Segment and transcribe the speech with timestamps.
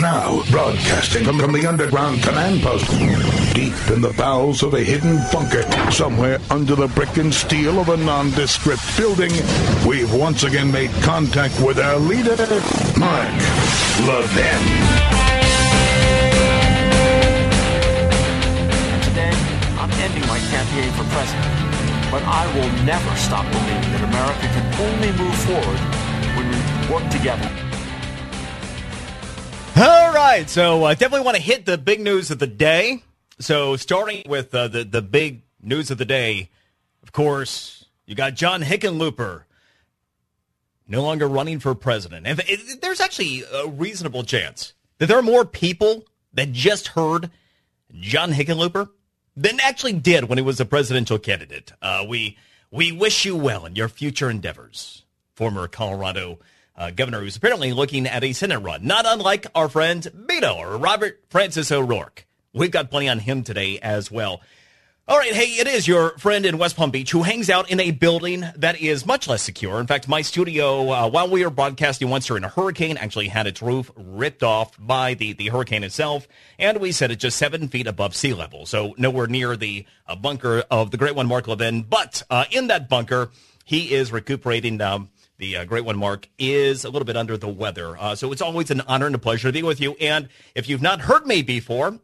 [0.00, 2.88] Now, broadcasting from, from the underground command post,
[3.54, 5.60] deep in the bowels of a hidden bunker,
[5.92, 9.30] somewhere under the brick and steel of a nondescript building,
[9.86, 12.34] we've once again made contact with our leader,
[12.96, 13.28] Mark
[14.08, 14.62] Levin.
[19.04, 19.36] Today,
[19.76, 24.64] I'm ending my campaign for president, but I will never stop believing that America can
[24.80, 25.80] only move forward
[26.36, 27.69] when we work together.
[29.76, 33.02] All right, so uh, definitely want to hit the big news of the day.
[33.38, 36.50] So starting with uh, the the big news of the day,
[37.02, 39.44] of course, you got John Hickenlooper
[40.86, 42.26] no longer running for president.
[42.26, 42.42] And
[42.82, 47.30] there's actually a reasonable chance that there are more people that just heard
[47.92, 48.90] John Hickenlooper
[49.36, 51.72] than actually did when he was a presidential candidate.
[51.80, 52.36] Uh, we
[52.70, 56.38] we wish you well in your future endeavors, former Colorado
[56.76, 60.76] uh, governor who's apparently looking at a Senate run, not unlike our friend Beto or
[60.76, 62.26] Robert Francis O'Rourke.
[62.52, 64.40] We've got plenty on him today as well.
[65.10, 67.80] All right, hey, it is your friend in West Palm Beach who hangs out in
[67.80, 69.80] a building that is much less secure.
[69.80, 73.48] In fact, my studio, uh, while we were broadcasting once during a hurricane, actually had
[73.48, 76.28] its roof ripped off by the, the hurricane itself,
[76.60, 80.14] and we set it just seven feet above sea level, so nowhere near the uh,
[80.14, 81.82] bunker of the Great One Mark Levin.
[81.82, 83.30] But uh, in that bunker,
[83.64, 84.80] he is recuperating.
[84.80, 85.08] Um,
[85.40, 87.96] the uh, great one, Mark, is a little bit under the weather.
[87.98, 89.96] Uh, so it's always an honor and a pleasure to be with you.
[90.00, 91.98] And if you've not heard me before,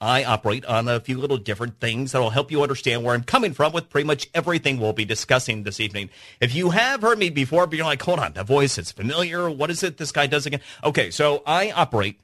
[0.00, 3.22] I operate on a few little different things that will help you understand where I'm
[3.22, 6.10] coming from with pretty much everything we'll be discussing this evening.
[6.40, 9.48] If you have heard me before, but you're like, hold on, that voice is familiar.
[9.50, 10.60] What is it this guy does again?
[10.82, 12.18] Okay, so I operate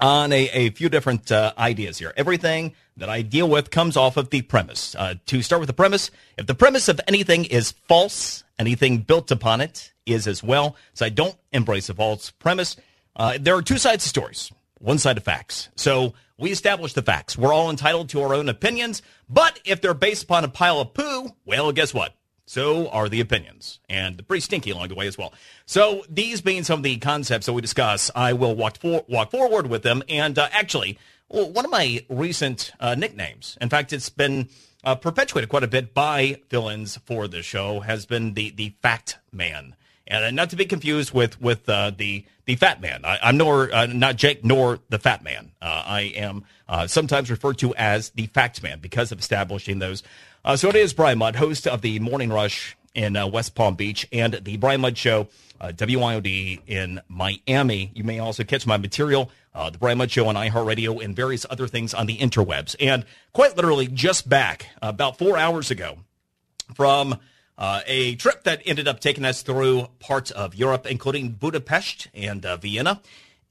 [0.00, 2.12] on a, a few different uh, ideas here.
[2.16, 4.94] Everything that I deal with comes off of the premise.
[4.94, 9.30] Uh, to start with the premise, if the premise of anything is false, anything built
[9.30, 10.76] upon it is as well.
[10.92, 12.76] So I don't embrace a false premise.
[13.16, 15.68] Uh, there are two sides to stories, one side of facts.
[15.76, 17.38] So we establish the facts.
[17.38, 20.94] We're all entitled to our own opinions, but if they're based upon a pile of
[20.94, 22.14] poo, well, guess what?
[22.46, 25.32] So are the opinions, and pretty stinky along the way as well.
[25.64, 29.30] So these being some of the concepts that we discuss, I will walk for, walk
[29.30, 30.02] forward with them.
[30.08, 34.48] And uh, actually, well, one of my recent uh, nicknames, in fact, it's been
[34.84, 39.16] uh, perpetuated quite a bit by fill-ins for the show, has been the the Fact
[39.32, 39.74] Man,
[40.06, 43.06] and uh, not to be confused with with uh, the the Fat Man.
[43.06, 45.52] I, am nor uh, not Jake nor the Fat Man.
[45.62, 46.44] I am
[46.86, 50.02] sometimes referred to as the Fact Man because of establishing those.
[50.44, 53.76] Uh, so it is Brian Mudd, host of the Morning Rush in uh, West Palm
[53.76, 55.28] Beach and the Brian Mudd Show,
[55.58, 57.90] uh, WIOD in Miami.
[57.94, 61.46] You may also catch my material, uh, the Brian Mudd Show on iHeartRadio and various
[61.48, 62.76] other things on the interwebs.
[62.78, 66.00] And quite literally just back about four hours ago
[66.74, 67.18] from
[67.56, 72.44] uh, a trip that ended up taking us through parts of Europe, including Budapest and
[72.44, 73.00] uh, Vienna.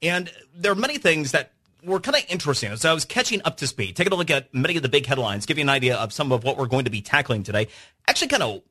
[0.00, 1.53] And there are many things that
[1.84, 2.74] were kind of interesting.
[2.76, 5.06] So I was catching up to speed, taking a look at many of the big
[5.06, 7.68] headlines, give you an idea of some of what we're going to be tackling today.
[8.08, 8.62] Actually, kind of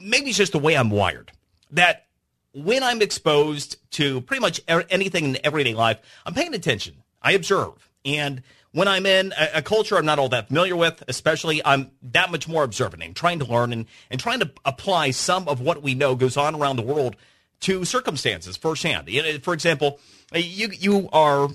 [0.00, 1.32] maybe it's just the way I'm wired.
[1.70, 2.06] That
[2.52, 7.02] when I'm exposed to pretty much anything in everyday life, I'm paying attention.
[7.20, 7.88] I observe.
[8.04, 11.90] And when I'm in a, a, culture I'm not all that familiar with, especially, I'm
[12.02, 15.60] that much more observant and trying to learn and, and trying to apply some of
[15.60, 17.16] what we know goes on around the world
[17.60, 19.08] to circumstances firsthand.
[19.42, 20.00] For example,
[20.34, 21.48] you you are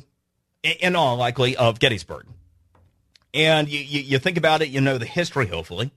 [0.63, 2.25] in all likely of Gettysburg.
[3.33, 5.91] And you, you, you, think about it, you know the history, hopefully.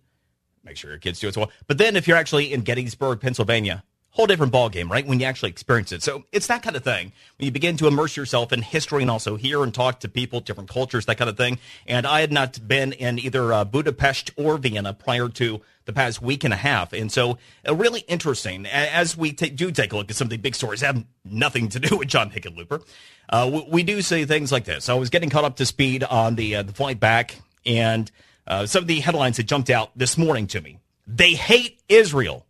[0.64, 1.50] Make sure your kids do as well.
[1.66, 5.06] But then if you're actually in Gettysburg, Pennsylvania, whole different ball game, right?
[5.06, 6.02] When you actually experience it.
[6.02, 7.12] So it's that kind of thing.
[7.38, 10.40] When you begin to immerse yourself in history and also hear and talk to people,
[10.40, 11.58] different cultures, that kind of thing.
[11.86, 16.20] And I had not been in either uh, Budapest or Vienna prior to the past
[16.20, 16.92] week and a half.
[16.92, 20.30] And so uh, really interesting as we t- do take a look at some of
[20.30, 22.84] the big stories have nothing to do with John Hickenlooper.
[23.30, 24.90] Uh, we, we, do say things like this.
[24.90, 28.10] I was getting caught up to speed on the, uh, the flight back and
[28.46, 30.80] uh, some of the headlines that jumped out this morning to me.
[31.06, 32.44] They hate Israel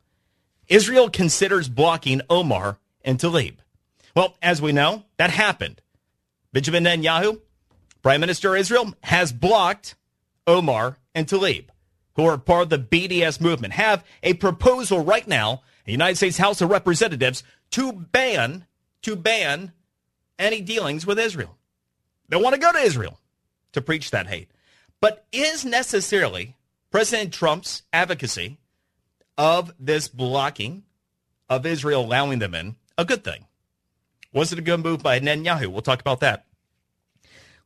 [0.72, 3.56] Israel considers blocking Omar and Tlaib.
[4.16, 5.82] Well, as we know, that happened.
[6.50, 7.42] Benjamin Netanyahu,
[8.00, 9.96] Prime Minister of Israel, has blocked
[10.46, 11.66] Omar and Tlaib,
[12.16, 16.38] who are part of the BDS movement, have a proposal right now, the United States
[16.38, 18.64] House of Representatives, to ban
[19.02, 19.72] to ban
[20.38, 21.58] any dealings with Israel.
[22.30, 23.18] They want to go to Israel
[23.72, 24.50] to preach that hate.
[25.02, 26.56] But is necessarily
[26.90, 28.56] President Trump's advocacy
[29.36, 30.84] of this blocking
[31.48, 33.46] of Israel allowing them in a good thing?
[34.32, 35.66] Was it a good move by Netanyahu?
[35.66, 36.46] We'll talk about that.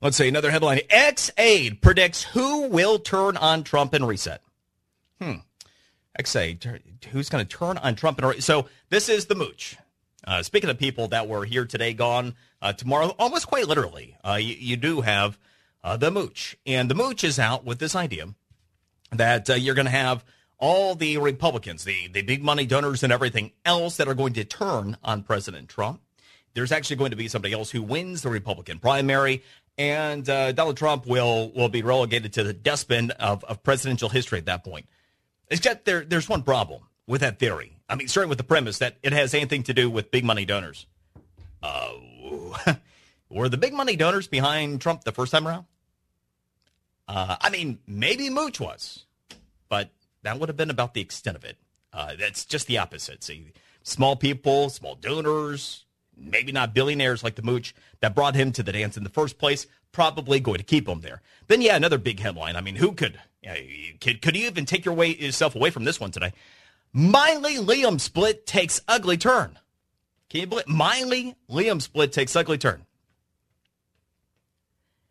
[0.01, 0.81] Let's see another headline.
[0.91, 4.43] X aide predicts who will turn on Trump and reset.
[5.21, 5.37] Hmm.
[6.19, 8.43] X aide, who's going to turn on Trump and reset?
[8.43, 9.77] So this is the mooch.
[10.27, 14.35] Uh, speaking of people that were here today, gone uh, tomorrow, almost quite literally, uh,
[14.35, 15.39] you, you, do have
[15.85, 16.57] uh, the mooch.
[16.67, 18.35] And the mooch is out with this idea
[19.13, 20.25] that uh, you're going to have
[20.59, 24.45] all the Republicans, the, the big money donors and everything else that are going to
[24.45, 26.01] turn on President Trump.
[26.55, 29.43] There's actually going to be somebody else who wins the Republican primary,
[29.77, 34.39] and uh, Donald Trump will will be relegated to the dustbin of, of presidential history
[34.39, 34.87] at that point.
[35.49, 37.77] Except there, there's one problem with that theory.
[37.89, 40.45] I mean, starting with the premise that it has anything to do with big money
[40.45, 40.87] donors.
[41.63, 41.93] Uh,
[43.31, 45.67] were the big money donors behind Trump the first time around?
[47.07, 49.05] Uh, I mean, maybe Mooch was,
[49.69, 49.91] but
[50.27, 51.57] that would have been about the extent of it.
[51.93, 53.23] Uh, that's just the opposite.
[53.23, 53.53] See,
[53.83, 55.85] small people, small donors,
[56.17, 59.39] maybe not billionaires like the Mooch that brought him to the dance in the first
[59.39, 61.23] place, probably going to keep him there.
[61.47, 62.57] Then, yeah, another big headline.
[62.57, 63.19] I mean, who could,
[64.01, 66.33] could, could you even take your way, yourself away from this one today?
[66.93, 69.59] Miley Liam split takes ugly turn.
[70.29, 72.85] Can you believe Miley Liam split takes ugly turn?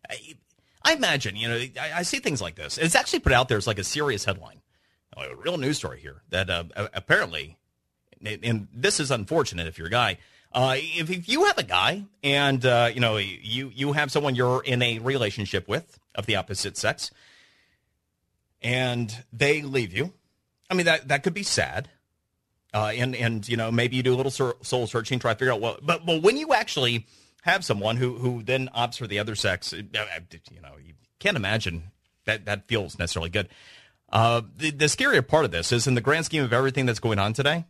[0.10, 0.36] I,
[0.84, 2.78] I imagine, you know, I, I, see things like this.
[2.78, 4.62] It's actually put out there as like a serious headline,
[5.24, 7.58] a real news story here that uh, apparently,
[8.24, 10.18] and this is unfortunate if you're a guy.
[10.52, 14.36] Uh, if, if you have a guy and uh, you know you you have someone
[14.36, 17.12] you're in a relationship with of the opposite sex,
[18.62, 20.14] and they leave you,
[20.70, 21.90] I mean that that could be sad.
[22.74, 25.54] Uh, and and you know maybe you do a little soul searching, try to figure
[25.54, 25.86] out what.
[25.86, 27.06] But but when you actually
[27.44, 31.38] have someone who who then opts for the other sex, uh, you know you can't
[31.38, 31.92] imagine
[32.26, 33.50] that that feels necessarily good.
[34.10, 37.00] Uh, the, the scarier part of this is in the grand scheme of everything that's
[37.00, 37.66] going on today,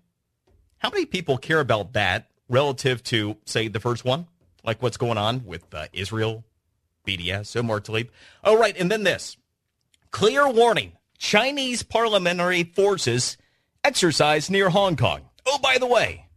[0.78, 4.28] how many people care about that relative to say the first one,
[4.64, 6.44] like what's going on with uh, Israel,
[7.06, 8.10] BDS, Omar Tlaib.
[8.44, 9.38] Oh right, and then this
[10.12, 13.38] clear warning: Chinese parliamentary forces
[13.84, 15.30] exercise near Hong Kong.
[15.46, 16.28] Oh, by the way,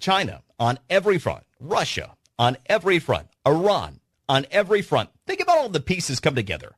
[0.00, 5.10] China on every front, Russia on every front, Iran on every front.
[5.26, 6.74] Think about all the pieces come together.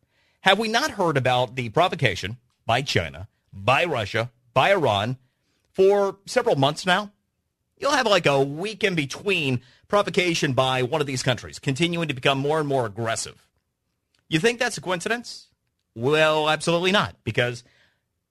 [0.46, 5.16] Have we not heard about the provocation by China, by Russia, by Iran
[5.72, 7.10] for several months now?
[7.78, 12.14] You'll have like a week in between provocation by one of these countries, continuing to
[12.14, 13.48] become more and more aggressive.
[14.28, 15.48] You think that's a coincidence?
[15.96, 17.64] Well, absolutely not, because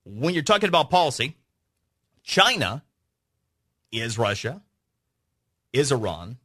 [0.06, 1.36] when you're talking about policy,
[2.24, 2.82] China
[3.92, 4.62] is Russia,
[5.74, 6.38] is Iran,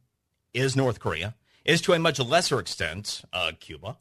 [0.53, 3.95] is North Korea, is to a much lesser extent uh, Cuba,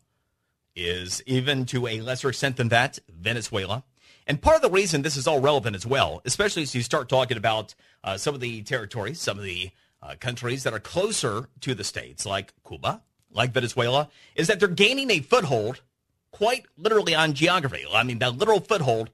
[0.85, 3.85] is even to a lesser extent than that Venezuela.
[4.27, 7.09] And part of the reason this is all relevant as well, especially as you start
[7.09, 7.75] talking about
[8.05, 9.71] uh, some of the territories, some of the
[10.03, 14.69] uh, countries that are closer to the states, like Cuba, like Venezuela, is that they're
[14.69, 15.83] gaining a foothold
[16.31, 17.85] quite literally on geography.
[17.93, 19.11] I mean, that literal foothold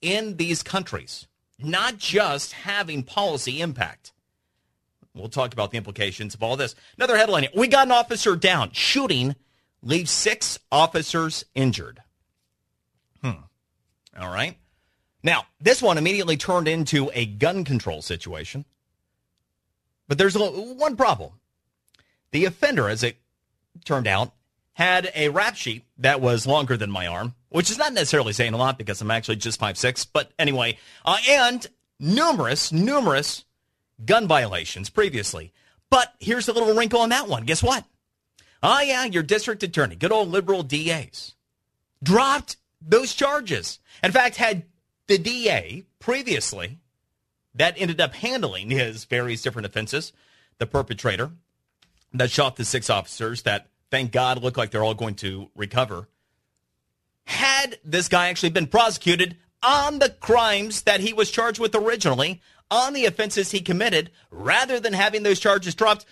[0.00, 1.26] in these countries,
[1.58, 4.12] not just having policy impact.
[5.14, 6.74] We'll talk about the implications of all this.
[6.96, 8.70] Another headline We got an officer down.
[8.72, 9.34] Shooting
[9.82, 12.02] leaves six officers injured.
[13.22, 13.42] Hmm.
[14.18, 14.56] All right.
[15.22, 18.64] Now, this one immediately turned into a gun control situation.
[20.08, 21.32] But there's one problem.
[22.32, 23.16] The offender, as it
[23.84, 24.32] turned out,
[24.72, 28.54] had a rap sheet that was longer than my arm, which is not necessarily saying
[28.54, 30.04] a lot because I'm actually just five six.
[30.04, 31.66] But anyway, uh, and
[31.98, 33.44] numerous, numerous
[34.04, 35.52] gun violations previously.
[35.90, 37.44] But here's a little wrinkle on that one.
[37.44, 37.84] Guess what?
[38.62, 41.34] Oh, yeah, your district attorney, good old liberal DAs,
[42.02, 43.78] dropped those charges.
[44.02, 44.64] In fact, had
[45.06, 46.78] the DA previously
[47.54, 50.12] that ended up handling his various different offenses,
[50.58, 51.30] the perpetrator
[52.12, 56.08] that shot the six officers that thank God look like they're all going to recover.
[57.24, 62.40] Had this guy actually been prosecuted on the crimes that he was charged with originally,
[62.70, 66.04] on the offenses he committed, rather than having those charges dropped,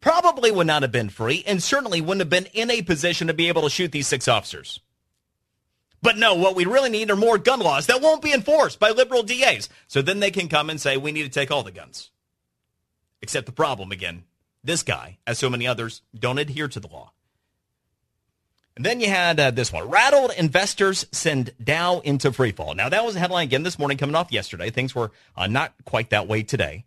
[0.00, 3.34] probably would not have been free and certainly wouldn't have been in a position to
[3.34, 4.80] be able to shoot these six officers.
[6.02, 8.90] But no, what we really need are more gun laws that won't be enforced by
[8.90, 9.68] liberal DAs.
[9.88, 12.10] So then they can come and say, we need to take all the guns.
[13.22, 14.24] Except the problem again,
[14.62, 17.12] this guy, as so many others, don't adhere to the law.
[18.76, 19.88] And then you had uh, this one.
[19.88, 22.76] Rattled investors send Dow into freefall.
[22.76, 24.70] Now, that was a headline again this morning coming off yesterday.
[24.70, 26.84] Things were uh, not quite that way today,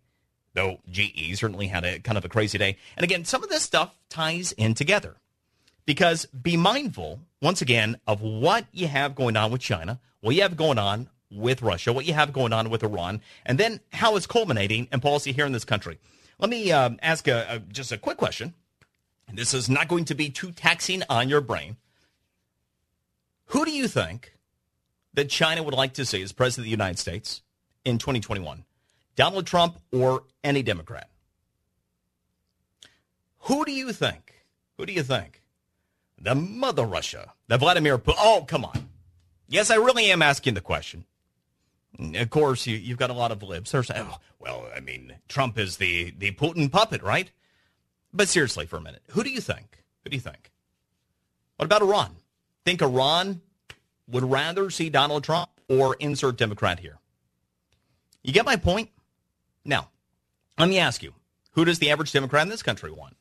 [0.59, 2.77] though GE certainly had a kind of a crazy day.
[2.97, 5.15] And again, some of this stuff ties in together
[5.85, 10.41] Because be mindful, once again, of what you have going on with China, what you
[10.41, 14.17] have going on with Russia, what you have going on with Iran, and then how
[14.17, 15.97] it's culminating in policy here in this country.
[16.39, 18.53] Let me um, ask a, a, just a quick question.
[19.31, 21.77] This is not going to be too taxing on your brain.
[23.47, 24.33] Who do you think
[25.13, 27.41] that China would like to see as president of the United States
[27.85, 28.65] in 2021?
[29.19, 31.09] Donald Trump or any Democrat?
[33.39, 34.45] Who do you think?
[34.77, 35.41] Who do you think?
[36.21, 38.15] The mother Russia, the Vladimir Putin.
[38.17, 38.88] Oh, come on.
[39.49, 41.03] Yes, I really am asking the question.
[42.15, 43.71] Of course, you, have got a lot of libs.
[43.71, 47.29] They're oh, well, I mean, Trump is the, the Putin puppet, right?
[48.13, 49.83] But seriously, for a minute, who do you think?
[50.05, 50.49] Who do you think?
[51.57, 52.15] What about Iran?
[52.63, 53.41] Think Iran
[54.07, 56.99] would rather see Donald Trump or insert Democrat here?
[58.23, 58.91] You get my point?
[59.69, 59.89] Now,
[60.57, 61.13] let me ask you
[61.51, 63.15] who does the average Democrat in this country want?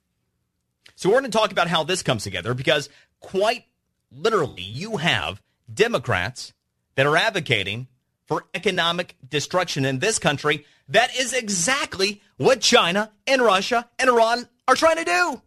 [0.97, 2.89] So we're going to talk about how this comes together because
[3.21, 3.67] quite
[4.11, 6.55] literally, you have Democrats
[6.95, 7.87] that are advocating
[8.25, 10.65] for economic destruction in this country.
[10.89, 15.43] That is exactly what China and Russia and Iran are trying to do.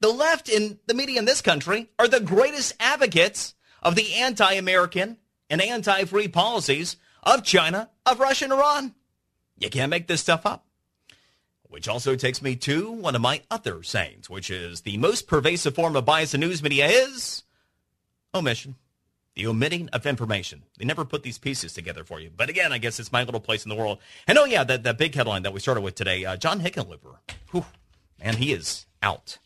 [0.00, 4.52] The left in the media in this country are the greatest advocates of the anti
[4.54, 5.18] American
[5.50, 8.94] and anti free policies of China, of Russia, and Iran.
[9.58, 10.66] You can't make this stuff up.
[11.68, 15.74] Which also takes me to one of my other sayings, which is the most pervasive
[15.74, 17.44] form of bias in news media is
[18.34, 18.74] omission
[19.34, 20.62] the omitting of information.
[20.78, 22.30] They never put these pieces together for you.
[22.34, 23.98] But again, I guess it's my little place in the world.
[24.26, 27.16] And oh, yeah, that, that big headline that we started with today uh, John Hickenlooper.
[27.50, 27.64] Whew,
[28.22, 29.38] man, he is out.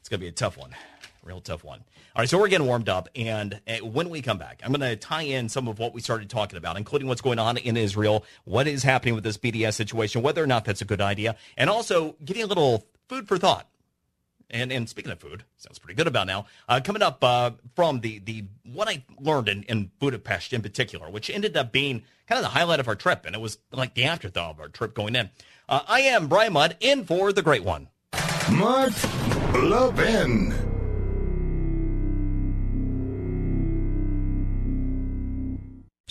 [0.00, 0.74] It's going to be a tough one.
[1.22, 1.84] Real tough one.
[2.16, 3.08] All right, so we're getting warmed up.
[3.16, 6.00] And uh, when we come back, I'm going to tie in some of what we
[6.00, 9.74] started talking about, including what's going on in Israel, what is happening with this BDS
[9.74, 13.36] situation, whether or not that's a good idea, and also you a little food for
[13.36, 13.68] thought
[14.54, 16.46] and and speaking of food, sounds pretty good about now.
[16.68, 21.10] Uh, coming up uh, from the the what I learned in, in Budapest in particular,
[21.10, 23.94] which ended up being kind of the highlight of our trip, and it was like
[23.94, 25.30] the afterthought of our trip going in.
[25.68, 27.88] Uh, I am Brian Mudd in for the great one.
[28.50, 28.92] Mark
[29.54, 30.63] Levin.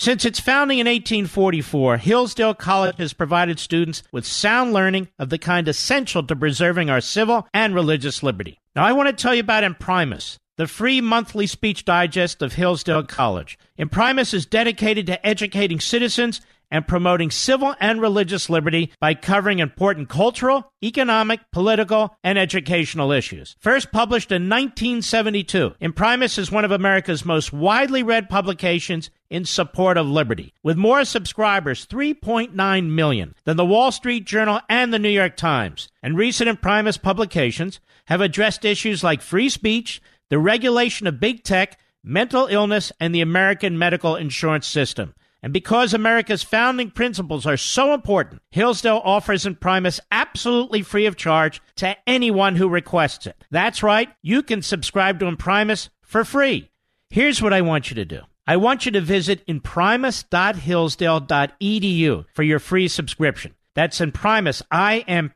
[0.03, 5.37] Since its founding in 1844, Hillsdale College has provided students with sound learning of the
[5.37, 8.59] kind essential to preserving our civil and religious liberty.
[8.75, 13.03] Now, I want to tell you about Imprimis, the free monthly speech digest of Hillsdale
[13.03, 13.57] College.
[13.77, 16.41] Imprimis is dedicated to educating citizens
[16.73, 23.55] and promoting civil and religious liberty by covering important cultural, economic, political, and educational issues.
[23.59, 29.97] First published in 1972, Imprimis is one of America's most widely read publications in support
[29.97, 35.09] of liberty, with more subscribers, 3.9 million, than the Wall Street Journal and the New
[35.09, 35.89] York Times.
[36.03, 41.79] And recent Imprimis publications have addressed issues like free speech, the regulation of big tech,
[42.03, 45.15] mental illness, and the American medical insurance system.
[45.41, 51.59] And because America's founding principles are so important, Hillsdale offers Imprimis absolutely free of charge
[51.77, 53.43] to anyone who requests it.
[53.49, 56.69] That's right, you can subscribe to Imprimis for free.
[57.09, 58.21] Here's what I want you to do.
[58.45, 63.55] I want you to visit imprimis.hillsdale.edu for your free subscription.
[63.73, 65.31] That's Imprimis, I-M-P-R-I-M-I-S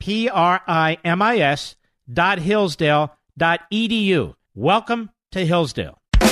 [2.11, 4.35] dot Hillsdale dot edu.
[4.53, 6.01] Welcome to Hillsdale.
[6.11, 6.27] The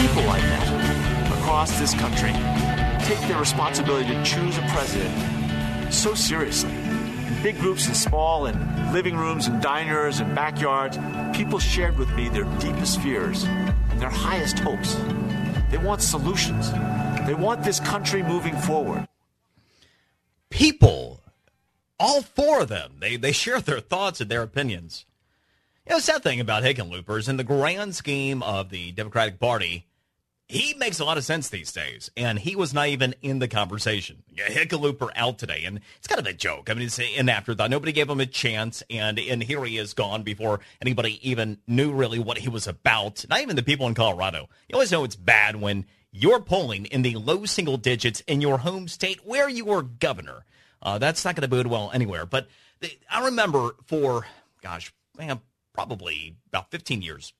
[0.00, 0.66] people I met
[1.38, 2.32] across this country
[3.04, 5.12] take their responsibility to choose a president
[5.92, 6.72] so seriously.
[7.42, 10.98] Big groups and small, in living rooms and diners and backyards,
[11.34, 14.94] people shared with me their deepest fears and their highest hopes.
[15.70, 16.70] They want solutions.
[17.26, 19.08] They want this country moving forward.
[20.50, 21.22] People,
[21.98, 25.06] all four of them, they, they share their thoughts and their opinions.
[25.86, 29.86] You know, the sad thing about Hickenloopers, in the grand scheme of the Democratic Party,
[30.50, 33.46] he makes a lot of sense these days, and he was not even in the
[33.46, 34.24] conversation.
[34.34, 36.68] Hickenlooper out today, and it's kind of a joke.
[36.68, 37.70] I mean, it's an afterthought.
[37.70, 41.92] Nobody gave him a chance, and and here he is gone before anybody even knew
[41.92, 43.24] really what he was about.
[43.30, 44.48] Not even the people in Colorado.
[44.68, 48.58] You always know it's bad when you're polling in the low single digits in your
[48.58, 50.44] home state where you were governor.
[50.82, 52.26] Uh, that's not going to bode well anywhere.
[52.26, 52.48] But
[52.80, 54.26] the, I remember for,
[54.62, 55.40] gosh, man,
[55.74, 57.32] probably about 15 years,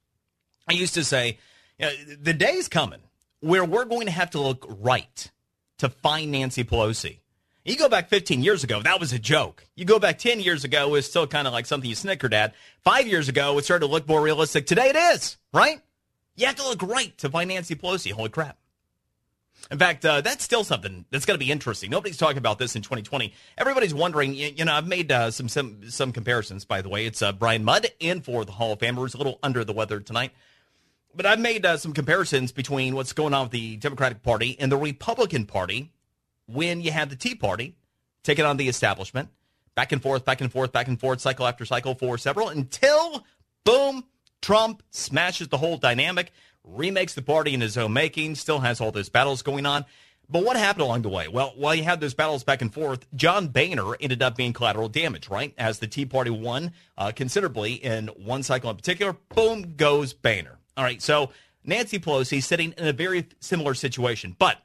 [0.69, 1.39] I used to say
[1.81, 3.01] know, the day's coming
[3.41, 5.31] where we're going to have to look right
[5.79, 7.19] to find Nancy Pelosi.
[7.65, 9.67] You go back 15 years ago, that was a joke.
[9.77, 12.33] You go back 10 years ago, it was still kind of like something you snickered
[12.33, 12.55] at.
[12.83, 14.67] Five years ago, it started to look more realistic.
[14.67, 15.81] Today it is, right?
[16.37, 18.13] You have to look right to find Nancy Pelosi.
[18.13, 18.57] Holy crap.
[19.71, 21.91] In fact, uh, that's still something that's going to be interesting.
[21.91, 23.33] Nobody's talking about this in 2020.
[23.59, 24.35] Everybody's wondering.
[24.35, 26.65] You, you know, I've made uh, some some some comparisons.
[26.65, 28.97] By the way, it's uh, Brian Mudd in for the Hall of Fame.
[28.97, 30.33] Who's a little under the weather tonight,
[31.15, 34.71] but I've made uh, some comparisons between what's going on with the Democratic Party and
[34.71, 35.93] the Republican Party
[36.47, 37.77] when you have the Tea Party
[38.23, 39.29] taking on the establishment,
[39.75, 43.25] back and forth, back and forth, back and forth, cycle after cycle for several until
[43.65, 44.05] boom,
[44.43, 46.33] Trump smashes the whole dynamic
[46.65, 49.85] remakes the party in his own making, still has all those battles going on.
[50.29, 51.27] But what happened along the way?
[51.27, 54.89] Well, while you had those battles back and forth, John Boehner ended up being collateral
[54.89, 55.53] damage, right?
[55.59, 60.60] As the Tea Party won uh, considerably in one cycle in particular, boom goes Boehner.
[60.81, 61.29] All right, so
[61.63, 64.35] Nancy Pelosi is sitting in a very similar situation.
[64.39, 64.57] But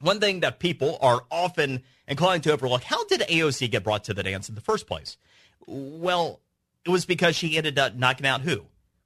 [0.00, 4.12] one thing that people are often inclined to overlook how did AOC get brought to
[4.12, 5.16] the dance in the first place?
[5.64, 6.40] Well,
[6.84, 8.64] it was because she ended up knocking out who?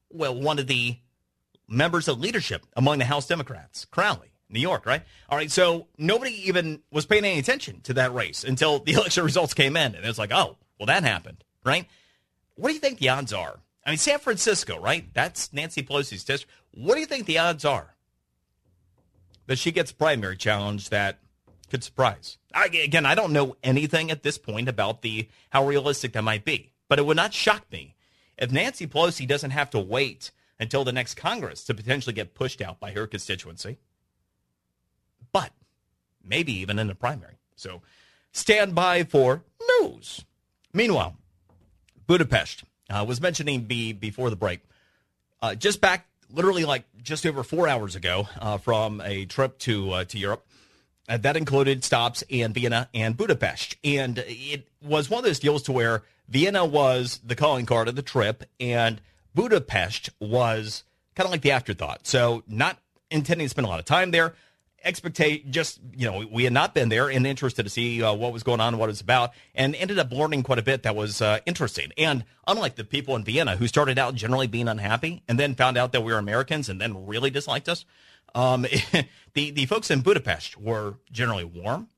[0.08, 0.96] Well, one of the
[1.68, 5.02] members of leadership among the House Democrats, Crowley, New York, right?
[5.28, 9.24] All right, so nobody even was paying any attention to that race until the election
[9.24, 11.86] results came in, and it was like, oh, well, that happened, right?
[12.54, 13.60] What do you think the odds are?
[13.84, 15.12] I mean, San Francisco, right?
[15.14, 16.52] That's Nancy Pelosi's district.
[16.72, 17.94] What do you think the odds are
[19.46, 21.18] that she gets a primary challenge that
[21.70, 22.38] could surprise?
[22.54, 26.44] I, again, I don't know anything at this point about the how realistic that might
[26.44, 27.96] be, but it would not shock me
[28.36, 32.60] if Nancy Pelosi doesn't have to wait until the next Congress to potentially get pushed
[32.60, 33.78] out by her constituency.
[35.32, 35.52] But
[36.22, 37.38] maybe even in the primary.
[37.56, 37.82] So
[38.32, 39.44] stand by for
[39.80, 40.24] news.
[40.72, 41.16] Meanwhile,
[42.06, 44.60] Budapest uh, was mentioning be, before the break,
[45.42, 50.04] uh, just back literally like just over four hours ago uh, from a trip to
[50.04, 50.46] to Europe.
[51.08, 55.72] That included stops in Vienna and Budapest, and it was one of those deals to
[55.72, 59.00] where Vienna was the calling card of the trip, and
[59.34, 60.84] Budapest was
[61.16, 62.06] kind of like the afterthought.
[62.06, 62.78] So not
[63.10, 64.34] intending to spend a lot of time there.
[64.82, 68.32] Expectate just you know we had not been there and interested to see uh, what
[68.32, 70.96] was going on, what it was about, and ended up learning quite a bit that
[70.96, 71.92] was uh, interesting.
[71.98, 75.76] And unlike the people in Vienna who started out generally being unhappy and then found
[75.76, 77.84] out that we were Americans and then really disliked us,
[78.34, 78.62] um,
[79.34, 81.88] the the folks in Budapest were generally warm,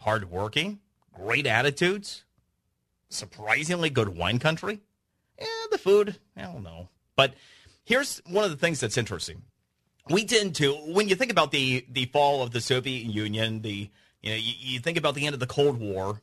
[0.00, 0.78] hardworking,
[1.12, 2.24] great attitudes,
[3.08, 4.80] surprisingly good wine country
[5.42, 6.88] eh, the food, I don't know.
[7.16, 7.34] But
[7.84, 9.42] here's one of the things that's interesting.
[10.08, 13.90] We tend to, when you think about the the fall of the Soviet Union, the
[14.20, 16.20] you know, you, you think about the end of the Cold War,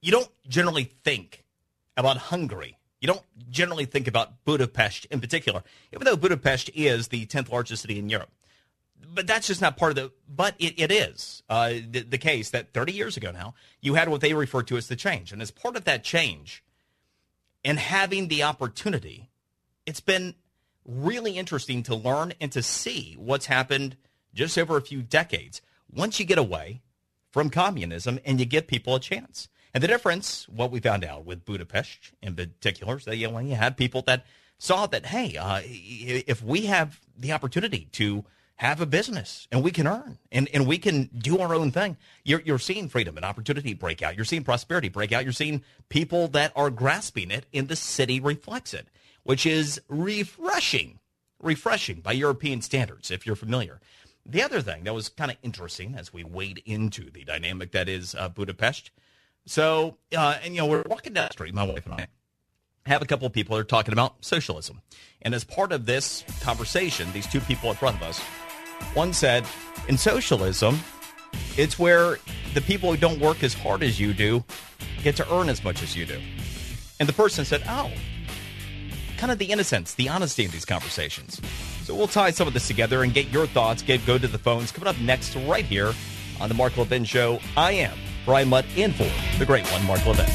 [0.00, 1.44] you don't generally think
[1.96, 2.78] about Hungary.
[3.00, 7.82] You don't generally think about Budapest in particular, even though Budapest is the 10th largest
[7.82, 8.30] city in Europe.
[9.14, 10.12] But that's just not part of the.
[10.28, 14.08] But it, it is uh, the, the case that 30 years ago now, you had
[14.08, 15.32] what they refer to as the change.
[15.32, 16.62] And as part of that change,
[17.64, 19.30] and having the opportunity,
[19.84, 20.34] it's been
[20.84, 23.96] really interesting to learn and to see what's happened
[24.34, 25.60] just over a few decades
[25.92, 26.82] once you get away
[27.30, 29.48] from communism and you give people a chance.
[29.74, 33.38] And the difference, what we found out with Budapest in particular, is that you, know,
[33.38, 34.26] you had people that
[34.58, 38.24] saw that, hey, uh, if we have the opportunity to
[38.62, 41.96] have a business and we can earn and, and we can do our own thing.
[42.22, 44.14] You're, you're seeing freedom and opportunity break out.
[44.14, 45.24] You're seeing prosperity break out.
[45.24, 48.86] You're seeing people that are grasping it and the city reflects it,
[49.24, 50.98] which is refreshing,
[51.40, 53.80] refreshing by European standards, if you're familiar.
[54.24, 57.88] The other thing that was kind of interesting as we wade into the dynamic that
[57.88, 58.90] is uh, Budapest.
[59.46, 62.06] So, uh, and you know, we're walking down the street, my wife and I
[62.86, 64.80] have a couple of people that are talking about socialism.
[65.22, 68.20] And as part of this conversation, these two people in front of us
[68.94, 69.46] one said,
[69.88, 70.78] in socialism,
[71.56, 72.18] it's where
[72.54, 74.44] the people who don't work as hard as you do
[75.02, 76.20] get to earn as much as you do.
[77.00, 77.90] And the person said, oh,
[79.22, 81.40] kind of the innocence, the honesty in these conversations.
[81.84, 83.80] So we'll tie some of this together and get your thoughts.
[83.80, 84.72] Get go to the phones.
[84.72, 85.92] Coming up next, right here
[86.40, 87.38] on the Mark Levin Show.
[87.56, 89.08] I am Brian Mudd in for
[89.38, 90.28] the great one, Mark Levin.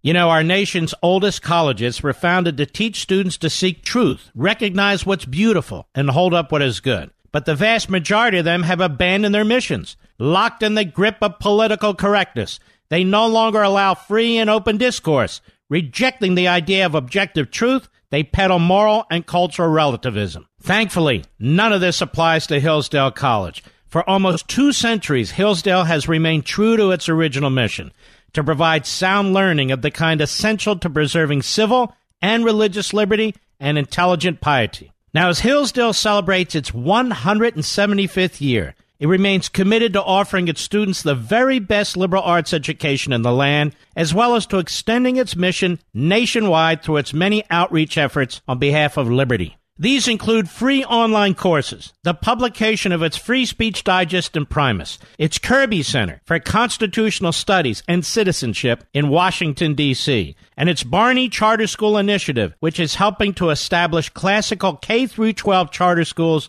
[0.00, 5.04] You know, our nation's oldest colleges were founded to teach students to seek truth, recognize
[5.04, 7.10] what's beautiful, and hold up what is good.
[7.32, 11.40] But the vast majority of them have abandoned their missions, locked in the grip of
[11.40, 12.60] political correctness.
[12.90, 15.40] They no longer allow free and open discourse.
[15.68, 20.46] Rejecting the idea of objective truth, they peddle moral and cultural relativism.
[20.62, 23.62] Thankfully, none of this applies to Hillsdale College.
[23.86, 27.92] For almost two centuries, Hillsdale has remained true to its original mission
[28.32, 33.78] to provide sound learning of the kind essential to preserving civil and religious liberty and
[33.78, 34.92] intelligent piety.
[35.14, 41.14] Now, as Hillsdale celebrates its 175th year, it remains committed to offering its students the
[41.14, 45.78] very best liberal arts education in the land, as well as to extending its mission
[45.94, 49.56] nationwide through its many outreach efforts on behalf of liberty.
[49.80, 55.84] These include free online courses, the publication of its Free Speech Digest Imprimis, its Kirby
[55.84, 62.54] Center for Constitutional Studies and Citizenship in Washington, D.C., and its Barney Charter School Initiative,
[62.58, 66.48] which is helping to establish classical K 12 charter schools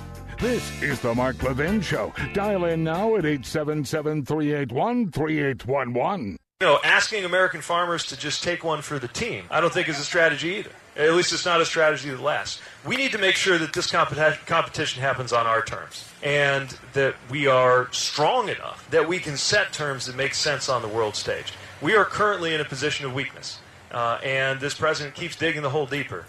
[0.41, 2.11] This is the Mark Levin Show.
[2.33, 6.37] Dial in now at 877 381 3811.
[6.61, 9.87] You know, asking American farmers to just take one for the team, I don't think
[9.87, 10.71] is a strategy either.
[10.95, 12.59] At least it's not a strategy that lasts.
[12.83, 17.13] We need to make sure that this competi- competition happens on our terms and that
[17.29, 21.15] we are strong enough that we can set terms that make sense on the world
[21.15, 21.53] stage.
[21.83, 23.59] We are currently in a position of weakness,
[23.91, 26.25] uh, and this president keeps digging the hole deeper.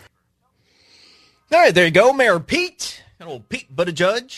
[1.50, 4.36] All right, there you go, Mayor Pete, an old Pete Buttigieg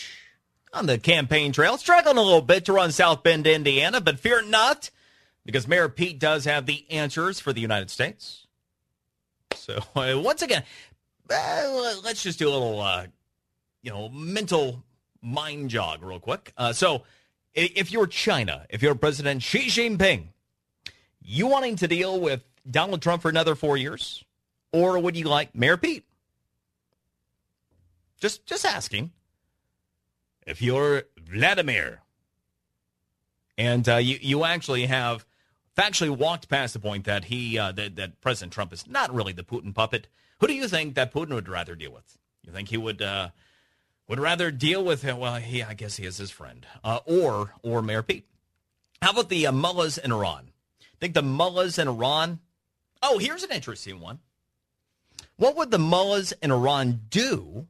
[0.71, 4.41] on the campaign trail, struggling a little bit to run South Bend, Indiana, but fear
[4.41, 4.91] not,
[5.43, 8.45] because Mayor Pete does have the answers for the United States.
[9.55, 10.63] So uh, once again,
[11.29, 13.07] uh, let's just do a little, uh,
[13.81, 14.83] you know, mental
[15.21, 16.53] mind jog real quick.
[16.55, 17.03] Uh, so
[17.55, 20.27] if you're China, if you're President Xi Jinping,
[21.21, 24.23] you wanting to deal with Donald Trump for another four years,
[24.71, 26.03] or would you like Mayor Pete?
[28.19, 29.11] Just, just asking.
[30.45, 32.01] If you're Vladimir,
[33.57, 35.25] and uh, you you actually have
[35.75, 39.33] factually walked past the point that he uh, that, that President Trump is not really
[39.33, 40.07] the Putin puppet.
[40.39, 42.17] Who do you think that Putin would rather deal with?
[42.43, 43.29] You think he would uh,
[44.07, 45.17] would rather deal with him?
[45.17, 48.27] Well, he I guess he is his friend, uh, or or Mayor Pete.
[49.01, 50.51] How about the uh, mullahs in Iran?
[50.99, 52.39] Think the mullahs in Iran?
[53.01, 54.19] Oh, here's an interesting one.
[55.37, 57.67] What would the mullahs in Iran do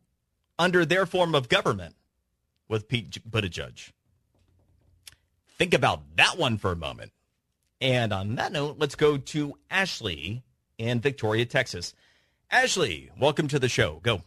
[0.57, 1.95] under their form of government
[2.67, 3.91] with Pete Buttigieg?
[5.57, 7.11] Think about that one for a moment.
[7.81, 10.43] And on that note, let's go to Ashley
[10.77, 11.93] in Victoria, Texas.
[12.51, 13.99] Ashley, welcome to the show.
[14.03, 14.21] Go.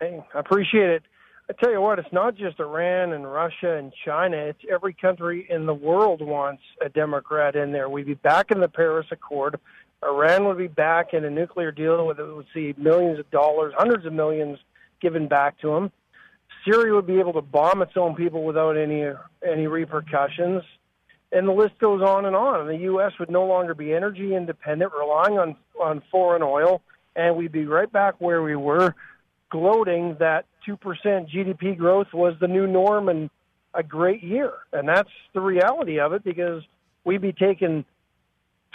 [0.00, 1.02] Hey, I appreciate it.
[1.48, 4.36] I tell you what, it's not just Iran and Russia and China.
[4.36, 7.90] It's every country in the world wants a Democrat in there.
[7.90, 9.60] We'd be back in the Paris Accord.
[10.02, 13.74] Iran would be back in a nuclear deal with it would see millions of dollars,
[13.76, 14.58] hundreds of millions
[15.04, 15.92] given back to them.
[16.66, 19.04] Syria would be able to bomb its own people without any
[19.46, 20.62] any repercussions
[21.34, 22.60] and the list goes on and on.
[22.60, 23.12] And the U.S.
[23.18, 26.80] would no longer be energy independent, relying on on foreign oil,
[27.16, 28.94] and we'd be right back where we were,
[29.50, 33.28] gloating that two percent GDP growth was the new norm and
[33.74, 34.52] a great year.
[34.72, 36.62] And that's the reality of it because
[37.04, 37.84] we'd be taking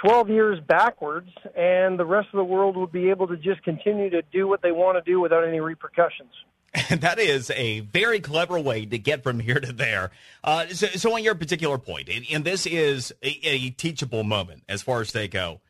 [0.02, 4.10] 12 years backwards, and the rest of the world would be able to just continue
[4.10, 6.32] to do what they want to do without any repercussions.
[6.90, 10.12] That is a very clever way to get from here to there.
[10.44, 14.64] Uh, so, so, on your particular point, and, and this is a, a, teachable moment
[14.70, 15.62] as far as they go,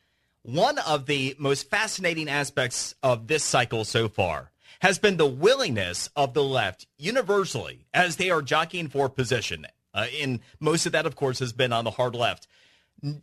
[0.43, 6.09] one of the most fascinating aspects of this cycle so far has been the willingness
[6.15, 9.65] of the left universally as they are jockeying for position.
[9.93, 12.47] Uh, and most of that, of course, has been on the hard left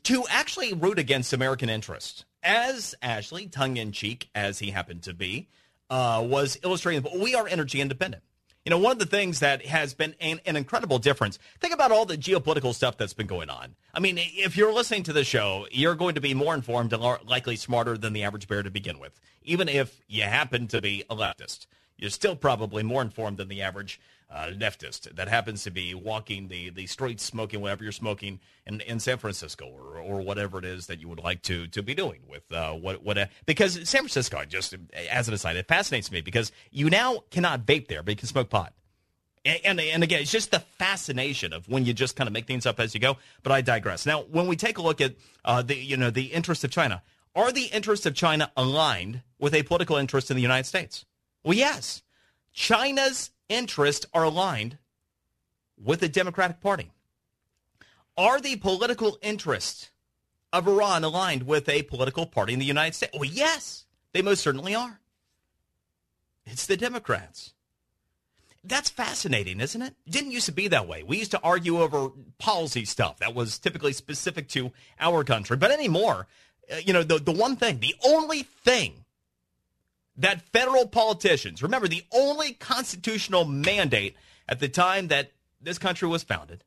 [0.05, 2.25] to actually root against American interests.
[2.43, 5.49] As Ashley, tongue in cheek as he happened to be,
[5.91, 8.23] uh, was illustrating that we are energy independent.
[8.65, 11.93] You know, one of the things that has been an, an, incredible difference, think about
[11.93, 13.77] all the geopolitical stuff that's been going on.
[13.95, 17.01] I mean, if you're listening to the show, you're going to be more informed and
[17.01, 19.21] likely smarter than the average bear to begin with.
[19.45, 23.63] Even if you happen to be a leftist, you're still probably more informed than the
[23.63, 28.41] average uh, leftist that happens to be walking the, the streets smoking whatever you're smoking
[28.67, 31.83] in, in San Francisco or, or whatever it is that you would like to, to
[31.83, 34.75] be doing with uh, what what uh, because San Francisco just
[35.11, 38.29] as an aside it fascinates me because you now cannot vape there but you can
[38.29, 38.73] smoke pot.
[39.45, 42.49] And, and, and again, it's just the fascination of when you just kind of make
[42.49, 43.17] things up as you go.
[43.45, 44.05] But I digress.
[44.05, 47.03] Now, when we take a look at uh, the you know the interests of China,
[47.37, 51.05] are the interests of China aligned with a political interest in the United States?
[51.45, 52.03] Well, yes.
[52.53, 54.79] China's interests are aligned
[55.83, 56.91] with the Democratic Party.
[58.17, 59.91] Are the political interests
[60.53, 63.13] of Iran aligned with a political party in the United States?
[63.15, 65.01] Well, yes, they most certainly are.
[66.47, 67.53] It's the Democrats.
[68.65, 69.95] That's fascinating, isn't it?
[70.09, 71.03] Didn't used to be that way.
[71.03, 75.57] We used to argue over policy stuff that was typically specific to our country.
[75.57, 76.27] But anymore,
[76.73, 79.05] uh, you know, the, the one thing, the only thing
[80.17, 84.17] that federal politicians, remember the only constitutional mandate
[84.49, 86.65] at the time that this country was founded,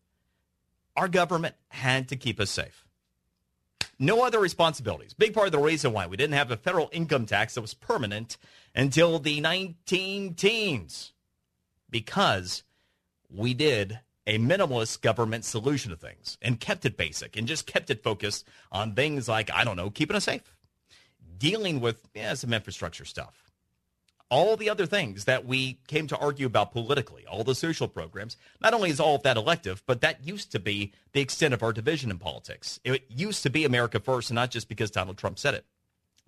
[0.95, 2.85] our government had to keep us safe.
[3.97, 5.13] No other responsibilities.
[5.13, 7.73] Big part of the reason why we didn't have a federal income tax that was
[7.73, 8.37] permanent
[8.73, 11.11] until the 19 teens.
[11.89, 12.63] Because
[13.29, 17.89] we did a minimalist government solution to things and kept it basic and just kept
[17.89, 20.43] it focused on things like, I don't know, keeping us safe,
[21.39, 23.49] dealing with yeah, some infrastructure stuff,
[24.29, 28.37] all the other things that we came to argue about politically, all the social programs.
[28.61, 31.63] Not only is all of that elective, but that used to be the extent of
[31.63, 32.79] our division in politics.
[32.83, 35.65] It used to be America first, and not just because Donald Trump said it.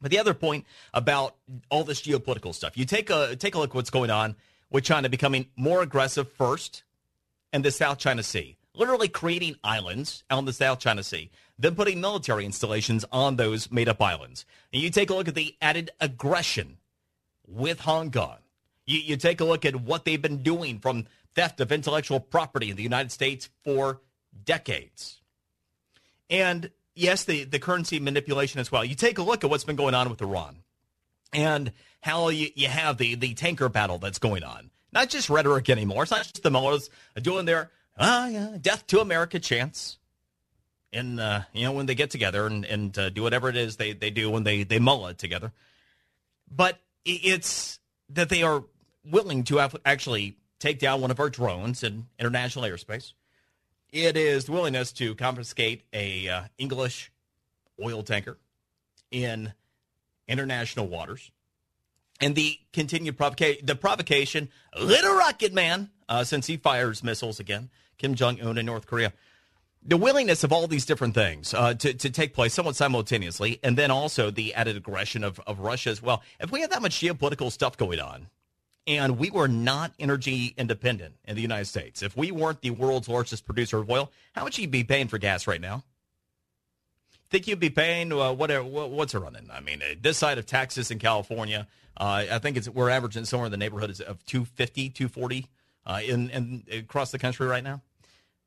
[0.01, 1.35] But the other point about
[1.69, 4.35] all this geopolitical stuff, you take a take a look what's going on
[4.71, 6.83] with China becoming more aggressive first
[7.53, 11.29] in the South China Sea, literally creating islands out in the South China Sea,
[11.61, 14.45] then putting military installations on those made up islands.
[14.73, 16.77] And you take a look at the added aggression
[17.47, 18.37] with Hong Kong.
[18.85, 22.71] You, you take a look at what they've been doing from theft of intellectual property
[22.71, 24.01] in the United States for
[24.43, 25.21] decades.
[26.29, 28.83] And yes, the, the currency manipulation as well.
[28.83, 30.57] You take a look at what's been going on with Iran
[31.31, 31.71] and
[32.01, 34.71] how you, you have the, the tanker battle that's going on.
[34.91, 36.03] Not just rhetoric anymore.
[36.03, 36.89] It's not just the mullahs
[37.21, 39.99] doing their, ah, yeah, death to America chants.
[40.93, 43.77] And, uh, you know, when they get together and, and uh, do whatever it is
[43.77, 45.53] they, they do when they, they mullah together.
[46.53, 48.63] But it's that they are
[49.05, 53.13] willing to actually take down one of our drones in international airspace.
[53.91, 57.11] It is the willingness to confiscate a uh, English
[57.83, 58.37] oil tanker
[59.09, 59.53] in
[60.27, 61.31] international waters,
[62.21, 63.65] and the continued provocation.
[63.65, 64.49] The provocation,
[64.79, 69.13] little rocket man, uh, since he fires missiles again, Kim Jong Un in North Korea.
[69.83, 73.75] The willingness of all these different things uh, to, to take place somewhat simultaneously, and
[73.75, 76.21] then also the added aggression of, of Russia as well.
[76.39, 78.27] If we had that much geopolitical stuff going on,
[78.85, 83.09] and we were not energy independent in the United States, if we weren't the world's
[83.09, 85.83] largest producer of oil, how much you'd be paying for gas right now?
[87.29, 88.63] Think you'd be paying uh, whatever?
[88.63, 89.49] What's it running?
[89.51, 93.25] I mean, uh, this side of Texas and California, uh, I think it's we're averaging
[93.25, 95.47] somewhere in the neighborhood of 250, 240
[95.85, 97.81] uh, in, in across the country right now.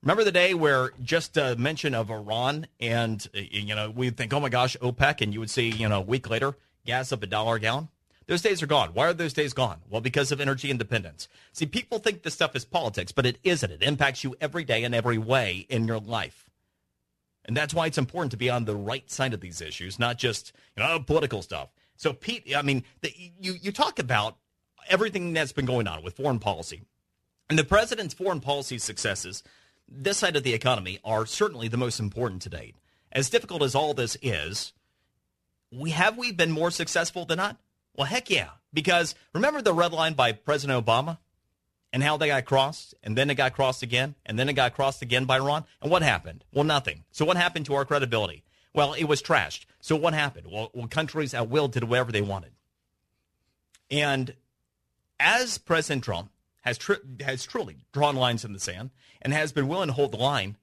[0.05, 4.35] Remember the day where just a mention of Iran and, uh, you know, we'd think,
[4.35, 7.23] oh my gosh, OPEC, and you would see, you know, a week later, gas up
[7.23, 7.89] a dollar a gallon?
[8.27, 8.91] Those days are gone.
[8.93, 9.81] Why are those days gone?
[9.89, 11.27] Well, because of energy independence.
[11.53, 13.71] See, people think this stuff is politics, but it isn't.
[13.71, 16.51] It impacts you every day in every way in your life.
[17.47, 20.19] And that's why it's important to be on the right side of these issues, not
[20.19, 21.71] just, you know, political stuff.
[21.97, 24.37] So, Pete, I mean, the, you, you talk about
[24.87, 26.83] everything that's been going on with foreign policy.
[27.49, 29.43] And the president's foreign policy successes
[29.89, 32.77] this side of the economy are certainly the most important to date.
[33.13, 34.73] As difficult as all this is,
[35.71, 37.59] we have we been more successful than not?
[37.97, 38.51] Well, heck yeah.
[38.73, 41.19] Because remember the red line by President Obama
[41.93, 44.75] and how they got crossed, and then it got crossed again, and then it got
[44.75, 45.65] crossed again by Iran?
[45.81, 46.45] And what happened?
[46.53, 47.05] Well, nothing.
[47.13, 48.43] So what happened to our credibility?
[48.75, 49.67] Well, it was trashed.
[49.81, 50.49] So what happened?
[50.51, 52.51] Well, well countries at will did whatever they wanted.
[53.93, 54.35] And
[55.21, 56.31] as President Trump
[56.65, 60.13] has tr- has truly drawn lines in the sand and has been willing to hold
[60.13, 60.57] the line,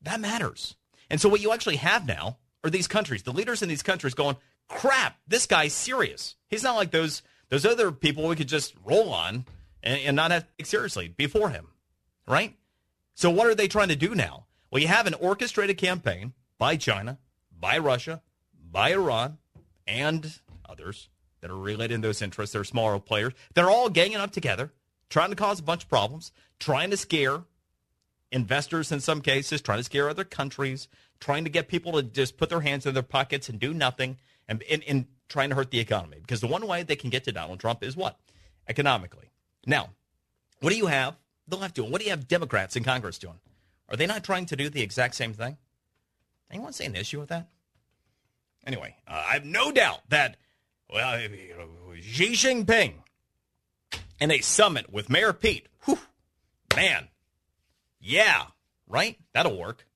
[0.00, 0.76] that matters.
[1.10, 4.14] And so what you actually have now are these countries, the leaders in these countries
[4.14, 4.36] going,
[4.68, 6.36] crap, this guy's serious.
[6.48, 9.46] He's not like those those other people we could just roll on
[9.82, 11.68] and, and not have to take seriously before him,
[12.26, 12.54] right?
[13.14, 14.46] So what are they trying to do now?
[14.70, 17.18] Well, you have an orchestrated campaign by China,
[17.58, 18.22] by Russia,
[18.70, 19.38] by Iran,
[19.86, 21.08] and others
[21.40, 22.52] that are related in those interests.
[22.52, 23.32] They're smaller players.
[23.54, 24.72] They're all ganging up together
[25.08, 27.42] trying to cause a bunch of problems, trying to scare
[28.30, 30.88] investors in some cases, trying to scare other countries,
[31.20, 34.18] trying to get people to just put their hands in their pockets and do nothing,
[34.48, 36.18] and, and, and trying to hurt the economy.
[36.20, 38.18] Because the one way they can get to Donald Trump is what?
[38.68, 39.30] Economically.
[39.66, 39.90] Now,
[40.60, 41.16] what do you have
[41.46, 41.90] the left doing?
[41.90, 43.40] What do you have Democrats in Congress doing?
[43.88, 45.56] Are they not trying to do the exact same thing?
[46.50, 47.48] Anyone see an issue with that?
[48.66, 50.36] Anyway, uh, I have no doubt that
[50.90, 51.18] well,
[52.00, 52.94] Xi Jinping
[54.20, 55.68] and a summit with Mayor Pete.
[55.84, 55.98] Whew,
[56.74, 57.08] man,
[58.00, 58.44] yeah,
[58.88, 59.18] right?
[59.32, 59.86] That'll work.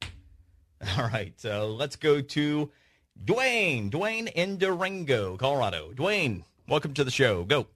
[0.98, 2.70] All right, uh, let's go to
[3.24, 3.90] Dwayne.
[3.90, 5.92] Dwayne in Durango, Colorado.
[5.94, 7.44] Dwayne, welcome to the show.
[7.44, 7.66] Go.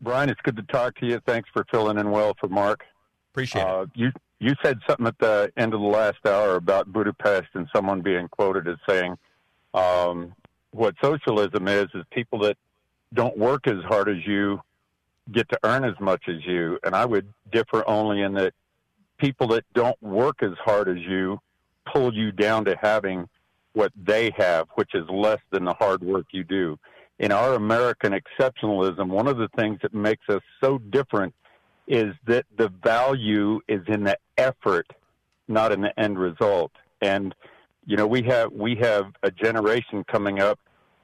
[0.00, 1.20] Brian, it's good to talk to you.
[1.26, 2.84] Thanks for filling in well for Mark.
[3.32, 3.90] Appreciate uh, it.
[3.94, 8.02] You you said something at the end of the last hour about Budapest and someone
[8.02, 9.16] being quoted as saying,
[9.72, 10.34] um,
[10.72, 12.58] "What socialism is is people that
[13.14, 14.60] don't work as hard as you
[15.32, 16.78] get to earn as much as you.
[16.84, 18.54] And I would differ only in that
[19.18, 21.38] people that don't work as hard as you
[21.92, 23.28] pull you down to having
[23.72, 26.78] what they have, which is less than the hard work you do.
[27.18, 31.34] in our American exceptionalism, one of the things that makes us so different
[31.86, 34.86] is that the value is in the effort,
[35.48, 36.72] not in the end result.
[37.00, 37.34] And
[37.86, 40.58] you know, we have we have a generation coming up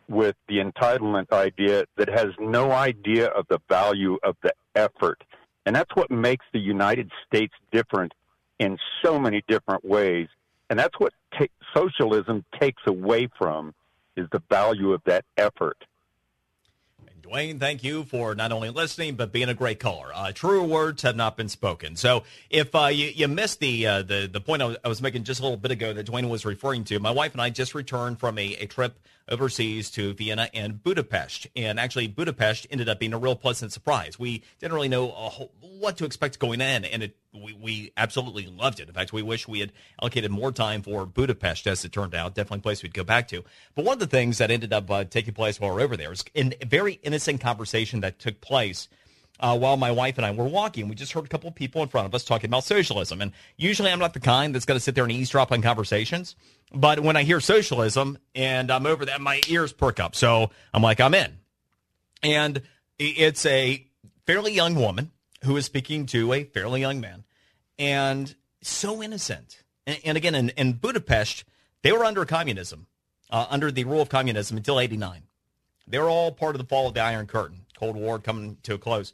[0.09, 5.23] with the entitlement idea that has no idea of the value of the effort.
[5.65, 8.13] And that's what makes the United States different
[8.59, 10.29] in so many different ways.
[10.71, 11.13] And that's what
[11.75, 13.75] socialism takes away from
[14.17, 15.77] is the value of that effort.
[17.23, 20.11] Dwayne, thank you for not only listening but being a great caller.
[20.15, 21.95] Uh, truer words have not been spoken.
[21.95, 25.01] So if uh, you, you, missed the, uh, the the point I was, I was,
[25.01, 27.51] making just a little bit ago that Dwayne was referring to, my wife and I
[27.51, 31.47] just returned from a, a trip overseas to Vienna and Budapest.
[31.55, 34.19] And actually, Budapest ended up being a real pleasant surprise.
[34.19, 38.47] We didn't really know whole, what to expect going in, and it, we, we absolutely
[38.47, 38.89] loved it.
[38.89, 42.35] In fact, we wish we had allocated more time for Budapest, as it turned out.
[42.35, 43.43] Definitely a place we'd go back to.
[43.75, 45.97] But one of the things that ended up uh, taking place while we are over
[45.97, 48.89] there was a very innocent conversation that took place
[49.41, 50.89] uh, while my wife and I were walking.
[50.89, 53.21] We just heard a couple of people in front of us talking about socialism.
[53.21, 56.37] And usually I'm not the kind that's going to sit there and eavesdrop on conversations.
[56.73, 60.15] But when I hear socialism and I'm over that, my ears perk up.
[60.15, 61.39] So I'm like, I'm in.
[62.23, 62.63] And
[62.99, 63.85] it's a
[64.27, 65.11] fairly young woman
[65.45, 67.25] who is speaking to a fairly young man
[67.79, 69.63] and so innocent.
[69.87, 71.45] And, and again, in, in, Budapest,
[71.83, 72.87] they were under communism,
[73.31, 75.23] uh, under the rule of communism until 89.
[75.87, 78.75] They were all part of the fall of the Iron Curtain, Cold War coming to
[78.75, 79.13] a close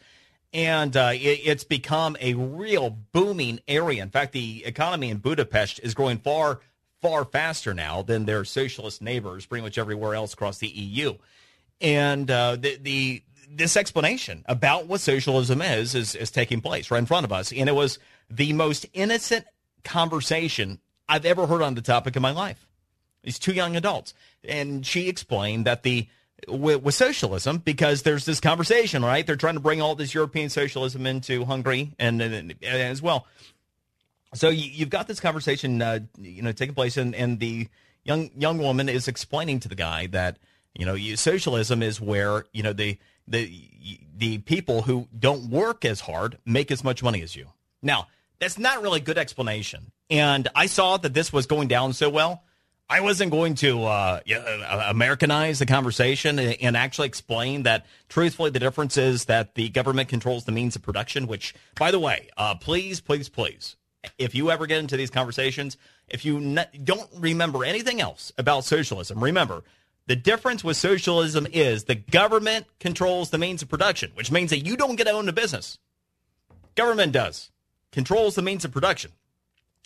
[0.53, 4.03] and uh, it, it's become a real booming area.
[4.03, 6.61] In fact, the economy in Budapest is growing far,
[7.01, 11.17] far faster now than their socialist neighbors, pretty much everywhere else across the EU.
[11.81, 16.99] And uh, the, the this explanation about what socialism is, is is taking place right
[16.99, 17.99] in front of us, and it was
[18.31, 19.47] the most innocent
[19.85, 22.67] conversation I've ever heard on the topic in my life.
[23.23, 26.09] These two young adults, and she explained that the
[26.47, 29.27] with, with, socialism because there's this conversation, right?
[29.27, 33.27] They're trying to bring all this European socialism into Hungary and, and, and as well.
[34.35, 37.69] So you, have got this conversation, uh, you know, taking place, and, and the
[38.05, 40.39] young young woman is explaining to the guy that
[40.75, 42.99] you know you, socialism is where you know the
[43.31, 43.51] the
[44.17, 47.47] the people who don't work as hard make as much money as you.
[47.83, 52.09] Now that's not really good explanation, and I saw that this was going down so
[52.11, 52.43] well
[52.91, 58.59] I wasn't going to uh, uh, Americanize the conversation and actually explain that, truthfully, the
[58.59, 62.55] difference is that the government controls the means of production, which, by the way, uh,
[62.55, 63.77] please, please, please,
[64.17, 65.77] if you ever get into these conversations,
[66.09, 69.65] if you don't remember anything else about socialism, remember
[70.09, 74.67] the difference with socialism is the government controls the means of production, which means that
[74.67, 75.79] you don't get to own the business.
[76.75, 77.51] Government does,
[77.93, 79.13] controls the means of production.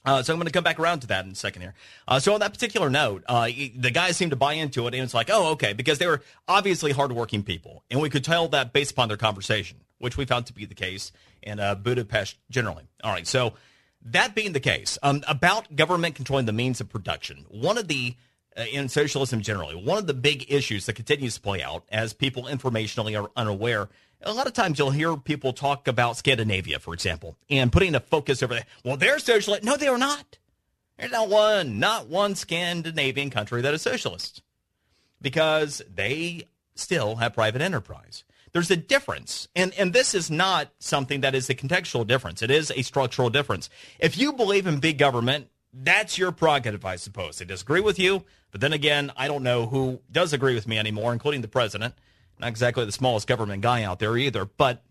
[0.04, 1.74] Uh, so I'm going to come back around to that in a second here.
[2.06, 5.02] Uh, so on that particular note, uh, the guys seemed to buy into it, and
[5.02, 8.72] it's like, oh, okay, because they were obviously hardworking people, and we could tell that
[8.72, 11.10] based upon their conversation, which we found to be the case
[11.42, 12.84] in uh, Budapest generally.
[13.02, 13.54] All right, so
[14.04, 18.14] that being the case, um, about government controlling the means of production, one of the
[18.54, 22.12] Uh, in socialism generally, one of the big issues that continues to play out as
[22.12, 23.88] people informationally are unaware
[24.24, 28.00] a lot of times you'll hear people talk about Scandinavia, for example, and putting a
[28.00, 28.66] focus over there.
[28.84, 29.64] Well, they're socialist.
[29.64, 30.38] No, they are not.
[30.98, 34.42] There's not one, not one Scandinavian country that is socialist
[35.20, 38.24] because they still have private enterprise.
[38.52, 39.48] There's a difference.
[39.56, 42.42] And, and this is not something that is a contextual difference.
[42.42, 43.70] It is a structural difference.
[43.98, 47.38] If you believe in big government, that's your prerogative, I suppose.
[47.38, 48.24] They disagree with you.
[48.52, 51.94] But then again, I don't know who does agree with me anymore, including the president.
[52.38, 54.44] Not exactly the smallest government guy out there either.
[54.44, 54.84] But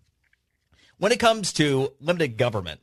[0.97, 2.81] when it comes to limited government,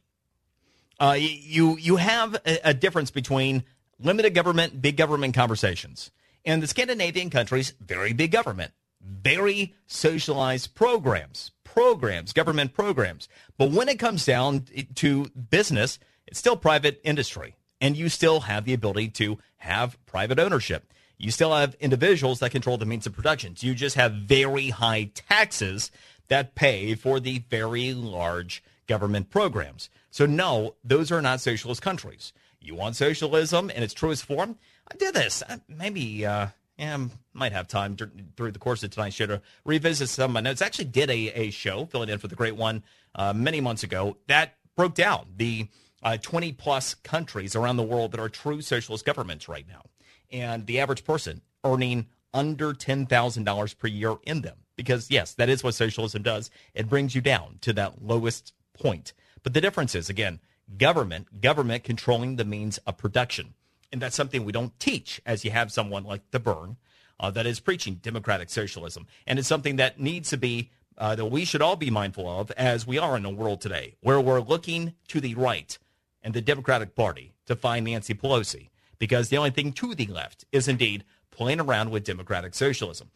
[1.01, 3.65] uh, you you have a, a difference between
[4.01, 6.11] limited government, big government conversations.
[6.45, 13.29] And the Scandinavian countries, very big government, very socialized programs, programs, government programs.
[13.57, 17.55] But when it comes down to business, it's still private industry.
[17.81, 20.93] And you still have the ability to have private ownership.
[21.17, 23.55] You still have individuals that control the means of production.
[23.59, 25.91] You just have very high taxes
[26.29, 29.91] that pay for the very large government programs.
[30.11, 32.33] So no, those are not socialist countries.
[32.61, 34.57] You want socialism in its truest form?
[34.91, 35.43] I did this.
[35.69, 37.97] Maybe, uh, yeah, might have time
[38.37, 40.63] through the course of tonight's show to revisit some of my notes.
[40.63, 42.83] I actually did a, a show, filling in for the great one,
[43.15, 45.69] uh, many months ago, that broke down the
[46.03, 49.83] uh, 20 plus countries around the world that are true socialist governments right now
[50.31, 54.59] and the average person earning under $10,000 per year in them.
[54.77, 56.51] Because, yes, that is what socialism does.
[56.75, 59.13] It brings you down to that lowest point.
[59.43, 60.41] But the difference is, again,
[60.77, 63.55] government, government controlling the means of production.
[63.91, 66.77] And that's something we don't teach as you have someone like the Bern
[67.19, 69.07] uh, that is preaching democratic socialism.
[69.27, 72.53] And it's something that needs to be, uh, that we should all be mindful of
[72.53, 75.77] as we are in the world today, where we're looking to the right
[76.23, 80.45] and the Democratic Party to find Nancy Pelosi, because the only thing to the left
[80.53, 83.11] is indeed playing around with democratic socialism.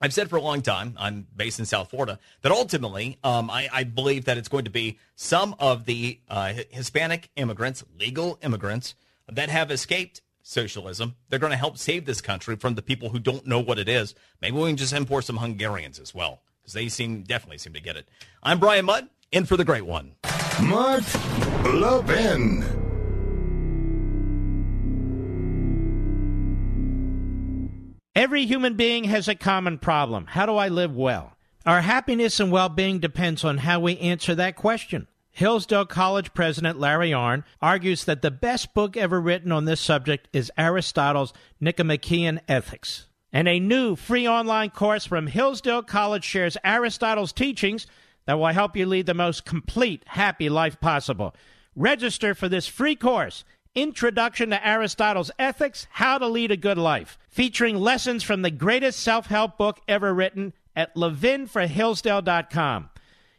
[0.00, 3.68] I've said for a long time, I'm based in South Florida, that ultimately um, I,
[3.72, 8.94] I, believe that it's going to be some of the uh, Hispanic immigrants, legal immigrants,
[9.28, 11.14] that have escaped socialism.
[11.28, 13.88] They're going to help save this country from the people who don't know what it
[13.88, 14.14] is.
[14.42, 17.80] Maybe we can just import some Hungarians as well, because they seem definitely seem to
[17.80, 18.06] get it.
[18.42, 20.14] I'm Brian Mudd, in for the great one.
[20.62, 21.02] Mark
[21.64, 22.64] Levin.
[28.14, 30.26] Every human being has a common problem.
[30.26, 31.36] How do I live well?
[31.66, 35.08] Our happiness and well being depends on how we answer that question.
[35.32, 40.28] Hillsdale College president Larry Arnn argues that the best book ever written on this subject
[40.32, 43.08] is Aristotle's Nicomachean Ethics.
[43.32, 47.88] And a new free online course from Hillsdale College shares Aristotle's teachings
[48.26, 51.34] that will help you lead the most complete, happy life possible.
[51.76, 53.44] Register for this free course
[53.74, 59.00] Introduction to Aristotle's Ethics How to Lead a Good Life, featuring lessons from the greatest
[59.00, 62.90] self help book ever written at levinforhillsdale.com.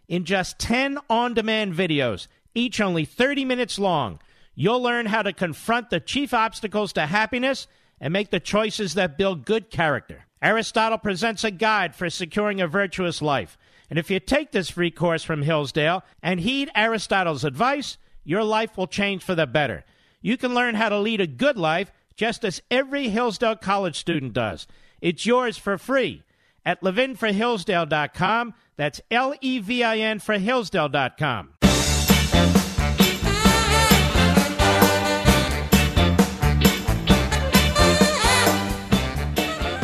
[0.09, 4.19] In just 10 on demand videos, each only 30 minutes long,
[4.55, 7.67] you'll learn how to confront the chief obstacles to happiness
[8.01, 10.25] and make the choices that build good character.
[10.41, 13.57] Aristotle presents a guide for securing a virtuous life.
[13.89, 18.77] And if you take this free course from Hillsdale and heed Aristotle's advice, your life
[18.77, 19.85] will change for the better.
[20.21, 24.33] You can learn how to lead a good life just as every Hillsdale College student
[24.33, 24.65] does.
[25.01, 26.23] It's yours for free
[26.65, 28.53] at levinforhillsdale.com.
[28.77, 31.51] That's L E V I N for Hillsdale.com.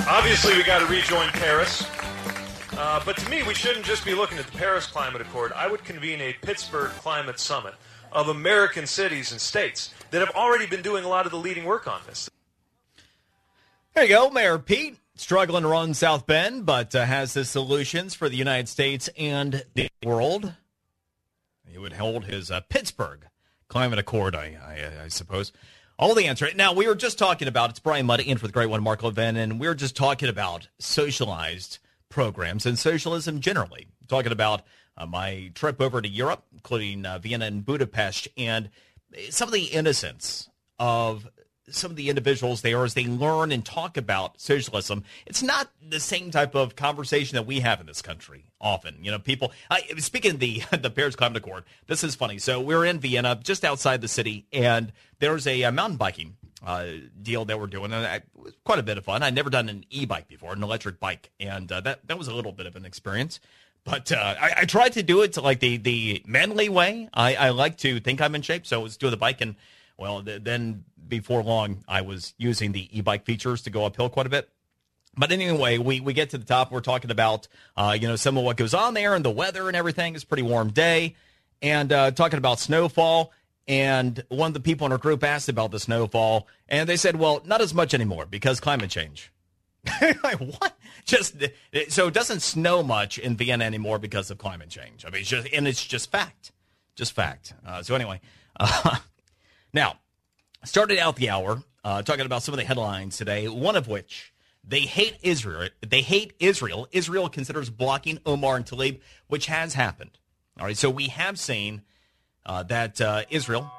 [0.07, 1.85] Obviously, we got to rejoin Paris.
[2.81, 5.51] Uh, but to me, we shouldn't just be looking at the Paris Climate Accord.
[5.53, 7.75] I would convene a Pittsburgh Climate Summit
[8.11, 11.65] of American cities and states that have already been doing a lot of the leading
[11.65, 12.27] work on this.
[13.93, 14.97] There you go, Mayor Pete.
[15.13, 19.63] Struggling to run South Bend, but uh, has his solutions for the United States and
[19.75, 20.55] the world.
[21.67, 23.27] He would hold his uh, Pittsburgh
[23.67, 25.51] Climate Accord, I, I, I, suppose.
[25.99, 26.49] All the answer.
[26.55, 29.03] Now, we were just talking about, it's Brian Muddy in for the great one, Mark
[29.03, 31.77] Levin, and we were just talking about socialized
[32.11, 33.87] programs and socialism generally.
[34.07, 34.61] Talking about
[34.95, 38.69] uh, my trip over to Europe, including uh, Vienna and Budapest, and
[39.29, 41.27] some of the innocence of
[41.69, 45.03] some of the individuals there as they learn and talk about socialism.
[45.25, 48.97] It's not the same type of conversation that we have in this country often.
[49.03, 52.39] You know, people, I, speaking of the, the Paris Climate Accord, this is funny.
[52.39, 56.35] So we're in Vienna, just outside the city, and there's a, a mountain biking
[56.65, 56.85] uh,
[57.21, 57.91] deal that we're doing.
[57.91, 59.23] And it was quite a bit of fun.
[59.23, 62.33] I'd never done an e-bike before, an electric bike, and uh, that, that was a
[62.33, 63.39] little bit of an experience.
[63.83, 67.09] But uh, I, I, tried to do it to like the the manly way.
[67.13, 69.55] I, I like to think I'm in shape, so I was doing the bike, and
[69.97, 74.27] well, th- then before long, I was using the e-bike features to go uphill quite
[74.27, 74.49] a bit.
[75.17, 76.71] But anyway, we, we get to the top.
[76.71, 79.67] We're talking about uh, you know some of what goes on there and the weather
[79.67, 80.13] and everything.
[80.13, 81.15] It's pretty warm day,
[81.63, 83.31] and uh, talking about snowfall.
[83.67, 87.15] And one of the people in our group asked about the snowfall, and they said,
[87.17, 89.31] "Well, not as much anymore because climate change."
[90.23, 90.77] like what?
[91.05, 91.35] Just
[91.89, 95.05] so it doesn't snow much in Vienna anymore because of climate change.
[95.05, 96.51] I mean, it's just and it's just fact,
[96.95, 97.53] just fact.
[97.65, 98.21] Uh, so anyway,
[98.59, 98.97] uh,
[99.73, 99.95] now
[100.63, 103.47] started out the hour uh, talking about some of the headlines today.
[103.47, 104.33] One of which
[104.63, 105.69] they hate Israel.
[105.87, 106.87] They hate Israel.
[106.91, 110.19] Israel considers blocking Omar and Tlaib, which has happened.
[110.59, 111.81] All right, so we have seen
[112.45, 113.71] uh, that uh, Israel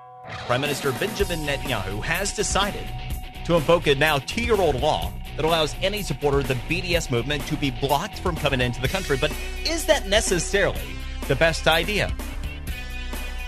[0.46, 2.86] Prime Minister Benjamin Netanyahu has decided
[3.44, 7.56] to invoke a now two-year-old law that allows any supporter of the BDS movement to
[7.56, 9.16] be blocked from coming into the country.
[9.20, 9.32] But
[9.64, 10.80] is that necessarily
[11.28, 12.14] the best idea?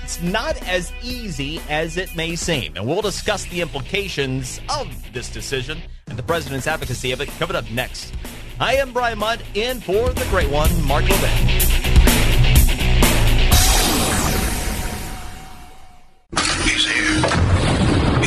[0.03, 5.31] It's not as easy as it may seem, and we'll discuss the implications of this
[5.31, 8.12] decision and the president's advocacy of it coming up next.
[8.61, 11.93] I am Brian Mudd, in for the great one, Mark Levin.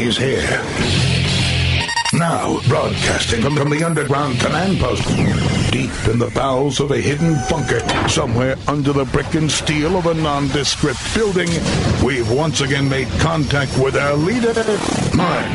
[0.07, 0.63] He's here
[2.13, 5.05] now, broadcasting from, from the underground command post,
[5.69, 10.05] deep in the bowels of a hidden bunker, somewhere under the brick and steel of
[10.05, 11.49] a nondescript building,
[12.01, 14.53] we've once again made contact with our leader,
[15.13, 15.45] Mark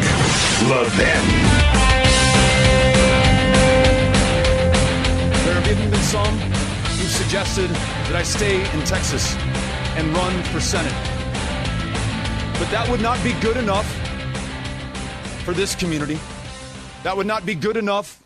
[0.68, 1.24] Levin.
[5.32, 9.34] There have even been some who suggested that I stay in Texas
[9.96, 10.92] and run for Senate.
[12.58, 14.11] But that would not be good enough
[15.44, 16.18] for this community.
[17.02, 18.22] That would not be good enough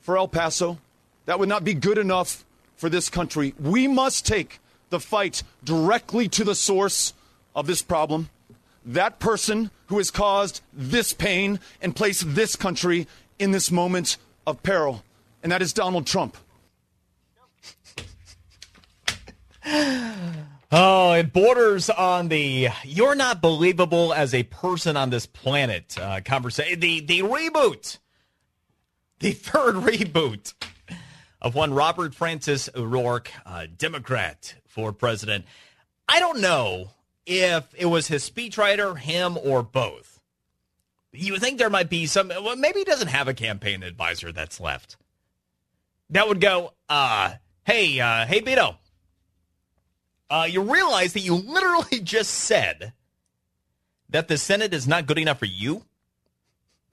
[0.00, 0.78] for El Paso.
[1.24, 2.44] That would not be good enough
[2.76, 3.54] for this country.
[3.58, 7.14] We must take the fight directly to the source
[7.54, 8.28] of this problem.
[8.84, 13.06] That person who has caused this pain and placed this country
[13.38, 15.04] in this moment of peril.
[15.42, 16.36] And that is Donald Trump.
[20.74, 26.22] Oh, it borders on the "you're not believable as a person on this planet" uh,
[26.24, 26.80] conversation.
[26.80, 27.98] The the reboot,
[29.18, 30.54] the third reboot
[31.42, 35.44] of one Robert Francis O'Rourke, uh, Democrat for president.
[36.08, 36.92] I don't know
[37.26, 40.22] if it was his speechwriter, him, or both.
[41.12, 42.28] You think there might be some.
[42.28, 44.96] Well, maybe he doesn't have a campaign advisor that's left.
[46.08, 48.76] That would go, uh, hey, uh, hey, Beto
[50.32, 52.94] uh, you realize that you literally just said
[54.08, 55.84] that the Senate is not good enough for you.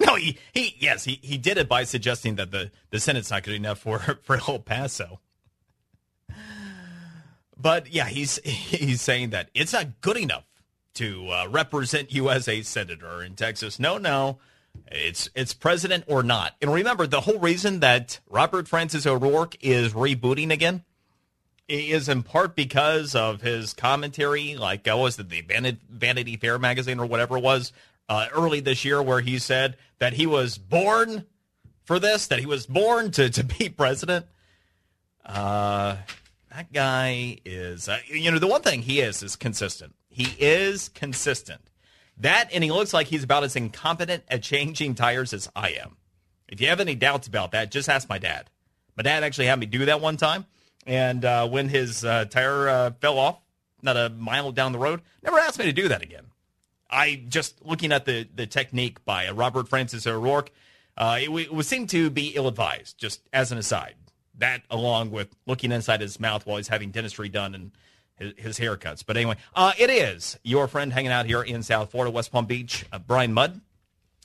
[0.02, 3.44] No, he, he yes, he, he did it by suggesting that the, the Senate's not
[3.44, 5.20] good enough for, for El Paso.
[7.58, 10.46] But yeah, he's he's saying that it's not good enough
[10.94, 13.78] to uh, represent you as a senator in Texas.
[13.78, 14.40] No, no,
[14.88, 16.56] it's it's president or not.
[16.62, 20.86] And remember, the whole reason that Robert Francis O'Rourke is rebooting again
[21.70, 27.00] is in part because of his commentary, like uh, was it the Vanity Fair magazine
[27.00, 27.72] or whatever it was
[28.08, 31.26] uh, early this year, where he said that he was born
[31.84, 34.26] for this, that he was born to to be president.
[35.24, 35.98] Uh,
[36.52, 39.94] that guy is, uh, you know, the one thing he is is consistent.
[40.10, 41.62] He is consistent.
[42.18, 45.98] That and he looks like he's about as incompetent at changing tires as I am.
[46.48, 48.50] If you have any doubts about that, just ask my dad.
[48.98, 50.46] My dad actually had me do that one time
[50.90, 53.40] and uh, when his uh, tire uh, fell off,
[53.82, 56.26] not a mile down the road, never asked me to do that again.
[56.90, 60.52] I just looking at the the technique by Robert Francis O'Rourke,
[60.98, 62.98] uh, it, it would seem to be ill advised.
[62.98, 63.96] Just as an aside,
[64.40, 67.72] that along with looking inside his mouth while he's having dentistry done and
[68.16, 69.06] his, his haircuts.
[69.06, 72.48] But anyway, uh, it is your friend hanging out here in South Florida, West Palm
[72.48, 73.62] Beach, uh, Brian Mudd.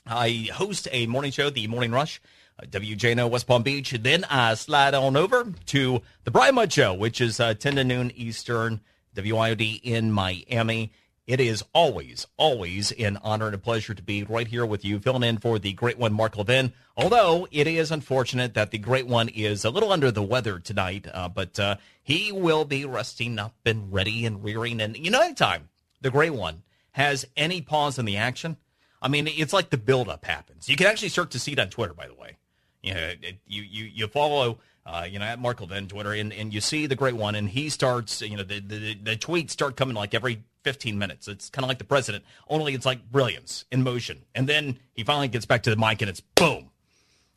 [0.07, 2.21] I host a morning show, The Morning Rush.
[2.63, 3.91] WJNO West Palm Beach.
[3.91, 7.83] Then I slide on over to the Brian Mudd Show, which is uh, 10 to
[7.83, 8.81] noon Eastern,
[9.15, 10.91] WIOD in Miami.
[11.27, 14.99] It is always, always an honor and a pleasure to be right here with you,
[14.99, 16.71] filling in for the great one, Mark Levin.
[16.95, 21.07] Although it is unfortunate that the great one is a little under the weather tonight,
[21.11, 24.79] uh, but uh, he will be resting up and ready and rearing.
[24.79, 28.57] And you know, anytime the great one has any pause in the action,
[29.01, 30.69] I mean, it's like the buildup happens.
[30.69, 32.37] You can actually start to see it on Twitter, by the way
[32.85, 33.13] you know,
[33.47, 34.59] you you you follow.
[34.87, 37.49] Uh, you know, at Mark Levin Twitter, and, and you see the great one, and
[37.49, 41.27] he starts, you know, the, the, the tweets start coming like every 15 minutes.
[41.27, 44.25] It's kind of like the president, only it's like brilliance in motion.
[44.35, 46.69] And then he finally gets back to the mic, and it's boom.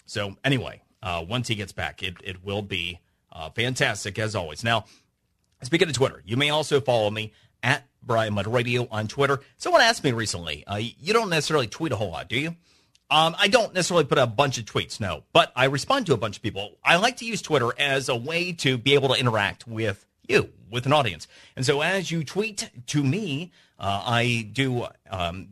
[0.05, 3.01] So, anyway, uh, once he gets back, it, it will be
[3.32, 4.62] uh, fantastic as always.
[4.62, 4.84] Now,
[5.62, 7.32] speaking of Twitter, you may also follow me
[7.62, 9.40] at Brian Mudd Radio on Twitter.
[9.57, 12.57] Someone asked me recently, uh, you don't necessarily tweet a whole lot, do you?
[13.11, 16.18] Um, I don't necessarily put a bunch of tweets, no, but I respond to a
[16.18, 16.76] bunch of people.
[16.84, 20.50] I like to use Twitter as a way to be able to interact with you,
[20.70, 21.26] with an audience.
[21.56, 25.48] And so as you tweet to me, uh, I do um,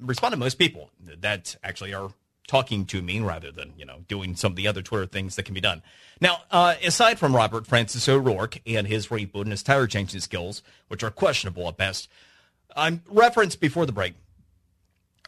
[0.00, 0.90] respond to most people
[1.20, 2.10] that actually are
[2.48, 5.44] talking to me rather than, you know, doing some of the other Twitter things that
[5.44, 5.82] can be done.
[6.20, 10.62] Now, uh, aside from Robert Francis O'Rourke and his reboot and his tire changing skills,
[10.88, 12.08] which are questionable at best,
[12.74, 14.14] I referenced before the break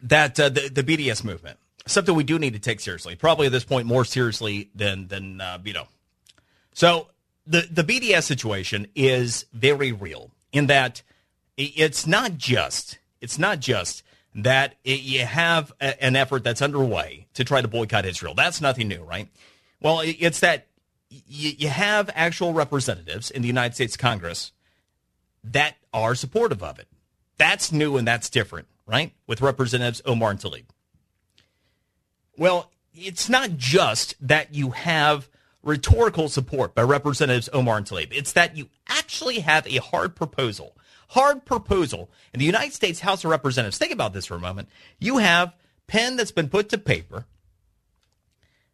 [0.02, 1.58] that uh, the, the BDS movement
[1.88, 3.16] something we do need to take seriously.
[3.16, 5.88] Probably at this point more seriously than than uh, you know.
[6.72, 7.08] So
[7.46, 11.02] the the BDS situation is very real in that
[11.56, 14.02] it's not just it's not just
[14.34, 18.34] that it, you have a, an effort that's underway to try to boycott Israel.
[18.34, 19.28] That's nothing new, right?
[19.80, 20.66] Well, it's that
[21.10, 24.52] you, you have actual representatives in the United States Congress
[25.44, 26.88] that are supportive of it.
[27.38, 29.12] That's new and that's different, right?
[29.26, 30.64] With Representatives Omar and Tlaib.
[32.38, 35.28] Well, it's not just that you have
[35.64, 38.12] rhetorical support by Representatives Omar and Tlaib.
[38.12, 40.76] It's that you actually have a hard proposal.
[41.08, 43.76] Hard proposal in the United States House of Representatives.
[43.76, 44.68] Think about this for a moment.
[45.00, 45.52] You have
[45.88, 47.26] pen that's been put to paper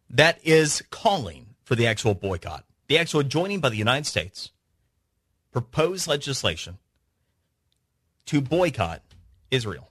[0.09, 4.51] that is calling for the actual boycott, the actual joining by the United States,
[5.51, 6.77] proposed legislation
[8.27, 9.01] to boycott
[9.49, 9.89] Israel.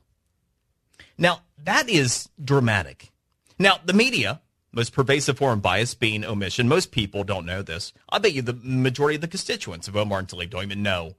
[1.18, 3.10] Now, that is dramatic.
[3.58, 4.40] Now, the media,
[4.72, 6.68] most pervasive foreign bias being omission.
[6.68, 7.92] Most people don't know this.
[8.08, 11.14] I bet you the majority of the constituents of Omar and Tlaib don't even know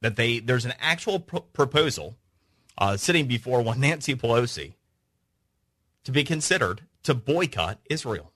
[0.00, 2.16] that they there's an actual pro- proposal
[2.78, 4.74] uh, sitting before one Nancy Pelosi
[6.04, 8.32] to be considered to boycott Israel.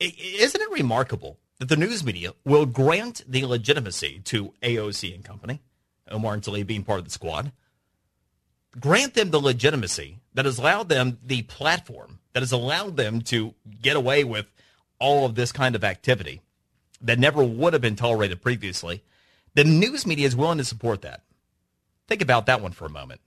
[0.00, 5.62] Isn't it remarkable that the news media will grant the legitimacy to AOC and company,
[6.10, 7.52] Omar and Tlaib being part of the squad,
[8.80, 13.54] grant them the legitimacy that has allowed them the platform that has allowed them to
[13.80, 14.46] get away with
[14.98, 16.40] all of this kind of activity
[17.00, 19.02] that never would have been tolerated previously.
[19.54, 21.22] The news media is willing to support that.
[22.08, 23.20] Think about that one for a moment.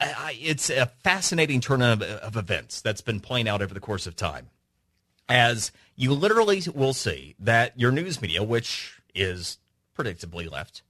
[0.00, 4.06] I, it's a fascinating turn of, of events that's been playing out over the course
[4.06, 4.48] of time.
[5.28, 9.58] As you literally will see that your news media, which is
[9.96, 10.82] predictably left,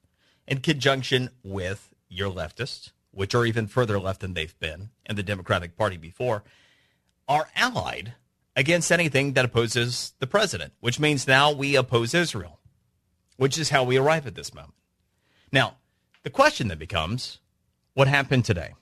[0.46, 5.22] in conjunction with your leftists, which are even further left than they've been, and the
[5.22, 6.42] Democratic Party before,
[7.28, 8.14] are allied
[8.56, 12.58] against anything that opposes the president, which means now we oppose Israel,
[13.36, 14.74] which is how we arrive at this moment.
[15.50, 15.76] Now,
[16.22, 17.38] the question then becomes
[17.94, 18.74] what happened today?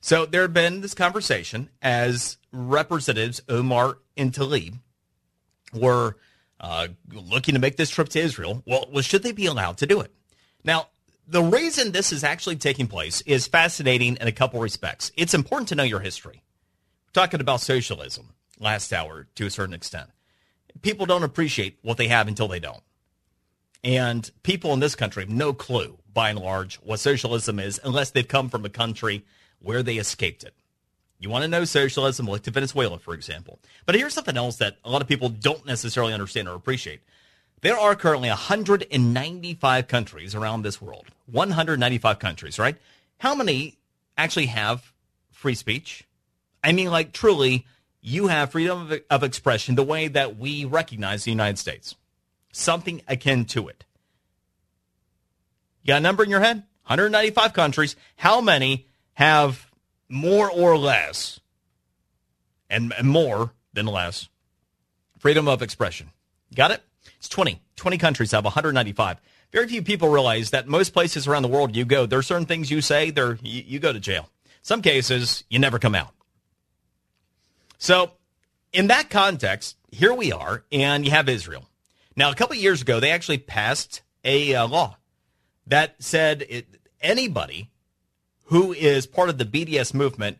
[0.00, 4.78] So there had been this conversation as Representatives Omar and Tlaib
[5.72, 6.16] were
[6.60, 8.62] uh, looking to make this trip to Israel.
[8.66, 10.12] Well, well, should they be allowed to do it?
[10.64, 10.88] Now,
[11.28, 15.12] the reason this is actually taking place is fascinating in a couple respects.
[15.14, 16.42] It's important to know your history.
[17.06, 20.08] We're talking about socialism last hour to a certain extent.
[20.80, 22.82] People don't appreciate what they have until they don't.
[23.84, 28.10] And people in this country have no clue, by and large, what socialism is unless
[28.10, 29.24] they've come from a country
[29.60, 30.54] where they escaped it.
[31.20, 33.58] You want to know socialism, look to Venezuela, for example.
[33.86, 37.00] But here's something else that a lot of people don't necessarily understand or appreciate.
[37.60, 41.06] There are currently 195 countries around this world.
[41.26, 42.76] 195 countries, right?
[43.18, 43.78] How many
[44.16, 44.92] actually have
[45.30, 46.04] free speech?
[46.62, 47.66] I mean, like, truly,
[48.00, 51.96] you have freedom of, of expression the way that we recognize the United States.
[52.52, 53.84] Something akin to it.
[55.82, 56.64] You got a number in your head?
[56.86, 57.96] 195 countries.
[58.16, 59.68] How many have
[60.08, 61.40] more or less,
[62.70, 64.28] and, and more than less,
[65.18, 66.10] freedom of expression.
[66.54, 66.82] Got it?
[67.18, 67.60] It's 20.
[67.76, 69.20] 20 countries have 195.
[69.52, 72.46] Very few people realize that most places around the world you go, there are certain
[72.46, 74.28] things you say, there you, you go to jail.
[74.62, 76.12] Some cases, you never come out.
[77.78, 78.12] So,
[78.72, 81.64] in that context, here we are, and you have Israel.
[82.16, 84.96] Now, a couple years ago, they actually passed a uh, law
[85.66, 86.66] that said it,
[87.00, 87.70] anybody
[88.46, 90.38] who is part of the BDS movement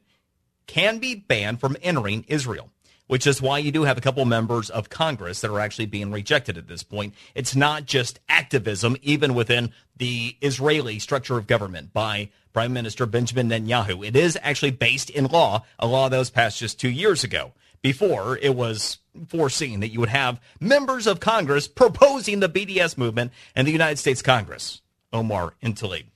[0.66, 2.70] can be banned from entering Israel,
[3.08, 6.12] which is why you do have a couple members of Congress that are actually being
[6.12, 7.14] rejected at this point.
[7.34, 13.48] It's not just activism, even within the Israeli structure of government by Prime Minister Benjamin
[13.48, 14.06] Netanyahu.
[14.06, 17.52] It is actually based in law, a law that was passed just two years ago.
[17.80, 18.98] Before it was
[19.28, 23.98] foreseen that you would have members of Congress proposing the BDS movement in the United
[23.98, 24.82] States Congress,
[25.12, 26.06] Omar and Tlaib.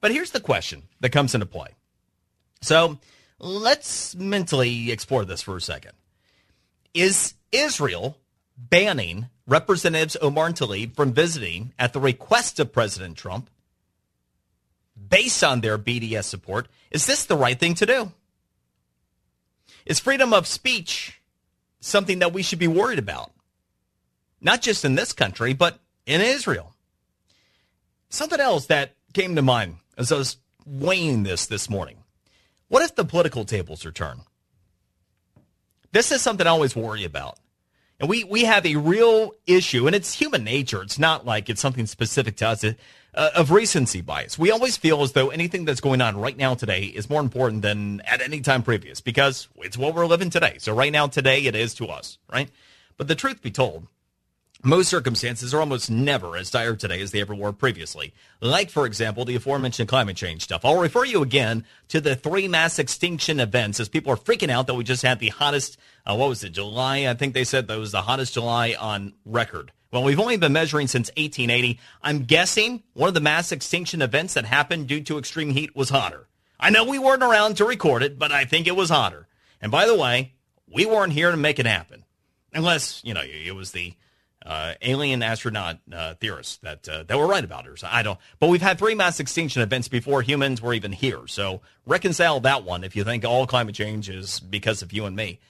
[0.00, 1.74] But here's the question that comes into play.
[2.62, 2.98] So
[3.38, 5.92] let's mentally explore this for a second.
[6.94, 8.18] Is Israel
[8.56, 13.48] banning Representatives Omar and Tlaib from visiting at the request of President Trump
[15.08, 16.68] based on their BDS support?
[16.90, 18.12] Is this the right thing to do?
[19.86, 21.20] Is freedom of speech
[21.80, 23.32] something that we should be worried about?
[24.40, 26.74] Not just in this country, but in Israel.
[28.10, 30.36] Something else that came to mind as I was
[30.66, 31.98] weighing this this morning.
[32.68, 34.20] What if the political tables are turned?
[35.92, 37.38] This is something I always worry about.
[38.00, 40.82] And we, we have a real issue, and it's human nature.
[40.82, 42.74] It's not like it's something specific to us, uh,
[43.34, 44.38] of recency bias.
[44.38, 47.62] We always feel as though anything that's going on right now today is more important
[47.62, 50.56] than at any time previous because it's what we're living today.
[50.58, 52.48] So right now, today, it is to us, right?
[52.96, 53.88] But the truth be told,
[54.64, 58.12] most circumstances are almost never as dire today as they ever were previously.
[58.40, 60.64] Like, for example, the aforementioned climate change stuff.
[60.64, 64.66] I'll refer you again to the three mass extinction events as people are freaking out
[64.66, 67.06] that we just had the hottest, uh, what was it, July?
[67.06, 69.70] I think they said that was the hottest July on record.
[69.92, 71.78] Well, we've only been measuring since 1880.
[72.02, 75.88] I'm guessing one of the mass extinction events that happened due to extreme heat was
[75.88, 76.26] hotter.
[76.60, 79.28] I know we weren't around to record it, but I think it was hotter.
[79.62, 80.34] And by the way,
[80.70, 82.04] we weren't here to make it happen.
[82.52, 83.94] Unless, you know, it was the
[84.44, 87.84] uh, alien astronaut uh, theorists that uh, that were right about it.
[87.84, 88.18] I don't.
[88.38, 91.26] But we've had three mass extinction events before humans were even here.
[91.26, 95.16] So reconcile that one if you think all climate change is because of you and
[95.16, 95.40] me.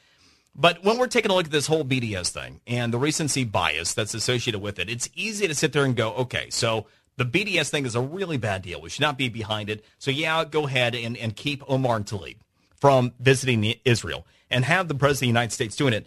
[0.55, 3.95] But when we're taking a look at this whole BDS thing and the recency bias
[3.95, 6.87] that's associated with it, it's easy to sit there and go, okay, so
[7.17, 8.81] the BDS thing is a really bad deal.
[8.81, 9.85] We should not be behind it.
[9.99, 12.39] So yeah, go ahead and, and keep Omar and Tlaib
[12.75, 16.07] from visiting Israel and have the president of the United States doing it.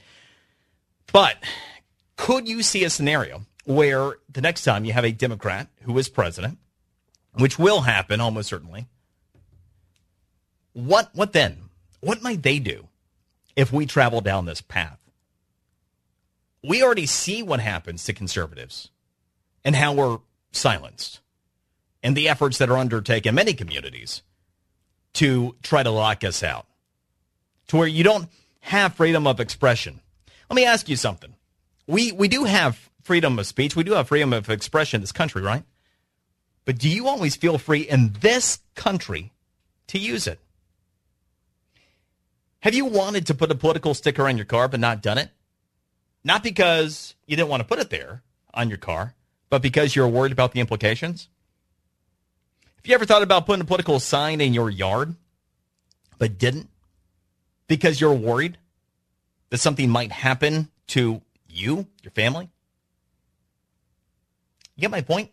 [1.13, 1.35] But
[2.21, 6.09] could you see a scenario where the next time you have a Democrat who is
[6.09, 6.57] president,
[7.33, 8.87] which will happen almost certainly,
[10.73, 11.57] what what then?
[11.99, 12.87] What might they do
[13.55, 15.01] if we travel down this path?
[16.63, 18.89] we already see what happens to conservatives
[19.63, 20.19] and how we're
[20.51, 21.19] silenced
[22.03, 24.21] and the efforts that are undertaken in many communities
[25.13, 26.67] to try to lock us out
[27.67, 28.29] to where you don't
[28.61, 30.01] have freedom of expression.
[30.49, 31.33] Let me ask you something.
[31.87, 33.75] We, we do have freedom of speech.
[33.75, 35.63] We do have freedom of expression in this country, right?
[36.65, 39.31] But do you always feel free in this country
[39.87, 40.39] to use it?
[42.59, 45.29] Have you wanted to put a political sticker on your car but not done it?
[46.23, 48.21] Not because you didn't want to put it there
[48.53, 49.15] on your car,
[49.49, 51.27] but because you're worried about the implications?
[52.75, 55.15] Have you ever thought about putting a political sign in your yard
[56.19, 56.69] but didn't
[57.67, 58.57] because you're worried
[59.49, 61.21] that something might happen to
[61.51, 62.49] you, your family?
[64.75, 65.31] You get my point?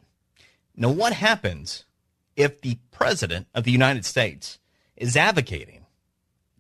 [0.76, 1.84] Now, what happens
[2.36, 4.58] if the president of the United States
[4.96, 5.86] is advocating,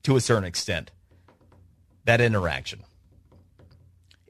[0.02, 0.90] to a certain extent,
[2.04, 2.82] that interaction?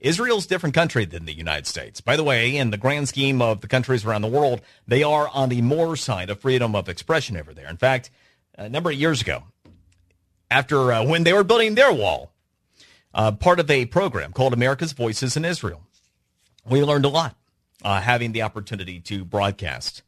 [0.00, 2.00] Israel's a different country than the United States.
[2.00, 5.28] By the way, in the grand scheme of the countries around the world, they are
[5.28, 7.68] on the more side of freedom of expression over there.
[7.68, 8.10] In fact,
[8.56, 9.44] a number of years ago,
[10.50, 12.32] after uh, when they were building their wall,
[13.18, 15.82] uh, part of a program called America's Voices in Israel,
[16.64, 17.34] we learned a lot
[17.82, 20.02] uh, having the opportunity to broadcast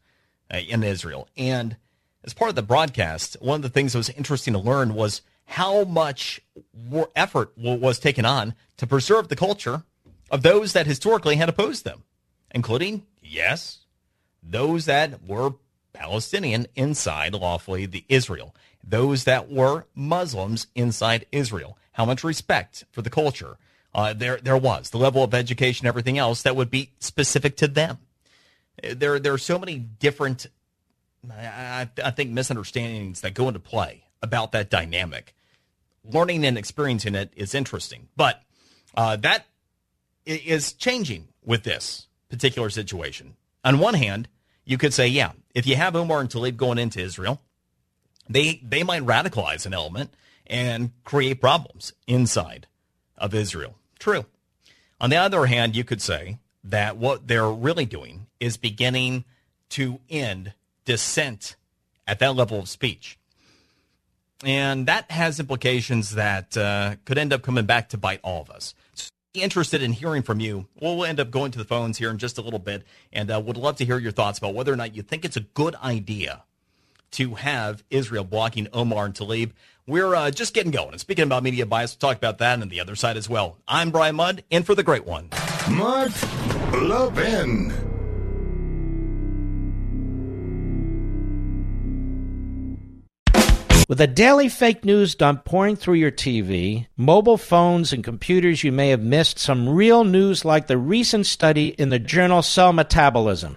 [0.49, 1.29] uh, in Israel.
[1.37, 1.77] And
[2.23, 5.23] as part of the broadcast, one of the things that was interesting to learn was
[5.47, 6.41] how much
[7.17, 9.83] effort was taken on to preserve the culture
[10.31, 12.05] of those that historically had opposed them,
[12.53, 13.81] including, yes,
[14.41, 15.55] those that were
[15.93, 18.55] Palestinian inside lawfully the Israel,
[18.87, 21.77] those that were Muslims inside Israel.
[21.93, 23.59] How much respect for the culture
[23.95, 27.69] uh, there there was the level of education, everything else that would be specific to
[27.69, 27.99] them.
[28.83, 30.47] There there are so many different,
[31.31, 35.35] I, I think, misunderstandings that go into play about that dynamic
[36.05, 38.09] learning and experiencing it is interesting.
[38.17, 38.43] But
[38.95, 39.47] uh, that
[40.25, 43.37] is changing with this particular situation.
[43.65, 44.29] On one hand,
[44.65, 47.43] you could say, yeah, if you have Omar and Tlaib going into Israel,
[48.29, 50.15] they they might radicalize an element
[50.51, 52.67] and create problems inside
[53.17, 53.77] of Israel.
[53.99, 54.27] True.
[55.01, 59.25] On the other hand, you could say that what they're really doing is beginning
[59.71, 60.53] to end
[60.85, 61.57] dissent
[62.07, 63.17] at that level of speech.
[64.45, 68.51] And that has implications that uh, could end up coming back to bite all of
[68.51, 68.75] us.
[68.95, 70.67] So interested in hearing from you.
[70.81, 73.41] We'll end up going to the phones here in just a little bit and uh,
[73.41, 75.77] would love to hear your thoughts about whether or not you think it's a good
[75.77, 76.43] idea
[77.13, 79.53] to have Israel blocking Omar and Tlaib.
[79.87, 80.93] We're uh, just getting going.
[80.93, 83.59] And speaking about media bias, we'll talk about that and the other side as well.
[83.67, 85.31] I'm Brian Mudd, in for the great one.
[85.71, 86.13] Mark
[86.73, 87.73] Levin.
[93.91, 98.71] With a daily fake news dump pouring through your TV, mobile phones, and computers, you
[98.71, 103.57] may have missed some real news like the recent study in the journal Cell Metabolism.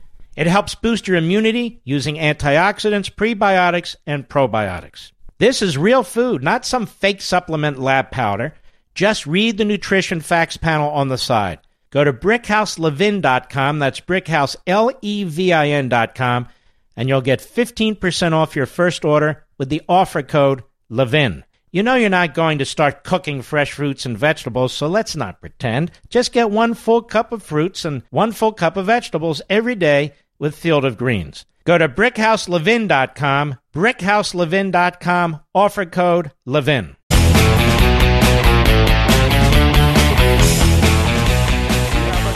[0.35, 5.11] It helps boost your immunity using antioxidants, prebiotics, and probiotics.
[5.39, 8.53] This is real food, not some fake supplement lab powder.
[8.93, 11.59] Just read the nutrition facts panel on the side.
[11.89, 16.47] Go to brickhouselevin.com, that's brickhouse, L-E-V-I-N.com,
[16.95, 21.43] and you'll get 15% off your first order with the offer code LEVIN.
[21.73, 25.39] You know you're not going to start cooking fresh fruits and vegetables, so let's not
[25.39, 25.89] pretend.
[26.09, 30.13] Just get one full cup of fruits and one full cup of vegetables every day
[30.37, 31.45] with Field of Greens.
[31.63, 36.97] Go to brickhouselevin.com, brickhouselevin.com, offer code LEVIN.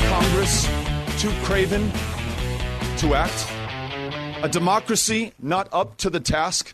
[0.07, 0.65] Congress
[1.19, 1.91] too craven
[2.99, 3.51] to act
[4.45, 6.73] a democracy not up to the task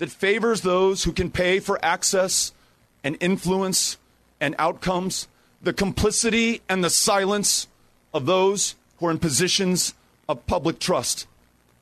[0.00, 2.52] that favors those who can pay for access
[3.04, 3.98] and influence
[4.40, 5.28] and outcomes,
[5.62, 7.68] the complicity and the silence
[8.14, 9.92] of those who are in positions
[10.26, 11.26] of public trust.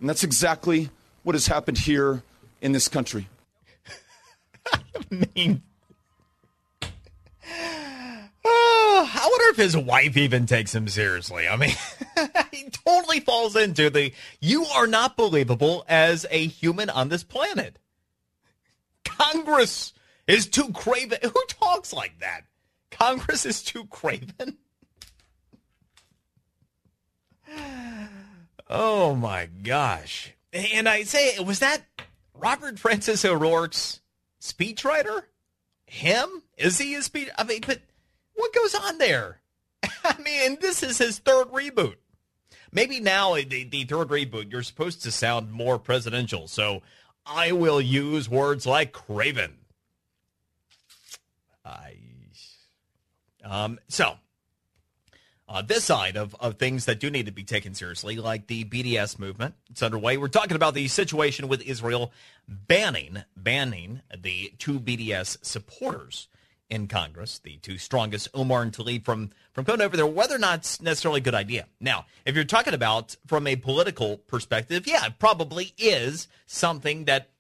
[0.00, 0.90] And that's exactly
[1.22, 2.24] what has happened here
[2.60, 3.28] in this country.
[4.72, 4.80] I
[5.36, 5.62] mean,
[8.44, 11.46] I wonder if his wife even takes him seriously.
[11.46, 11.70] I mean,
[12.50, 17.78] he totally falls into the you are not believable as a human on this planet.
[19.18, 19.92] Congress
[20.26, 21.18] is too craven.
[21.22, 22.42] Who talks like that?
[22.90, 24.58] Congress is too craven.
[28.68, 30.34] Oh my gosh.
[30.52, 31.82] And I say, was that
[32.34, 34.00] Robert Francis O'Rourke's
[34.40, 35.22] speechwriter?
[35.86, 36.42] Him?
[36.56, 37.28] Is he a speech?
[37.38, 37.80] I mean, but
[38.34, 39.40] what goes on there?
[40.04, 41.96] I mean, this is his third reboot.
[42.70, 46.46] Maybe now the, the third reboot, you're supposed to sound more presidential.
[46.48, 46.82] So
[47.28, 49.58] I will use words like craven.
[51.64, 51.96] I,
[53.44, 54.14] um, so
[55.48, 58.64] uh, this side of, of things that do need to be taken seriously, like the
[58.64, 59.54] BDS movement.
[59.70, 60.16] It's underway.
[60.16, 62.12] We're talking about the situation with Israel
[62.46, 66.28] banning banning the two BDS supporters
[66.70, 70.06] in Congress, the two strongest, Omar and Tlaib, from from going over there.
[70.06, 71.66] Whether or not it's necessarily a good idea.
[71.80, 77.30] Now, if you're talking about from a political perspective, yeah, it probably is something that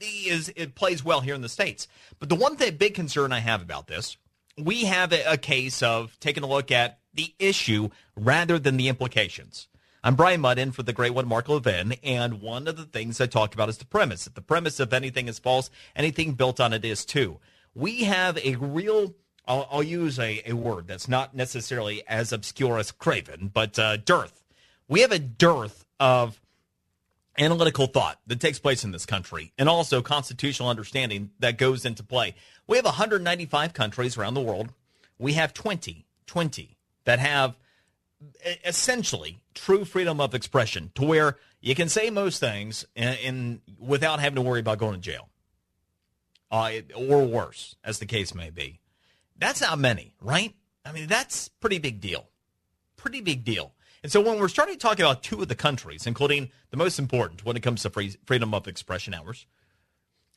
[0.00, 1.88] is it plays well here in the states.
[2.18, 4.16] But the one thing, big concern I have about this,
[4.56, 8.88] we have a, a case of taking a look at the issue rather than the
[8.88, 9.68] implications.
[10.04, 13.20] I'm Brian Mudd in for the great one, Mark Levin, and one of the things
[13.20, 14.28] I talk about is the premise.
[14.28, 17.40] If the premise of anything is false, anything built on it is too.
[17.74, 19.14] We have a real,
[19.46, 23.96] I'll, I'll use a, a, word that's not necessarily as obscure as craven, but uh,
[23.98, 24.42] dearth.
[24.88, 26.40] We have a dearth of
[27.38, 32.02] analytical thought that takes place in this country and also constitutional understanding that goes into
[32.02, 32.34] play.
[32.66, 34.72] We have 195 countries around the world.
[35.18, 37.56] We have 20, 20 that have
[38.64, 44.20] essentially true freedom of expression to where you can say most things in, in without
[44.20, 45.28] having to worry about going to jail
[46.50, 48.80] uh, or worse, as the case may be.
[49.36, 50.54] That's not many, right?
[50.84, 52.28] I mean, that's pretty big deal.
[52.96, 53.72] Pretty big deal.
[54.02, 56.98] And so when we're starting to talk about two of the countries, including the most
[56.98, 59.46] important when it comes to free, freedom of expression hours,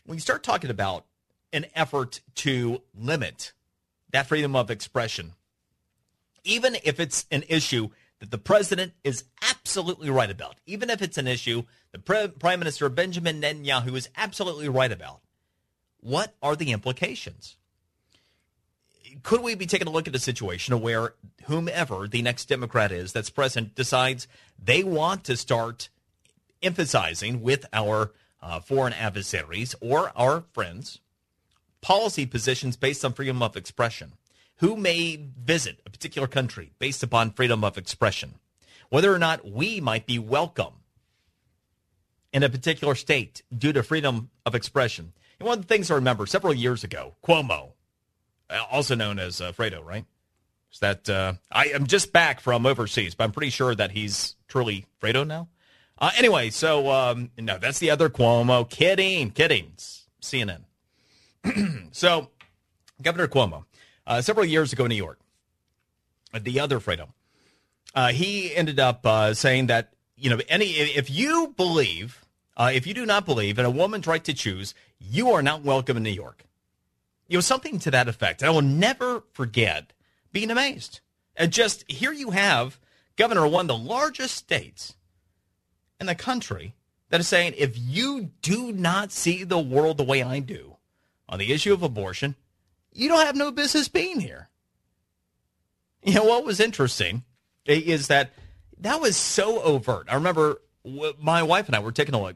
[0.05, 1.05] when you start talking about
[1.53, 3.53] an effort to limit
[4.11, 5.33] that freedom of expression
[6.43, 7.89] even if it's an issue
[8.19, 12.87] that the president is absolutely right about, even if it's an issue the Prime Minister
[12.89, 15.21] Benjamin Netanyahu is absolutely right about,
[16.01, 17.57] what are the implications?
[19.23, 21.13] Could we be taking a look at a situation where
[21.45, 24.27] whomever the next Democrat is that's president decides
[24.63, 25.89] they want to start
[26.61, 30.99] emphasizing with our uh, foreign adversaries or our friends
[31.81, 34.13] policy positions based on freedom of expression?
[34.61, 38.35] who may visit a particular country based upon freedom of expression,
[38.89, 40.73] whether or not we might be welcome
[42.31, 45.13] in a particular state due to freedom of expression.
[45.41, 47.71] One of the things I remember several years ago, Cuomo,
[48.49, 50.05] uh, also known as uh, Fredo, right?
[50.71, 54.35] Is that uh, I am just back from overseas, but I'm pretty sure that he's
[54.47, 55.49] truly Fredo now.
[55.97, 58.69] Uh, anyway, so um, no, that's the other Cuomo.
[58.69, 59.73] Kidding, kidding.
[60.21, 60.61] CNN.
[61.91, 62.29] so,
[63.01, 63.65] Governor Cuomo
[64.07, 65.19] uh, several years ago in New York.
[66.39, 67.09] The other Fredo,
[67.93, 72.23] uh, he ended up uh, saying that you know any if you believe
[72.57, 75.63] uh, if you do not believe in a woman's right to choose, you are not
[75.63, 76.45] welcome in New York.
[77.27, 78.43] You know something to that effect.
[78.43, 79.93] I will never forget
[80.31, 80.99] being amazed.
[81.35, 82.79] And just here you have
[83.15, 84.95] governor of one of the largest states
[85.99, 86.75] in the country
[87.09, 90.77] that is saying if you do not see the world the way I do
[91.29, 92.35] on the issue of abortion,
[92.93, 94.49] you don't have no business being here.
[96.03, 97.23] You know what was interesting
[97.65, 98.31] is that
[98.79, 100.07] that was so overt.
[100.09, 102.35] I remember my wife and I were taking a look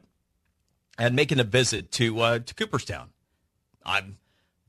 [0.98, 3.10] and making a visit to uh, to Cooperstown.
[3.84, 4.18] I'm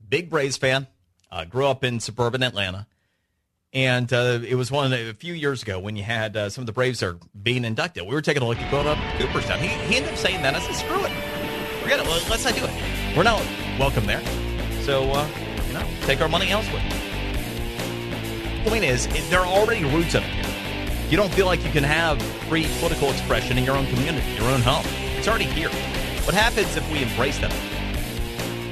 [0.06, 0.86] big Braves fan.
[1.30, 2.86] Uh, grew up in suburban Atlanta,
[3.72, 6.62] and uh, it was one the, a few years ago when you had uh, some
[6.62, 8.04] of the Braves are being inducted.
[8.04, 9.58] We were taking a look at going up to Cooperstown.
[9.58, 10.54] He, he ended up saying that.
[10.54, 11.12] I said, "Screw it,
[11.82, 12.06] forget it.
[12.06, 13.16] Well, let's not do it.
[13.16, 13.40] We're not
[13.78, 14.22] welcome there."
[14.82, 15.28] So uh,
[15.66, 16.82] you know, take our money elsewhere.
[18.64, 20.57] The Point is, there are already roots of it here.
[21.10, 24.50] You don't feel like you can have free political expression in your own community, your
[24.50, 24.84] own home.
[25.16, 25.70] It's already here.
[26.24, 27.50] What happens if we embrace that?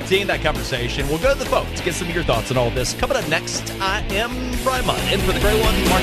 [0.07, 2.69] Seeing that conversation, we'll go to the folks, get some of your thoughts on all
[2.71, 2.93] this.
[2.93, 4.31] Coming up next, I am
[4.63, 6.03] Brian Mudd, in for the great one, Mark.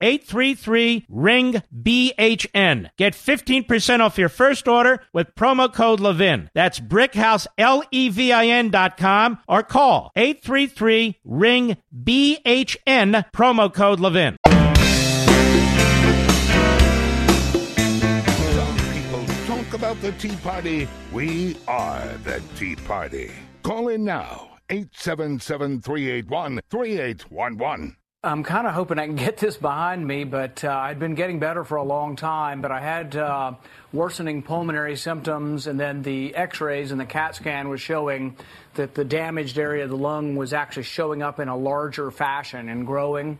[0.00, 2.90] 833 ring BHN.
[2.96, 6.50] Get 15% off your first order with promo code Levin.
[6.54, 14.36] That's brickhouselevin.com or call 833 ring BHN promo code Levin.
[18.54, 20.88] Some people talk about the Tea Party.
[21.12, 23.30] We are the Tea Party.
[23.62, 27.96] Call in now 877 381 3811.
[28.26, 31.38] I'm kind of hoping I can get this behind me, but uh, I'd been getting
[31.38, 32.60] better for a long time.
[32.60, 33.54] But I had uh,
[33.92, 38.36] worsening pulmonary symptoms, and then the x rays and the CAT scan was showing
[38.74, 42.68] that the damaged area of the lung was actually showing up in a larger fashion
[42.68, 43.38] and growing.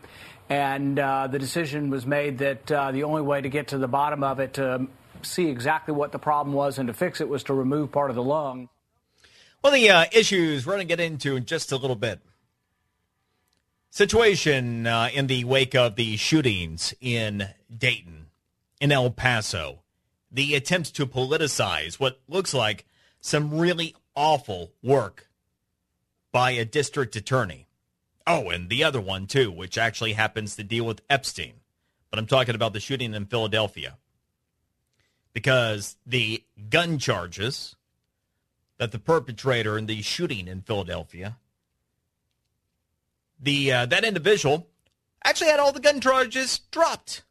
[0.49, 3.89] And uh, the decision was made that uh, the only way to get to the
[3.89, 4.87] bottom of it, to
[5.21, 8.15] see exactly what the problem was and to fix it, was to remove part of
[8.15, 8.69] the lung.
[9.61, 12.21] Well, the uh, issues we're going to get into in just a little bit
[13.89, 18.27] situation uh, in the wake of the shootings in Dayton,
[18.79, 19.79] in El Paso,
[20.31, 22.85] the attempts to politicize what looks like
[23.19, 25.29] some really awful work
[26.31, 27.67] by a district attorney.
[28.25, 31.53] Oh, and the other one, too, which actually happens to deal with Epstein.
[32.09, 33.97] But I'm talking about the shooting in Philadelphia.
[35.33, 37.75] Because the gun charges
[38.77, 41.37] that the perpetrator in the shooting in Philadelphia
[43.39, 44.67] the uh, that individual
[45.23, 47.23] actually had all the gun charges dropped.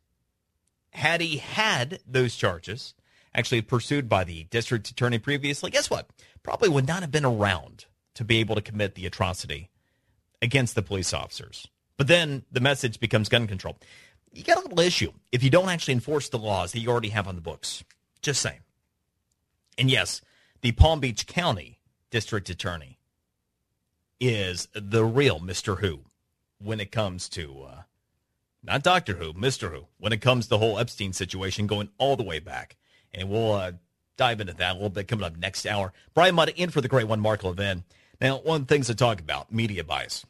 [0.91, 2.95] Had he had those charges
[3.35, 6.09] actually pursued by the district attorney previously, guess what?
[6.43, 7.85] Probably would not have been around
[8.15, 9.71] to be able to commit the atrocity
[10.41, 11.69] against the police officers.
[11.99, 13.79] But then the message becomes gun control.
[14.33, 17.09] You got a little issue if you don't actually enforce the laws that you already
[17.11, 17.85] have on the books.
[18.23, 18.61] Just saying.
[19.79, 20.21] And yes,
[20.63, 21.79] the Palm Beach County
[22.11, 22.96] district attorney
[24.21, 25.79] is the real Mr.
[25.79, 26.01] Who
[26.59, 27.83] when it comes to uh,
[28.63, 29.71] not Doctor Who, Mr.
[29.71, 32.77] Who, when it comes to the whole Epstein situation going all the way back.
[33.15, 33.73] And we'll uh,
[34.17, 35.93] dive into that a little bit coming up next hour.
[36.15, 37.85] Brian Mudd in for the great one, Mark Levin.
[38.21, 40.27] Now, one of the things to talk about media bias.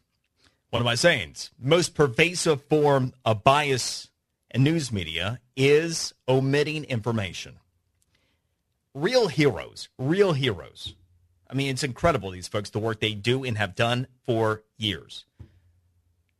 [0.70, 4.10] One of my sayings most pervasive form of bias
[4.50, 7.58] in news media is omitting information.
[8.92, 10.94] Real heroes, real heroes
[11.48, 15.24] I mean, it's incredible, these folks, the work they do and have done for years.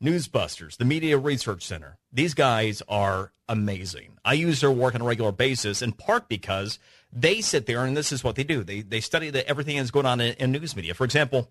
[0.02, 4.18] Newsbusters, the Media Research Center, these guys are amazing.
[4.24, 6.78] I use their work on a regular basis in part because
[7.12, 8.62] they sit there and this is what they do.
[8.62, 10.92] They, they study the, everything that's going on in, in news media.
[10.92, 11.50] For example,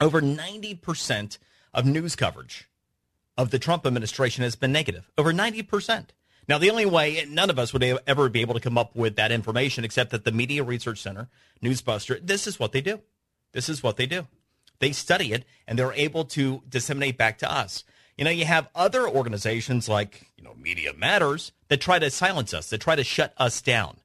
[0.00, 1.38] over 90%
[1.74, 2.68] of news coverage
[3.36, 5.10] of the Trump administration has been negative.
[5.18, 6.06] Over 90%.
[6.48, 9.16] Now, the only way none of us would ever be able to come up with
[9.16, 11.28] that information except that the Media Research Center,
[11.62, 13.00] Newsbuster, this is what they do.
[13.52, 14.26] This is what they do.
[14.78, 17.84] They study it and they're able to disseminate back to us.
[18.16, 22.54] You know, you have other organizations like, you know, Media Matters that try to silence
[22.54, 23.98] us, that try to shut us down.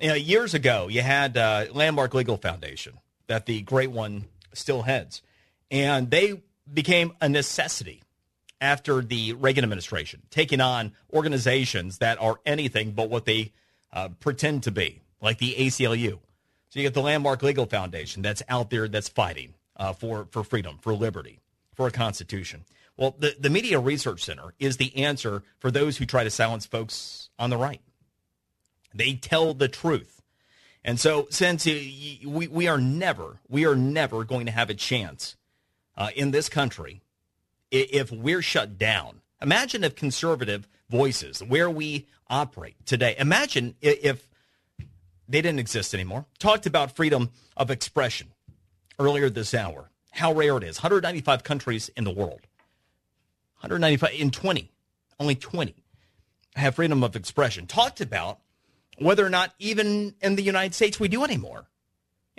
[0.00, 4.82] You know, years ago, you had uh, Landmark Legal Foundation that the great one still
[4.82, 5.22] heads,
[5.70, 8.02] and they became a necessity
[8.60, 13.52] after the Reagan administration, taking on organizations that are anything but what they
[13.92, 16.18] uh, pretend to be, like the ACLU.
[16.70, 20.44] So you get the Landmark Legal Foundation that's out there that's fighting uh, for, for
[20.44, 21.40] freedom, for liberty,
[21.74, 22.64] for a constitution.
[22.96, 26.66] Well, the, the Media Research Center is the answer for those who try to silence
[26.66, 27.80] folks on the right.
[28.92, 30.20] They tell the truth.
[30.84, 35.36] And so, since we, we are never, we are never going to have a chance
[35.96, 37.02] uh, in this country
[37.70, 39.20] if we're shut down.
[39.40, 44.28] Imagine if conservative voices, where we operate today, imagine if
[45.28, 46.26] they didn't exist anymore.
[46.38, 48.28] Talked about freedom of expression
[48.98, 50.78] earlier this hour, how rare it is.
[50.78, 52.40] 195 countries in the world.
[53.60, 54.70] 195 in 20,
[55.20, 55.74] only 20
[56.56, 57.66] have freedom of expression.
[57.66, 58.38] Talked about
[58.98, 61.66] whether or not even in the United States we do anymore.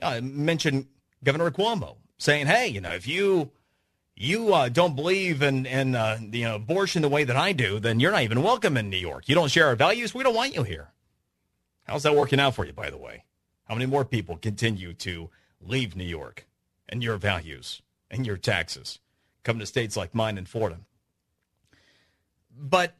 [0.01, 0.88] I mentioned
[1.23, 3.51] Governor Cuomo saying, hey, you know, if you
[4.20, 7.80] you uh, don't believe in, in uh, you know, abortion the way that I do,
[7.80, 9.30] then you're not even welcome in New York.
[9.30, 10.13] You don't share our values.
[10.13, 10.89] We don't want you here.
[11.86, 13.24] How's that working out for you, by the way?
[13.63, 15.30] How many more people continue to
[15.61, 16.45] leave New York
[16.89, 18.99] and your values and your taxes,
[19.43, 20.80] come to states like mine in Florida?
[22.59, 22.95] But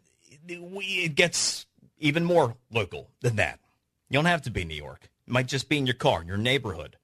[0.48, 1.66] we, it gets
[1.98, 3.60] even more local than that.
[4.10, 5.10] You don't have to be New York.
[5.28, 6.96] It might just be in your car, in your neighborhood.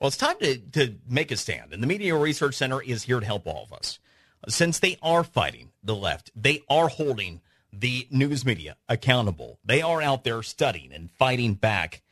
[0.00, 3.18] Well, it's time to, to make a stand, and the Media Research Center is here
[3.18, 3.98] to help all of us.
[4.46, 7.40] since they are fighting the left, they are holding
[7.72, 9.58] the news media accountable.
[9.64, 12.02] They are out there studying and fighting back.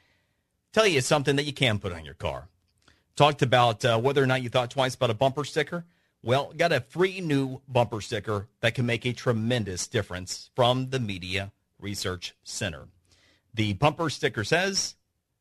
[0.73, 2.49] Tell you something that you can put on your car.
[3.15, 5.85] Talked about uh, whether or not you thought twice about a bumper sticker.
[6.25, 10.99] Well, got a free new bumper sticker that can make a tremendous difference from the
[10.99, 12.89] Media Research Center.
[13.55, 14.97] The bumper sticker says,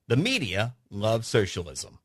[0.07, 1.97] The media loves socialism.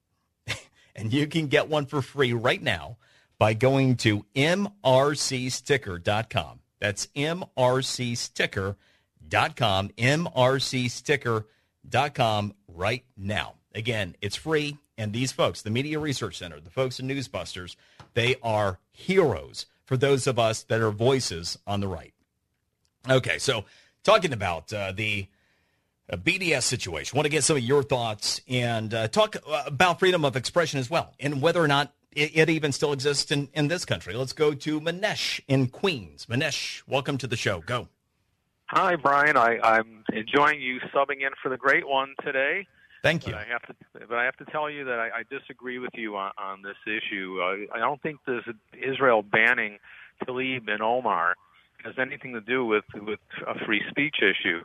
[1.00, 2.98] And you can get one for free right now
[3.38, 6.60] by going to mrcsticker.com.
[6.78, 13.54] That's mrcsticker.com, mrcsticker.com right now.
[13.74, 14.76] Again, it's free.
[14.98, 17.76] And these folks, the Media Research Center, the folks in Newsbusters,
[18.12, 22.12] they are heroes for those of us that are voices on the right.
[23.08, 23.64] Okay, so
[24.02, 25.28] talking about uh, the
[26.10, 29.36] uh, BDS situation, want to get some of your thoughts and uh, talk
[29.66, 33.30] about freedom of expression as well, and whether or not it, it, even still exists
[33.30, 34.14] in, in this country.
[34.14, 36.26] Let's go to Manesh in Queens.
[36.26, 37.60] Manesh, welcome to the show.
[37.60, 37.88] Go.
[38.66, 39.36] Hi, Brian.
[39.36, 42.66] I, I'm enjoying you subbing in for the great one today.
[43.02, 43.32] Thank you.
[43.32, 43.74] But I have to,
[44.08, 46.76] but I have to tell you that I, I disagree with you on, on this
[46.86, 47.38] issue.
[47.40, 48.44] Uh, I don't think this
[48.74, 49.78] Israel banning
[50.26, 51.34] Tlaib and Omar
[51.84, 54.60] has anything to do with with a free speech issue.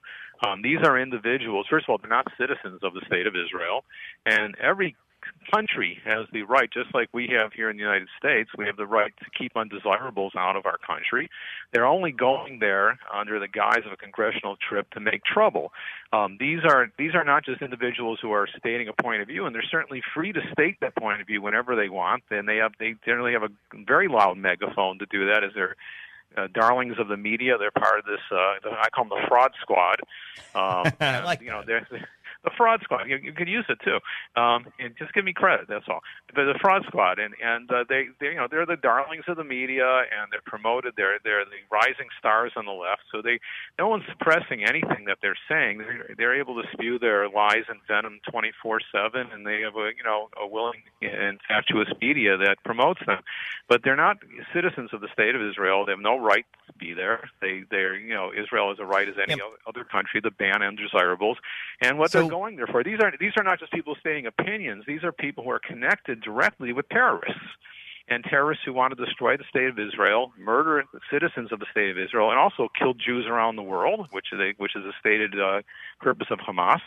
[0.46, 1.68] Um, these are individuals.
[1.70, 3.84] First of all, they're not citizens of the state of Israel,
[4.26, 4.96] and every
[5.54, 8.78] country has the right, just like we have here in the United States, we have
[8.78, 11.30] the right to keep undesirables out of our country.
[11.72, 15.72] They're only going there under the guise of a congressional trip to make trouble.
[16.14, 19.46] Um, these are these are not just individuals who are stating a point of view,
[19.46, 22.24] and they're certainly free to state that point of view whenever they want.
[22.30, 23.50] And they have they generally have a
[23.86, 25.76] very loud megaphone to do that as they're
[26.38, 27.58] uh, darlings of the media.
[27.58, 28.20] They're part of this.
[28.32, 30.00] Uh, I call them the fraud squad.
[30.54, 30.92] Um,
[31.26, 31.88] like you know, they're,
[32.46, 33.10] the fraud squad.
[33.10, 34.00] You, you could use it too.
[34.40, 35.68] Um, and just give me credit.
[35.68, 36.02] That's all.
[36.34, 39.44] The fraud squad, and and uh, they they you know they're the darlings of the
[39.44, 40.94] media, and they're promoted.
[40.96, 43.02] They're they're the rising stars on the left.
[43.12, 43.40] So they
[43.78, 45.80] no one's suppressing anything that they're saying.
[45.80, 50.04] They're, they're able to spew their lies and venom 24/7, and they have a you
[50.04, 53.22] know a willing and fatuous media that promotes them.
[53.68, 54.18] But they're not
[54.54, 55.86] citizens of the state of Israel.
[55.86, 57.30] They have no right to be there.
[57.42, 59.46] They they're you know Israel has a right as any yep.
[59.68, 61.38] other country to ban undesirables,
[61.82, 62.84] and what So- they're going there for.
[62.84, 64.84] These are these are not just people stating opinions.
[64.86, 67.50] These are people who are connected directly with terrorists
[68.08, 71.90] and terrorists who want to destroy the state of Israel, murder citizens of the state
[71.90, 74.92] of Israel, and also kill Jews around the world, which is a, which is a
[75.00, 75.62] stated uh,
[76.00, 76.82] purpose of Hamas.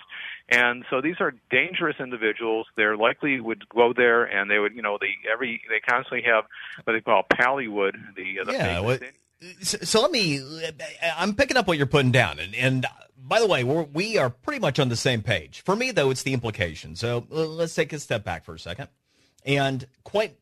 [0.49, 2.67] And so these are dangerous individuals.
[2.77, 6.45] They're likely would go there, and they would, you know, they every they constantly have
[6.85, 8.81] what they call Pallywood, the, uh, the Yeah,
[9.63, 10.41] So, so let me.
[11.17, 12.87] I'm picking up what you're putting down, and, and
[13.17, 15.63] by the way, we're, we are pretty much on the same page.
[15.65, 16.97] For me, though, it's the implication.
[16.97, 18.89] So uh, let's take a step back for a second,
[19.45, 20.39] and quite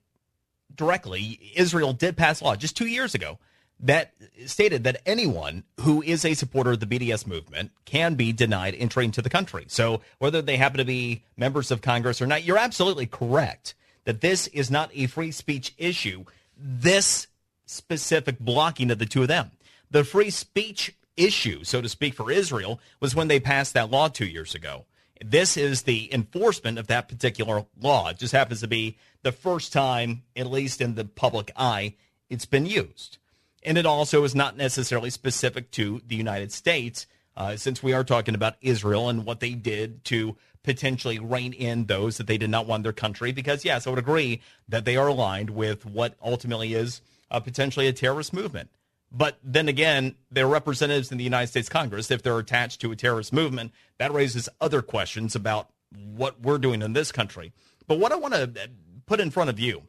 [0.74, 3.38] directly, Israel did pass a law just two years ago
[3.80, 4.14] that
[4.46, 9.04] stated that anyone who is a supporter of the BDS movement can be denied entry
[9.04, 9.66] into the country.
[9.68, 13.74] So whether they happen to be members of Congress or not, you're absolutely correct
[14.04, 16.24] that this is not a free speech issue.
[16.56, 17.26] This
[17.66, 19.50] specific blocking of the two of them.
[19.90, 24.08] The free speech issue, so to speak, for Israel was when they passed that law
[24.08, 24.84] two years ago.
[25.24, 28.08] This is the enforcement of that particular law.
[28.08, 31.94] It just happens to be the first time, at least in the public eye,
[32.28, 33.18] it's been used.
[33.62, 37.06] And it also is not necessarily specific to the United States,
[37.36, 41.86] uh, since we are talking about Israel and what they did to potentially rein in
[41.86, 43.32] those that they did not want their country.
[43.32, 47.00] Because, yes, I would agree that they are aligned with what ultimately is
[47.30, 48.70] uh, potentially a terrorist movement.
[49.12, 52.10] But then again, they're representatives in the United States Congress.
[52.10, 56.82] If they're attached to a terrorist movement, that raises other questions about what we're doing
[56.82, 57.52] in this country.
[57.86, 58.70] But what I want to
[59.06, 59.82] put in front of you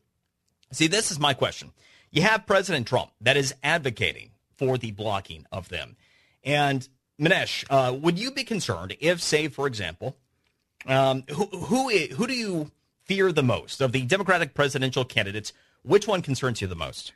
[0.71, 1.71] see, this is my question.
[2.11, 5.97] You have President Trump that is advocating for the blocking of them.
[6.43, 6.87] And
[7.19, 10.17] Manesh, uh, would you be concerned if, say, for example,
[10.85, 12.71] um, who, who, who do you
[13.05, 15.53] fear the most of the Democratic presidential candidates?
[15.83, 17.13] Which one concerns you the most?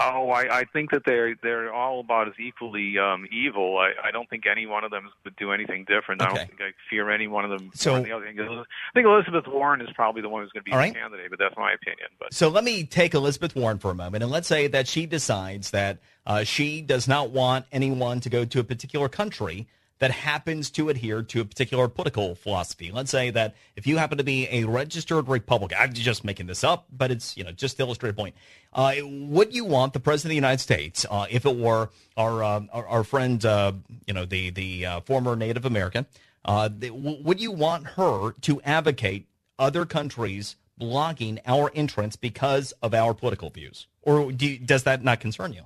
[0.00, 3.78] Oh, I, I think that they're they're all about as equally um, evil.
[3.78, 6.22] I, I don't think any one of them would do anything different.
[6.22, 7.70] I don't think I fear any one of them.
[7.74, 8.26] So- the other.
[8.26, 8.64] I
[8.94, 10.94] think Elizabeth Warren is probably the one who's going to be All the right.
[10.94, 12.08] candidate, but that's my opinion.
[12.20, 15.06] But So let me take Elizabeth Warren for a moment, and let's say that she
[15.06, 19.66] decides that uh, she does not want anyone to go to a particular country
[19.98, 22.90] that happens to adhere to a particular political philosophy.
[22.92, 26.62] Let's say that if you happen to be a registered Republican, I'm just making this
[26.64, 28.34] up, but it's you know just to illustrate a point.
[28.72, 32.42] Uh, would you want the president of the United States, uh, if it were our
[32.42, 33.72] uh, our, our friend, uh,
[34.06, 36.06] you know the the uh, former Native American,
[36.44, 39.26] uh, the, w- would you want her to advocate
[39.58, 43.88] other countries blocking our entrance because of our political views?
[44.08, 45.62] or do you, does that not concern you?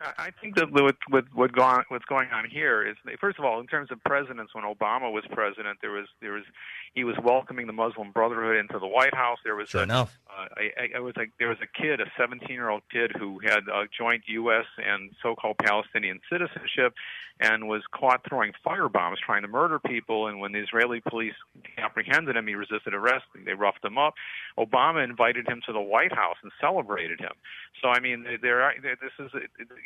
[0.00, 3.60] I think that with, with what gone, what's going on here is, first of all,
[3.60, 6.44] in terms of presidents, when Obama was president, there was there was
[6.92, 9.38] he was welcoming the Muslim Brotherhood into the White House.
[9.42, 10.18] There was sure a, enough.
[10.28, 13.40] Uh, I, I was like there was a kid, a 17 year old kid, who
[13.42, 14.66] had a joint U.S.
[14.76, 16.92] and so-called Palestinian citizenship,
[17.40, 20.26] and was caught throwing fire bombs, trying to murder people.
[20.26, 21.34] And when the Israeli police
[21.78, 23.24] apprehended him, he resisted arrest.
[23.44, 24.14] They roughed him up.
[24.58, 27.32] Obama invited him to the White House and celebrated him.
[27.80, 29.30] So I mean, there are this is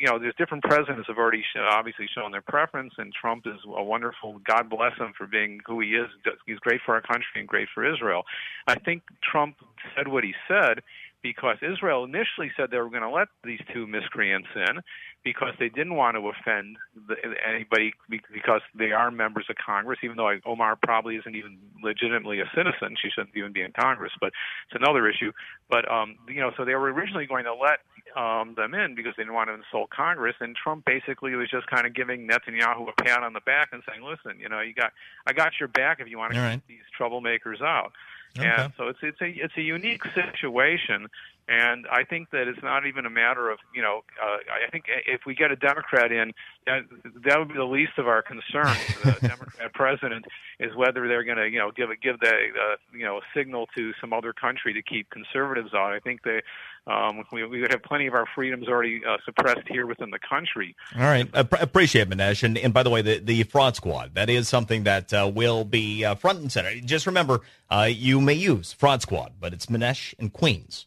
[0.01, 3.61] you know there's different presidents have already show, obviously shown their preference, and Trump is
[3.67, 4.41] a wonderful.
[4.45, 6.09] God bless him for being who he is.
[6.47, 8.23] He's great for our country and great for Israel.
[8.67, 9.57] I think Trump
[9.95, 10.81] said what he said
[11.23, 14.81] because Israel initially said they were going to let these two miscreants in
[15.23, 16.77] because they didn't want to offend
[17.09, 17.17] the,
[17.47, 22.51] anybody because they are members of Congress, even though Omar probably isn't even legitimately a
[22.55, 22.97] citizen.
[23.01, 24.33] She shouldn't even be in Congress, but
[24.69, 25.33] it's another issue.
[25.69, 27.81] But, um, you know, so they were originally going to let
[28.17, 30.37] um, them in because they didn't want to insult Congress.
[30.41, 33.83] And Trump basically was just kind of giving Netanyahu a pat on the back and
[33.89, 34.93] saying, listen, you know, you got,
[35.27, 36.69] I got your back if you want to All keep right.
[36.69, 37.93] these troublemakers out.
[38.39, 38.47] Okay.
[38.47, 41.09] And so it's it's a it's a unique situation,
[41.49, 44.37] and I think that it's not even a matter of you know uh,
[44.67, 46.33] I think if we get a Democrat in,
[46.67, 46.83] that,
[47.25, 48.79] that would be the least of our concerns.
[49.03, 50.27] the Democrat president
[50.61, 53.23] is whether they're going to you know give a give the uh, you know a
[53.35, 55.93] signal to some other country to keep conservatives out.
[55.93, 56.41] I think they
[56.87, 60.19] um, we we would have plenty of our freedoms already uh, suppressed here within the
[60.19, 60.75] country.
[60.97, 62.43] All right, App- appreciate it, Manesh.
[62.43, 65.65] And, and by the way, the, the fraud squad, that is something that uh, will
[65.65, 66.75] be uh, front and center.
[66.81, 67.41] Just remember,
[67.71, 70.87] uh, you may use fraud squad, but it's Manesh and Queens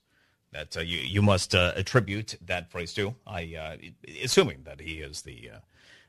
[0.52, 3.16] that uh, you, you must uh, attribute that phrase to.
[3.26, 3.80] I
[4.24, 5.52] assuming that he is the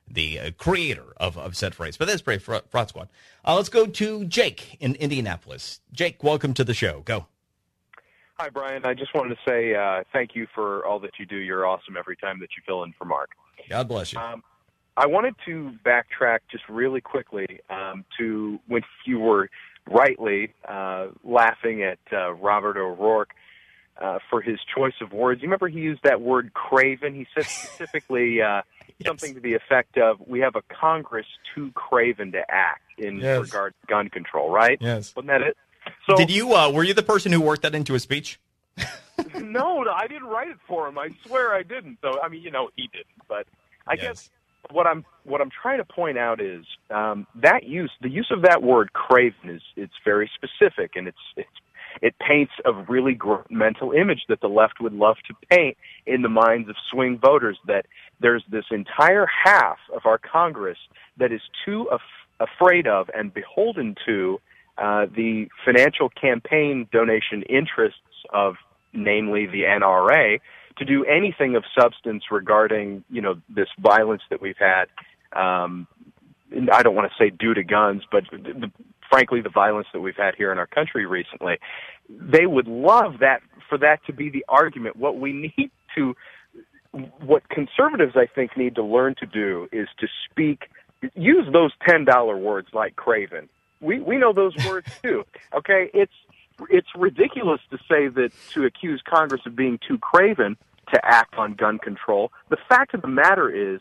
[0.06, 1.96] the creator of, of said phrase.
[1.96, 3.08] But that's pretty fraud, fraud squad.
[3.46, 5.80] Let's go to Jake in Indianapolis.
[5.92, 7.00] Jake, welcome to the show.
[7.00, 7.26] Go.
[8.38, 8.84] Hi, Brian.
[8.84, 11.36] I just wanted to say uh, thank you for all that you do.
[11.36, 13.30] You're awesome every time that you fill in for Mark.
[13.70, 14.18] God bless you.
[14.18, 14.42] Um,
[14.96, 19.50] I wanted to backtrack just really quickly um, to when you were
[19.88, 23.30] rightly uh, laughing at uh, Robert O'Rourke
[24.00, 25.40] uh, for his choice of words.
[25.40, 27.14] You remember he used that word craven?
[27.14, 28.62] He said specifically uh,
[29.06, 33.40] something to the effect of, we have a Congress too craven to act in Yes.
[33.40, 34.78] regard to gun control, right?
[34.80, 35.14] Yes.
[35.14, 35.56] Wasn't that it?
[36.06, 36.54] So Did you?
[36.54, 38.38] Uh, were you the person who worked that into a speech?
[39.34, 40.98] no, I didn't write it for him.
[40.98, 41.98] I swear I didn't.
[42.02, 43.06] So I mean, you know, he didn't.
[43.28, 43.46] But
[43.86, 44.30] I guess
[44.70, 48.42] what I'm what I'm trying to point out is um, that use the use of
[48.42, 51.48] that word craven is it's very specific and it's it's
[52.02, 56.22] it paints a really gr- mental image that the left would love to paint in
[56.22, 57.86] the minds of swing voters that
[58.20, 60.78] there's this entire half of our Congress
[61.18, 62.00] that is too af-
[62.40, 64.40] afraid of and beholden to
[64.78, 68.00] uh, the financial campaign donation interests
[68.32, 68.54] of,
[68.92, 70.40] namely the NRA,
[70.78, 74.86] to do anything of substance regarding, you know, this violence that we've had.
[75.32, 75.86] Um,
[76.72, 78.70] I don't want to say due to guns, but the,
[79.08, 81.58] frankly, the violence that we've had here in our country recently.
[82.08, 84.96] They would love that for that to be the argument.
[84.96, 86.14] What we need to,
[87.20, 90.64] what conservatives I think need to learn to do is to speak,
[91.14, 93.48] use those ten dollar words like craven.
[93.84, 95.24] We we know those words too.
[95.54, 96.12] Okay, it's
[96.70, 100.56] it's ridiculous to say that to accuse Congress of being too craven
[100.92, 102.30] to act on gun control.
[102.48, 103.80] The fact of the matter is,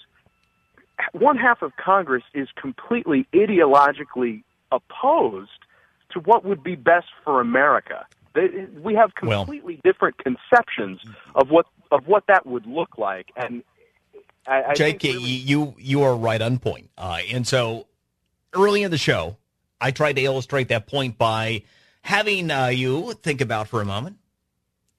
[1.12, 5.52] one half of Congress is completely ideologically opposed
[6.12, 8.06] to what would be best for America.
[8.34, 11.00] They, we have Well- completely different conceptions
[11.36, 13.64] of what of what that would look like, and
[14.48, 16.90] I, I Jake, think y you you are right on point.
[16.98, 17.86] Uh, and so
[18.54, 19.38] early in the show,
[19.84, 21.64] I tried to illustrate that point by
[22.02, 24.18] having uh, you think about for a moment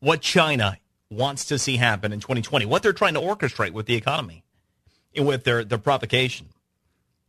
[0.01, 0.77] what China
[1.11, 4.45] wants to see happen in 2020, what they're trying to orchestrate with the economy,
[5.17, 6.49] and with their their provocation,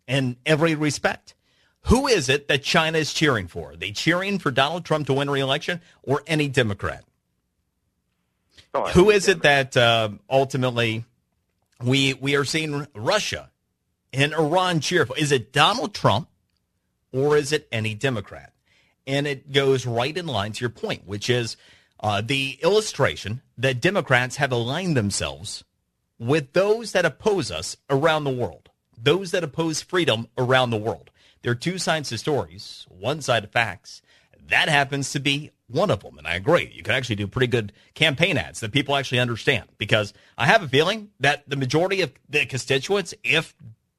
[0.06, 1.34] in every respect.
[1.84, 3.72] Who is it that China is cheering for?
[3.72, 7.06] Are they cheering for Donald Trump to win re-election or any Democrat?
[8.74, 11.06] Oh, Who is it that uh, ultimately
[11.82, 13.50] we we are seeing Russia
[14.12, 15.18] and Iran cheer for?
[15.18, 16.28] Is it Donald Trump
[17.16, 18.52] or is it any Democrat?
[19.08, 21.56] And it goes right in line to your point, which is
[22.02, 25.64] uh, the illustration that Democrats have aligned themselves
[26.20, 28.70] with those that oppose us around the world,
[29.02, 31.10] those that oppose freedom around the world.
[31.42, 34.02] There are two sides to stories, one side of facts.
[34.48, 36.18] That happens to be one of them.
[36.18, 36.72] And I agree.
[36.74, 40.64] You can actually do pretty good campaign ads that people actually understand because I have
[40.64, 43.56] a feeling that the majority of the constituents, if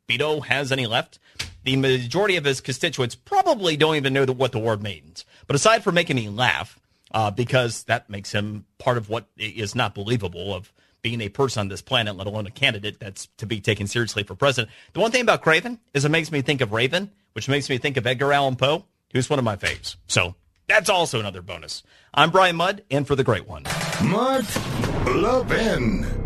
[0.08, 1.18] Beto has any left,
[1.66, 5.24] the majority of his constituents probably don't even know the, what the word means.
[5.48, 6.78] But aside from making me laugh,
[7.10, 10.72] uh, because that makes him part of what is not believable of
[11.02, 14.22] being a person on this planet, let alone a candidate that's to be taken seriously
[14.22, 14.72] for president.
[14.92, 17.78] The one thing about Craven is it makes me think of Raven, which makes me
[17.78, 19.96] think of Edgar Allan Poe, who's one of my faves.
[20.06, 20.36] So
[20.68, 21.82] that's also another bonus.
[22.14, 23.64] I'm Brian Mudd, and for the great one.
[24.04, 24.44] Mark
[25.06, 26.25] Levin.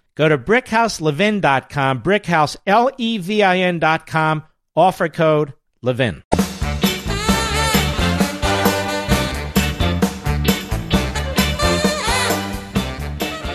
[0.15, 4.43] Go to brickhouselevin.com, brickhouse, L-E-V-I-N.com,
[4.75, 6.23] offer code LEVIN.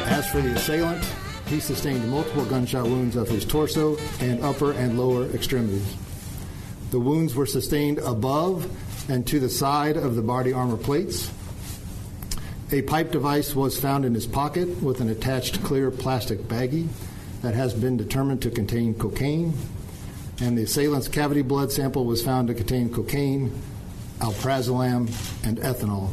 [0.09, 1.05] As for the assailant,
[1.47, 5.95] he sustained multiple gunshot wounds of his torso and upper and lower extremities.
[6.91, 8.69] The wounds were sustained above
[9.11, 11.31] and to the side of the body armor plates.
[12.73, 16.89] A pipe device was found in his pocket with an attached clear plastic baggie
[17.43, 19.55] that has been determined to contain cocaine.
[20.41, 23.53] And the assailant's cavity blood sample was found to contain cocaine,
[24.19, 25.09] alprazolam,
[25.47, 26.11] and ethanol.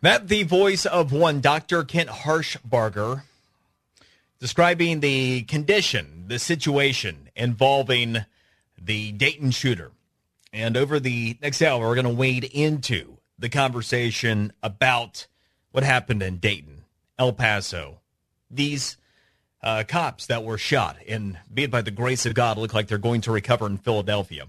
[0.00, 1.82] That the voice of one Dr.
[1.82, 3.22] Kent Harshbarger
[4.38, 8.18] describing the condition, the situation involving
[8.80, 9.90] the Dayton shooter.
[10.52, 15.26] And over the next hour, we're going to wade into the conversation about
[15.70, 16.84] what happened in Dayton,
[17.18, 18.00] El Paso.
[18.50, 18.96] These
[19.62, 22.88] uh, cops that were shot, and be it by the grace of God, look like
[22.88, 24.46] they're going to recover in Philadelphia.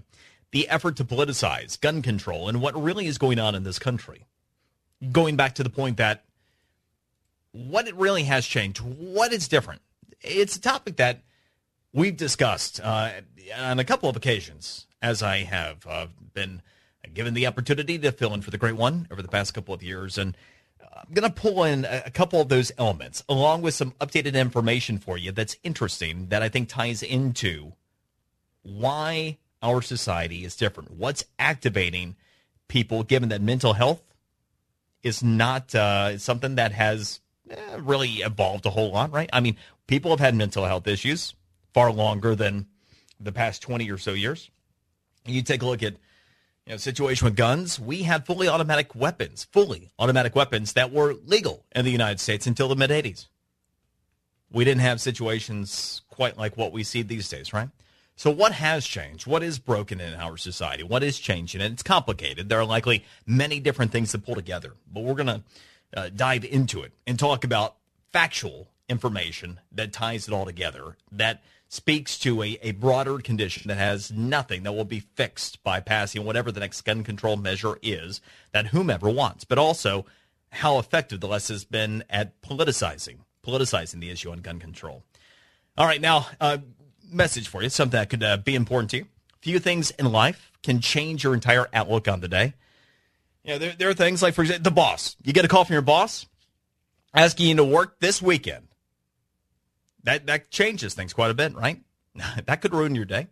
[0.52, 4.26] The effort to politicize gun control and what really is going on in this country.
[5.12, 6.24] Going back to the point that
[7.52, 9.82] what it really has changed, what is different.
[10.20, 11.20] It's a topic that
[11.92, 13.10] we've discussed uh,
[13.56, 16.62] on a couple of occasions, as I have uh, been
[17.14, 19.82] given the opportunity to fill in for the great one over the past couple of
[19.82, 20.18] years.
[20.18, 20.36] And
[20.94, 24.98] I'm going to pull in a couple of those elements along with some updated information
[24.98, 27.72] for you that's interesting that I think ties into
[28.62, 30.90] why our society is different.
[30.92, 32.16] What's activating
[32.68, 34.02] people, given that mental health
[35.02, 37.20] is not uh, something that has
[37.50, 39.30] eh, really evolved a whole lot, right?
[39.32, 39.56] I mean,
[39.86, 41.34] people have had mental health issues
[41.72, 42.66] far longer than
[43.18, 44.50] the past 20 or so years.
[45.26, 45.94] You take a look at
[46.70, 47.80] you know, situation with guns.
[47.80, 52.46] We had fully automatic weapons, fully automatic weapons that were legal in the United States
[52.46, 53.26] until the mid 80s.
[54.52, 57.70] We didn't have situations quite like what we see these days, right?
[58.14, 59.26] So, what has changed?
[59.26, 60.84] What is broken in our society?
[60.84, 61.60] What is changing?
[61.60, 62.48] And it's complicated.
[62.48, 65.42] There are likely many different things to pull together, but we're going to
[65.96, 67.74] uh, dive into it and talk about
[68.12, 71.42] factual information that ties it all together that
[71.72, 76.24] speaks to a, a broader condition that has nothing that will be fixed by passing
[76.24, 78.20] whatever the next gun control measure is
[78.50, 80.04] that whomever wants, but also
[80.50, 85.04] how effective the left has been at politicizing, politicizing the issue on gun control.
[85.78, 86.58] All right, now, uh,
[87.08, 89.06] message for you, something that could uh, be important to you.
[89.40, 92.54] Few things in life can change your entire outlook on the day.
[93.44, 95.14] You know, there, there are things like, for example, the boss.
[95.22, 96.26] You get a call from your boss
[97.14, 98.66] asking you to work this weekend
[100.04, 101.80] that that changes things quite a bit, right?
[102.46, 103.28] that could ruin your day.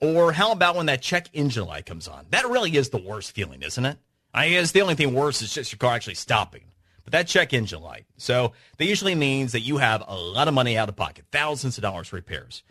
[0.00, 2.26] Or how about when that check engine light comes on?
[2.30, 3.98] That really is the worst feeling, isn't it?
[4.34, 6.64] I guess the only thing worse is just your car actually stopping.
[7.04, 8.04] But that check engine light.
[8.18, 11.78] So that usually means that you have a lot of money out of pocket, thousands
[11.78, 12.62] of dollars repairs.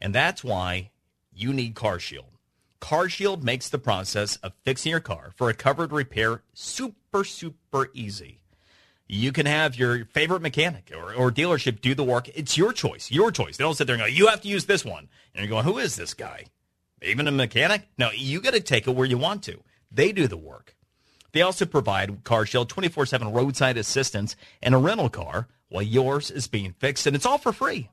[0.00, 0.90] And that's why
[1.32, 2.34] you need CarShield.
[2.80, 8.40] CarShield makes the process of fixing your car for a covered repair super, super easy.
[9.06, 12.28] You can have your favorite mechanic or, or dealership do the work.
[12.34, 13.56] It's your choice, your choice.
[13.56, 15.08] They don't sit there and go, you have to use this one.
[15.34, 16.46] And you're going, who is this guy?
[17.02, 17.88] Even a mechanic?
[17.98, 19.62] No, you got to take it where you want to.
[19.90, 20.74] They do the work.
[21.32, 26.46] They also provide CarShield 24 7 roadside assistance and a rental car while yours is
[26.46, 27.90] being fixed, and it's all for free.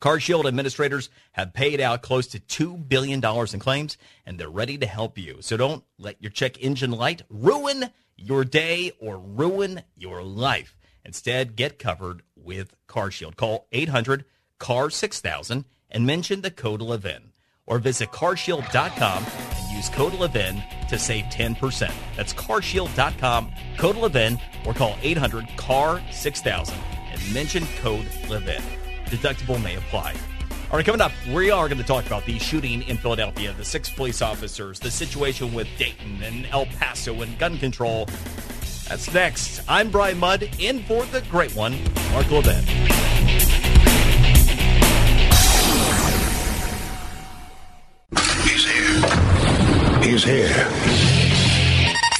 [0.00, 4.86] CarShield administrators have paid out close to $2 billion in claims, and they're ready to
[4.86, 5.38] help you.
[5.40, 7.90] So don't let your check engine light ruin
[8.20, 10.76] your day or ruin your life.
[11.04, 13.36] Instead, get covered with CarShield.
[13.36, 14.24] Call 800
[14.58, 17.32] CAR 6000 and mention the code LEVIN.
[17.66, 21.92] Or visit carshield.com and use code LEVIN to save 10%.
[22.16, 26.76] That's carshield.com, code LEVIN, or call 800 CAR 6000
[27.12, 28.62] and mention code LEVIN.
[29.06, 30.14] Deductible may apply.
[30.70, 33.64] All right, coming up, we are going to talk about the shooting in Philadelphia, the
[33.64, 38.06] six police officers, the situation with Dayton and El Paso and gun control.
[38.88, 39.62] That's next.
[39.68, 41.72] I'm Brian Mudd, in for the great one,
[42.12, 42.62] Mark Levin.
[48.44, 49.02] He's here.
[50.04, 50.68] He's here.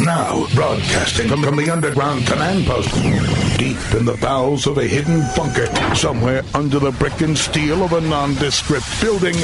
[0.00, 2.90] Now, broadcasting from, from the underground command post,
[3.60, 7.92] deep in the bowels of a hidden bunker, somewhere under the brick and steel of
[7.92, 9.34] a nondescript building,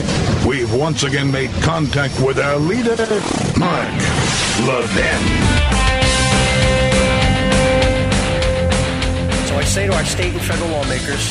[0.48, 2.96] we've once again made contact with our leader,
[3.58, 3.92] Mark
[4.64, 5.22] Levin.
[9.48, 11.28] So I say to our state and federal lawmakers,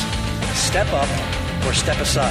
[0.54, 1.08] step up
[1.66, 2.30] or step aside.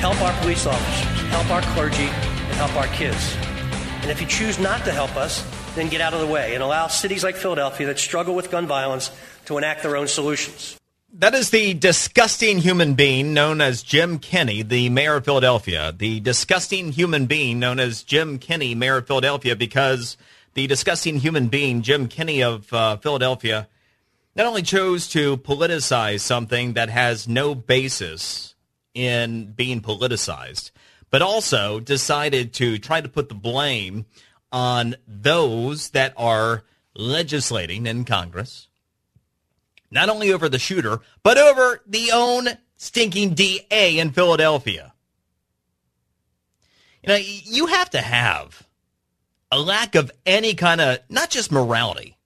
[0.00, 3.34] Help our police officers, help our clergy, and help our kids.
[4.02, 5.42] And if you choose not to help us,
[5.76, 8.66] then get out of the way and allow cities like Philadelphia that struggle with gun
[8.66, 9.10] violence
[9.46, 10.78] to enact their own solutions.
[11.12, 15.94] That is the disgusting human being known as Jim Kenney, the mayor of Philadelphia.
[15.96, 20.18] The disgusting human being known as Jim Kenney, mayor of Philadelphia, because
[20.54, 23.68] the disgusting human being, Jim Kenney of uh, Philadelphia,
[24.34, 28.54] not only chose to politicize something that has no basis
[28.92, 30.70] in being politicized,
[31.10, 34.04] but also decided to try to put the blame
[34.52, 36.64] on those that are
[36.94, 38.68] legislating in Congress,
[39.96, 44.92] not only over the shooter, but over the own stinking DA in Philadelphia.
[47.02, 48.68] You know, you have to have
[49.50, 52.18] a lack of any kind of, not just morality,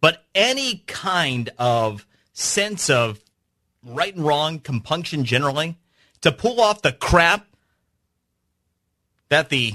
[0.00, 3.20] but any kind of sense of
[3.82, 5.76] right and wrong, compunction generally,
[6.20, 7.46] to pull off the crap
[9.28, 9.74] that the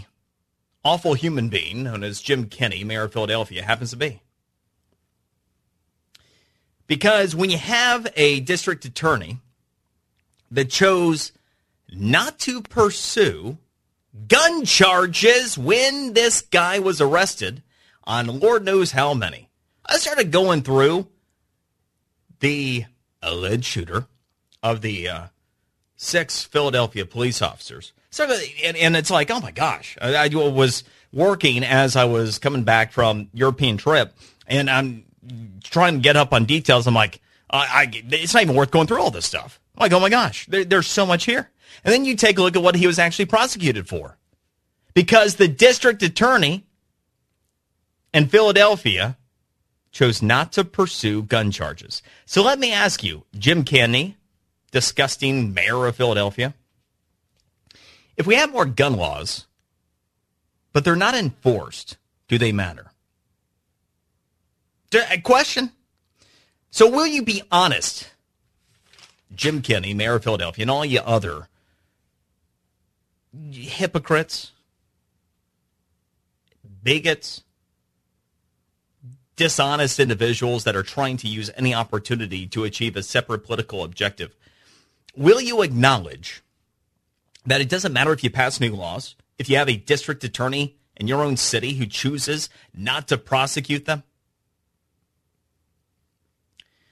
[0.85, 4.21] awful human being known as Jim Kenney, mayor of Philadelphia, happens to be.
[6.93, 9.39] Because when you have a district attorney
[10.51, 11.31] that chose
[11.91, 13.57] not to pursue
[14.27, 17.63] gun charges when this guy was arrested
[18.03, 19.49] on Lord knows how many,
[19.87, 21.07] I started going through
[22.41, 22.85] the
[23.23, 24.05] alleged shooter
[24.61, 25.27] of the uh,
[25.95, 27.91] six Philadelphia police officers.
[28.11, 28.31] So,
[28.63, 32.63] and, and it's like, oh my gosh, I, I was working as I was coming
[32.63, 34.15] back from European trip,
[34.45, 35.05] and I'm
[35.63, 36.87] trying to get up on details.
[36.87, 39.59] I'm like, I, I it's not even worth going through all this stuff.
[39.75, 41.49] I'm like, oh my gosh, there, there's so much here.
[41.83, 44.17] And then you take a look at what he was actually prosecuted for,
[44.93, 46.65] because the district attorney
[48.13, 49.17] in Philadelphia
[49.91, 52.01] chose not to pursue gun charges.
[52.25, 54.17] So let me ask you, Jim Kenney,
[54.71, 56.53] disgusting mayor of Philadelphia
[58.15, 59.47] if we have more gun laws,
[60.71, 61.97] but they're not enforced,
[62.27, 62.91] do they matter?
[64.93, 65.71] A question.
[66.71, 68.09] So will you be honest,
[69.35, 71.47] Jim Kenney, mayor of Philadelphia, and all you other
[73.51, 74.51] hypocrites,
[76.83, 77.43] bigots,
[79.35, 84.35] dishonest individuals that are trying to use any opportunity to achieve a separate political objective?
[85.15, 86.43] Will you acknowledge
[87.45, 90.75] that it doesn't matter if you pass new laws, if you have a district attorney
[90.95, 94.03] in your own city who chooses not to prosecute them?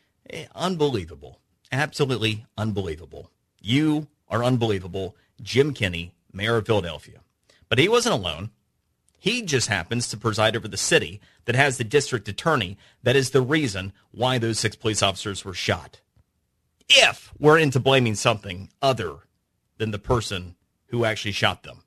[0.10, 0.18] Eh,
[0.56, 1.40] unbelievable.
[1.72, 3.32] Absolutely unbelievable.
[3.62, 5.16] You are unbelievable.
[5.42, 7.20] Jim Kenney, mayor of Philadelphia.
[7.70, 8.52] But he wasn't alone.
[9.18, 13.30] He just happens to preside over the city that has the district attorney that is
[13.30, 16.02] the reason why those six police officers were shot.
[16.90, 19.18] If we're into blaming something other
[19.78, 20.56] than the person
[20.88, 21.84] who actually shot them.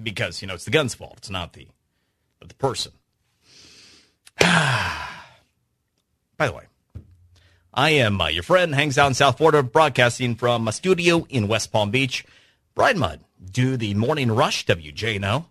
[0.00, 1.14] Because, you know, it's the gun's fault.
[1.18, 1.68] It's not the,
[2.40, 2.92] the person.
[4.38, 5.08] By
[6.38, 6.64] the way,
[7.74, 11.48] I am uh, your friend, hangs out in South Florida, broadcasting from a studio in
[11.48, 12.22] West Palm Beach.
[12.74, 15.46] Brian Mudd, do the morning rush, WJNO,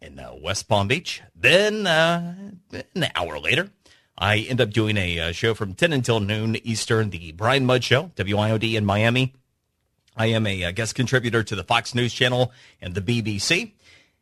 [0.00, 1.22] in uh, West Palm Beach.
[1.36, 2.34] Then, uh,
[2.72, 3.70] an hour later,
[4.18, 7.84] I end up doing a uh, show from 10 until noon Eastern, the Brian Mudd
[7.84, 9.32] Show, WIOD in Miami.
[10.16, 13.70] I am a, a guest contributor to the Fox News Channel and the BBC.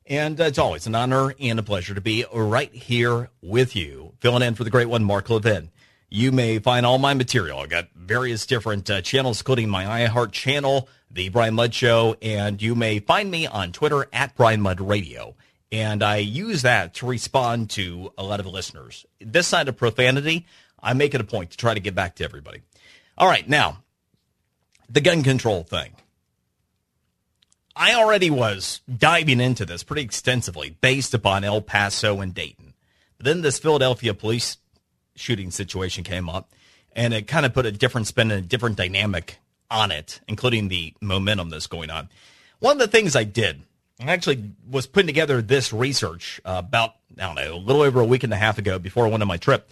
[0.04, 4.12] And uh, it's always an honor and a pleasure to be right here with you,
[4.20, 5.70] filling in for the great one, Mark Levin.
[6.12, 7.60] You may find all my material.
[7.60, 12.60] I got various different uh, channels, including my iHeart channel, the Brian Mudd Show, and
[12.60, 15.36] you may find me on Twitter at Brian Mudd Radio.
[15.70, 19.06] And I use that to respond to a lot of listeners.
[19.20, 20.46] This side of profanity,
[20.82, 22.62] I make it a point to try to get back to everybody.
[23.16, 23.84] All right, now,
[24.88, 25.92] the gun control thing.
[27.76, 32.74] I already was diving into this pretty extensively based upon El Paso and Dayton.
[33.16, 34.56] But then this Philadelphia police
[35.20, 36.50] shooting situation came up,
[36.92, 39.38] and it kind of put a different spin and a different dynamic
[39.70, 42.08] on it, including the momentum that's going on.
[42.58, 43.62] One of the things I did,
[44.00, 48.00] I actually was putting together this research uh, about, I don't know, a little over
[48.00, 49.68] a week and a half ago before I went on my trip,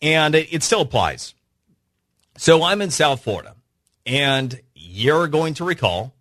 [0.00, 1.34] and it, it still applies.
[2.36, 3.56] So I'm in South Florida,
[4.06, 6.14] and you're going to recall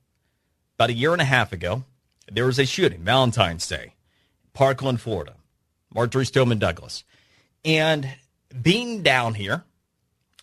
[0.82, 1.84] about a year and a half ago,
[2.32, 3.94] there was a shooting, Valentine's Day,
[4.54, 5.36] Parkland, Florida,
[5.94, 7.04] Marjory Stoneman Douglas.
[7.64, 8.10] And
[8.60, 9.64] being down here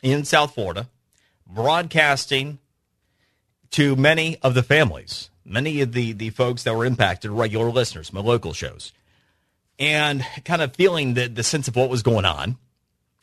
[0.03, 0.89] in South Florida,
[1.47, 2.59] broadcasting
[3.71, 8.13] to many of the families, many of the, the folks that were impacted, regular listeners,
[8.13, 8.93] my local shows,
[9.79, 12.57] and kind of feeling the, the sense of what was going on,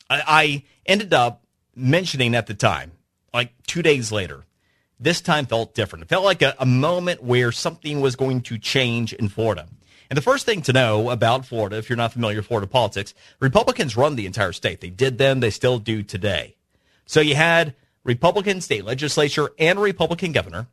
[0.08, 1.42] I, I ended up
[1.74, 2.92] mentioning at the time,
[3.34, 4.44] like two days later,
[4.98, 6.04] this time felt different.
[6.04, 9.66] It felt like a, a, moment where something was going to change in Florida.
[10.08, 13.14] And the first thing to know about Florida, if you're not familiar with Florida politics,
[13.40, 14.80] Republicans run the entire state.
[14.80, 16.56] They did then, they still do today.
[17.06, 17.74] So you had
[18.04, 20.68] Republican state legislature and Republican governor,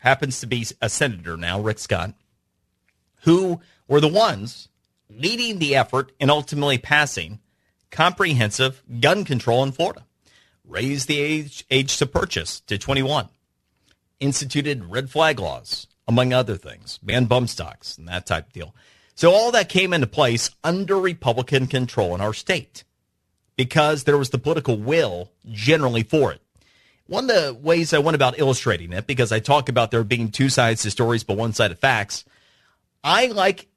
[0.00, 2.14] happens to be a senator now, Rick Scott,
[3.22, 4.68] who were the ones
[5.10, 7.40] leading the effort and ultimately passing
[7.90, 10.04] comprehensive gun control in Florida.
[10.64, 13.28] Raised the age, age to purchase to 21
[14.20, 18.74] instituted red flag laws, among other things, banned bump stocks and that type of deal.
[19.14, 22.84] So all that came into place under Republican control in our state
[23.56, 26.40] because there was the political will generally for it.
[27.06, 30.30] One of the ways I went about illustrating it, because I talk about there being
[30.30, 32.24] two sides to stories but one side of facts,
[33.02, 33.68] I like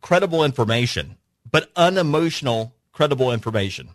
[0.00, 1.16] credible information,
[1.50, 3.90] but unemotional credible information.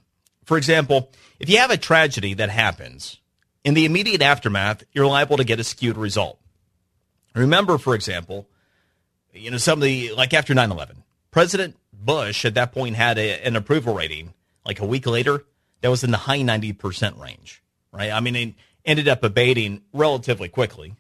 [0.46, 3.18] For example, if you have a tragedy that happens,
[3.64, 6.40] in the immediate aftermath, you're liable to get a skewed result.
[7.38, 8.48] Remember, for example,
[9.34, 13.18] you know, some of the, like after 9 11, President Bush at that point had
[13.18, 14.34] a, an approval rating,
[14.66, 15.44] like a week later,
[15.82, 17.62] that was in the high 90% range,
[17.92, 18.12] right?
[18.12, 18.54] I mean, it
[18.86, 20.96] ended up abating relatively quickly.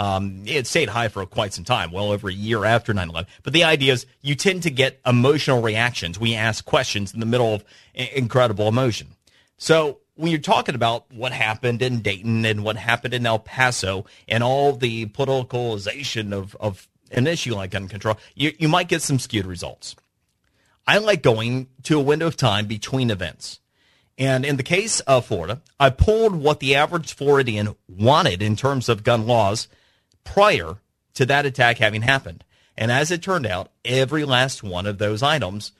[0.00, 3.28] Um, it stayed high for quite some time, well over a year after 9 11.
[3.42, 6.20] But the idea is you tend to get emotional reactions.
[6.20, 7.64] We ask questions in the middle of
[7.94, 9.08] incredible emotion.
[9.56, 14.04] So when you're talking about what happened in Dayton and what happened in El Paso
[14.26, 19.00] and all the politicalization of, of an issue like gun control, you, you might get
[19.00, 19.94] some skewed results.
[20.88, 23.60] I like going to a window of time between events.
[24.18, 28.88] And in the case of Florida, I pulled what the average Floridian wanted in terms
[28.88, 29.68] of gun laws
[30.24, 30.78] prior
[31.14, 32.42] to that attack having happened.
[32.76, 35.70] And as it turned out, every last one of those items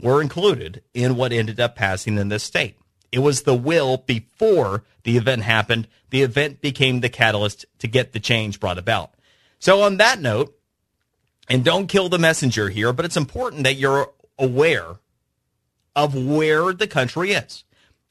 [0.00, 2.76] were included in what ended up passing in this state.
[3.10, 5.88] It was the will before the event happened.
[6.10, 9.12] The event became the catalyst to get the change brought about.
[9.58, 10.54] So on that note,
[11.48, 14.96] and don't kill the messenger here, but it's important that you're aware
[15.96, 17.64] of where the country is.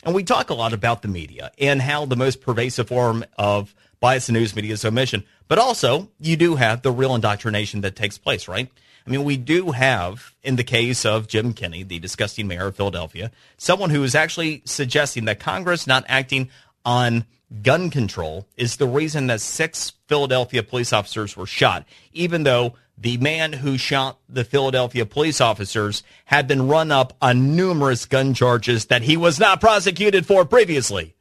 [0.03, 3.73] And we talk a lot about the media and how the most pervasive form of
[3.99, 5.23] bias in news media is omission.
[5.47, 8.69] But also, you do have the real indoctrination that takes place, right?
[9.07, 12.75] I mean, we do have, in the case of Jim Kenney, the disgusting mayor of
[12.75, 16.49] Philadelphia, someone who is actually suggesting that Congress not acting
[16.83, 17.25] on
[17.61, 23.17] gun control is the reason that six Philadelphia police officers were shot, even though the
[23.17, 28.87] man who shot the Philadelphia police officers had been run up on numerous gun charges
[28.87, 31.15] that he was not prosecuted for previously.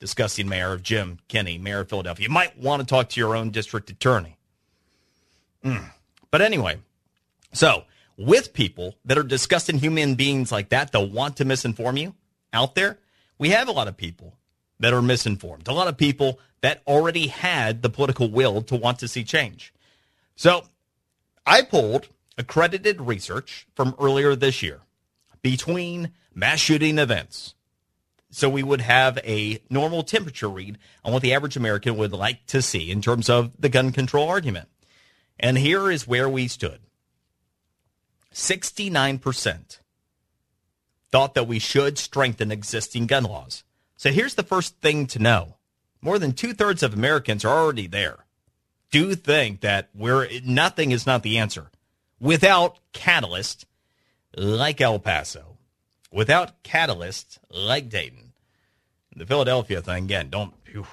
[0.00, 2.24] Disgusting mayor of Jim Kenney, mayor of Philadelphia.
[2.24, 4.36] You might want to talk to your own district attorney.
[5.64, 5.90] Mm.
[6.30, 6.78] But anyway,
[7.52, 7.84] so,
[8.16, 12.14] with people that are disgusting human beings like that that want to misinform you
[12.52, 12.98] out there,
[13.38, 14.34] we have a lot of people
[14.80, 18.98] that are misinformed, a lot of people that already had the political will to want
[18.98, 19.72] to see change.
[20.36, 20.64] So,
[21.46, 24.80] I pulled accredited research from earlier this year
[25.42, 27.54] between mass shooting events.
[28.30, 32.46] So we would have a normal temperature read on what the average American would like
[32.46, 34.68] to see in terms of the gun control argument.
[35.40, 36.80] And here is where we stood.
[38.32, 39.78] 69%
[41.10, 43.64] thought that we should strengthen existing gun laws.
[43.96, 45.56] So here's the first thing to know.
[46.00, 48.24] More than two thirds of Americans are already there.
[48.90, 51.70] Do think that we're, nothing is not the answer.
[52.20, 53.66] Without catalyst
[54.36, 55.58] like El Paso,
[56.12, 58.32] without catalyst like Dayton,
[59.14, 60.86] the Philadelphia thing, again, don't, whew,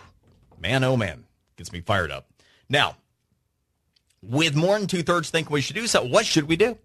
[0.60, 1.26] man, oh man,
[1.58, 2.28] gets me fired up.
[2.68, 2.98] Now,
[4.22, 6.78] with more than two thirds think we should do so, what should we do?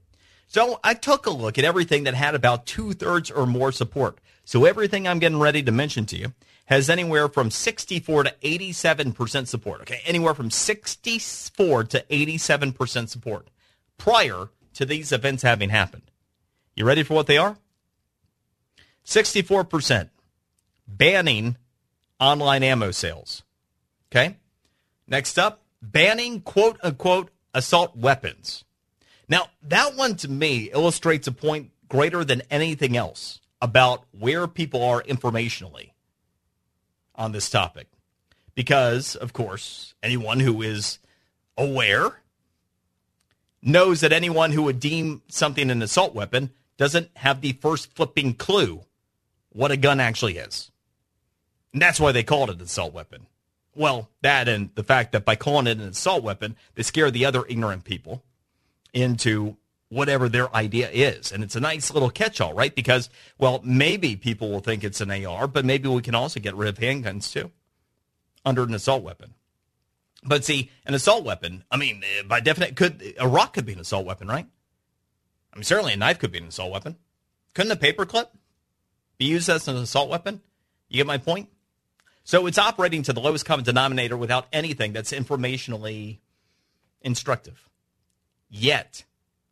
[0.50, 4.18] So I took a look at everything that had about two thirds or more support.
[4.44, 6.34] So everything I'm getting ready to mention to you
[6.66, 9.80] has anywhere from 64 to 87% support.
[9.82, 10.00] Okay.
[10.04, 13.46] Anywhere from 64 to 87% support
[13.96, 16.10] prior to these events having happened.
[16.74, 17.56] You ready for what they are?
[19.04, 20.10] 64%
[20.88, 21.58] banning
[22.18, 23.44] online ammo sales.
[24.10, 24.36] Okay.
[25.06, 28.64] Next up, banning quote unquote assault weapons.
[29.30, 34.82] Now, that one to me illustrates a point greater than anything else about where people
[34.82, 35.92] are informationally
[37.14, 37.86] on this topic.
[38.56, 40.98] Because, of course, anyone who is
[41.56, 42.16] aware
[43.62, 48.34] knows that anyone who would deem something an assault weapon doesn't have the first flipping
[48.34, 48.82] clue
[49.50, 50.72] what a gun actually is.
[51.72, 53.26] And that's why they called it an assault weapon.
[53.76, 57.24] Well, that and the fact that by calling it an assault weapon, they scare the
[57.24, 58.24] other ignorant people
[58.92, 59.56] into
[59.88, 61.32] whatever their idea is.
[61.32, 62.74] And it's a nice little catch all, right?
[62.74, 66.54] Because, well, maybe people will think it's an AR, but maybe we can also get
[66.54, 67.50] rid of handguns too
[68.44, 69.34] under an assault weapon.
[70.22, 73.72] But see, an assault weapon, I mean, eh, by definition, could a rock could be
[73.72, 74.46] an assault weapon, right?
[75.52, 76.96] I mean, certainly a knife could be an assault weapon.
[77.54, 78.28] Couldn't a paperclip
[79.18, 80.40] be used as an assault weapon?
[80.88, 81.48] You get my point?
[82.22, 86.18] So it's operating to the lowest common denominator without anything that's informationally
[87.00, 87.69] instructive.
[88.50, 89.04] Yet,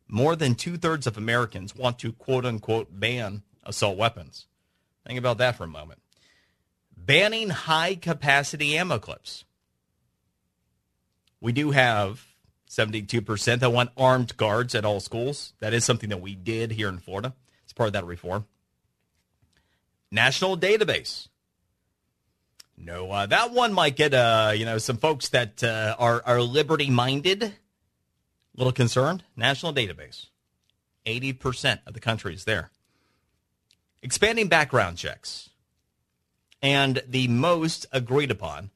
[0.07, 4.45] more than two thirds of Americans want to quote unquote ban assault weapons.
[5.07, 6.01] Think about that for a moment.
[6.95, 9.45] Banning high capacity ammo clips.
[11.39, 12.25] We do have
[12.69, 15.53] 72% that want armed guards at all schools.
[15.59, 17.33] That is something that we did here in Florida.
[17.63, 18.45] It's part of that reform.
[20.11, 21.29] National database.
[22.77, 26.41] No, uh, that one might get uh, you know some folks that uh, are are
[26.41, 27.53] liberty minded
[28.59, 29.23] little concerned.
[29.35, 30.27] National database.
[31.05, 32.69] 80% of the country is there.
[34.03, 35.49] Expanding background checks.
[36.61, 38.69] And the most agreed upon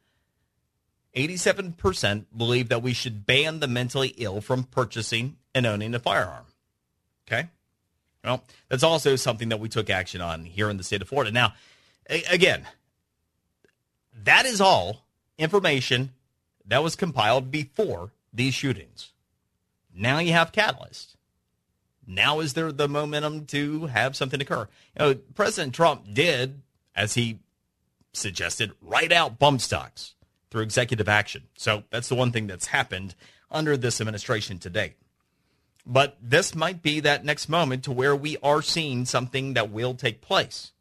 [1.15, 6.45] 87% believe that we should ban the mentally ill from purchasing and owning a firearm.
[7.27, 7.49] Okay?
[8.23, 11.31] Well, that's also something that we took action on here in the state of Florida.
[11.31, 11.53] Now,
[12.31, 12.65] again,
[14.23, 15.05] that is all
[15.37, 16.11] information
[16.65, 19.12] that was compiled before these shootings.
[19.95, 21.15] Now you have Catalyst.
[22.05, 24.67] Now is there the momentum to have something occur?
[24.99, 26.61] You know, President Trump did,
[26.95, 27.39] as he
[28.11, 30.15] suggested, write out bump stocks
[30.49, 31.43] through executive action.
[31.55, 33.15] So that's the one thing that's happened
[33.49, 34.93] under this administration to date.
[35.85, 39.95] But this might be that next moment to where we are seeing something that will
[39.95, 40.71] take place.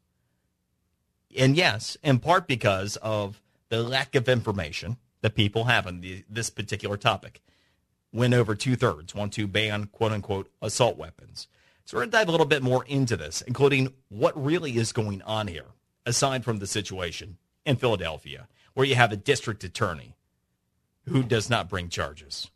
[1.37, 6.23] And yes, in part because of the lack of information that people have on the,
[6.29, 7.41] this particular topic
[8.13, 11.47] win over two thirds want to ban quote unquote assault weapons.
[11.85, 14.93] So we're going to dive a little bit more into this, including what really is
[14.93, 15.65] going on here,
[16.05, 20.15] aside from the situation in Philadelphia, where you have a district attorney
[21.09, 22.49] who does not bring charges.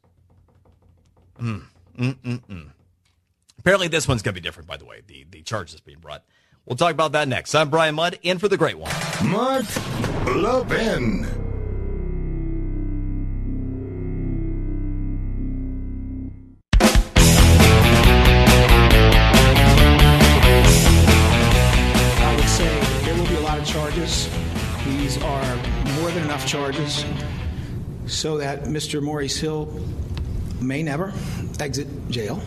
[1.39, 1.63] Mm,
[1.97, 2.69] mm, mm, mm.
[3.59, 6.23] Apparently, this one's going to be different, by the way, the, the charges being brought.
[6.65, 7.53] We'll talk about that next.
[7.53, 8.91] I'm Brian Mudd, in for the great one.
[9.23, 9.65] Mark
[10.25, 11.46] Levin.
[28.07, 29.01] So that Mr.
[29.01, 29.65] Maurice Hill
[30.61, 31.13] may never
[31.59, 32.41] exit jail.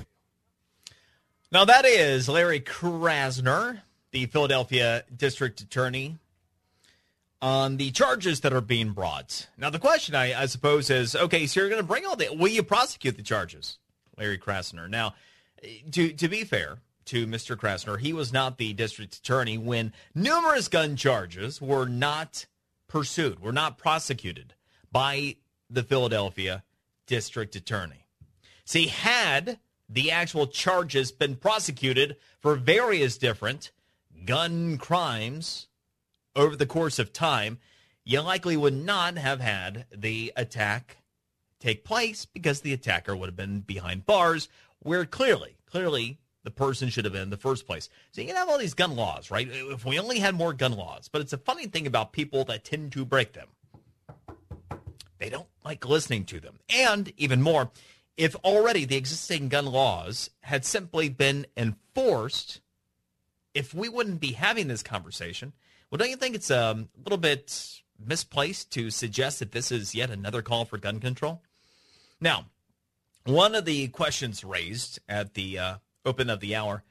[1.53, 3.81] Now, that is Larry Krasner,
[4.13, 6.19] the Philadelphia district attorney,
[7.43, 9.49] on the charges that are being brought.
[9.57, 12.29] Now, the question, I, I suppose, is okay, so you're going to bring all the,
[12.35, 13.79] will you prosecute the charges,
[14.17, 14.89] Larry Krasner?
[14.89, 15.15] Now,
[15.91, 17.57] to, to be fair, to Mr.
[17.57, 17.99] Krasner.
[17.99, 22.47] He was not the district attorney when numerous gun charges were not
[22.91, 24.53] pursued, were not prosecuted
[24.93, 25.37] by
[25.71, 26.65] the Philadelphia
[27.07, 28.05] district attorney.
[28.67, 29.59] See, had
[29.89, 33.73] the actual charges been prosecuted for various different
[34.25, 35.69] gun crimes
[36.37, 37.59] over the course of time,
[38.05, 40.99] you likely would not have had the attack
[41.59, 44.49] take place because the attacker would have been behind bars
[44.79, 47.89] where clearly, clearly the person should have been in the first place.
[48.13, 49.49] So you can have all these gun laws, right?
[49.51, 52.65] If we only had more gun laws, but it's a funny thing about people that
[52.65, 53.49] tend to break them.
[55.19, 56.61] They don't like listening to them.
[56.71, 57.71] And even more,
[58.17, 62.61] if already the existing gun laws had simply been enforced,
[63.55, 65.53] if we wouldn't be having this conversation,
[65.91, 70.11] well, don't you think it's a little bit misplaced to suggest that this is yet
[70.11, 71.43] another call for gun control?
[72.21, 72.47] Now,
[73.25, 76.83] one of the questions raised at the uh, open of the hour.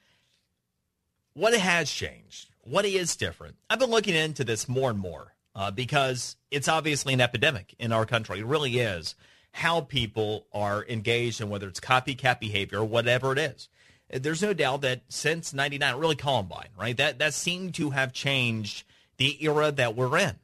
[1.33, 2.49] What has changed?
[2.61, 3.55] What is different?
[3.69, 7.91] I've been looking into this more and more uh, because it's obviously an epidemic in
[7.91, 8.39] our country.
[8.39, 9.15] It really is
[9.51, 13.69] how people are engaged and whether it's copycat behavior or whatever it is.
[14.11, 16.97] There's no doubt that since 99, really Columbine, right?
[16.97, 18.83] That, that seemed to have changed
[19.17, 20.35] the era that we're in.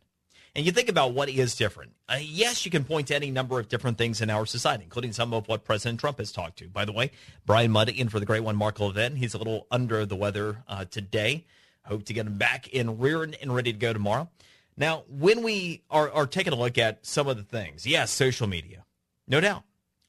[0.55, 1.91] And you think about what is different.
[2.07, 5.11] Uh, yes, you can point to any number of different things in our society, including
[5.11, 6.69] some of what President Trump has talked to.
[6.69, 7.11] By the way,
[7.45, 9.17] Brian Mudd in for the great one, Mark Levin.
[9.17, 11.45] He's a little under the weather uh, today.
[11.83, 14.29] Hope to get him back in rear and ready to go tomorrow.
[14.77, 18.47] Now, when we are, are taking a look at some of the things, yes, social
[18.47, 18.85] media,
[19.27, 19.63] no doubt,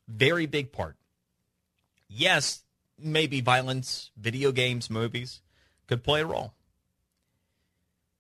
[0.07, 0.97] very big part.
[2.09, 2.63] Yes,
[2.99, 5.43] maybe violence, video games, movies
[5.89, 6.55] could play a role.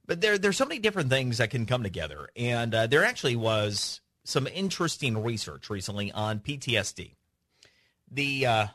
[0.06, 2.28] But there, there's so many different things that can come together.
[2.36, 7.14] And uh, there actually was some interesting research recently on PTSD.
[8.10, 8.66] The uh,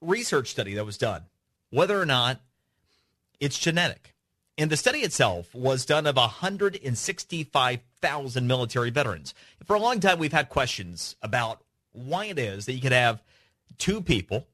[0.00, 1.22] research study that was done,
[1.70, 2.40] whether or not
[3.40, 4.14] it's genetic.
[4.56, 9.34] And the study itself was done of 165,000 military veterans.
[9.64, 13.20] For a long time, we've had questions about why it is that you could have
[13.78, 14.46] two people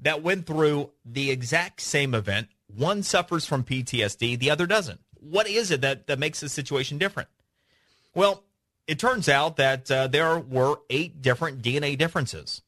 [0.00, 2.48] that went through the exact same event.
[2.66, 4.98] One suffers from PTSD, the other doesn't
[5.30, 7.28] what is it that, that makes the situation different?
[8.14, 8.44] Well,
[8.86, 12.62] it turns out that uh, there were eight different DNA differences.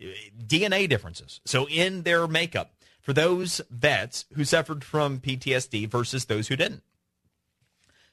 [0.00, 1.40] DNA differences.
[1.44, 6.82] So in their makeup for those vets who suffered from PTSD versus those who didn't.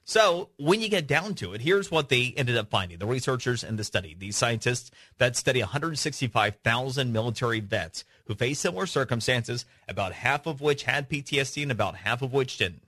[0.03, 2.97] So when you get down to it, here's what they ended up finding.
[2.97, 8.85] The researchers in the study, these scientists that study 165,000 military vets who face similar
[8.85, 12.83] circumstances, about half of which had PTSD and about half of which didn't.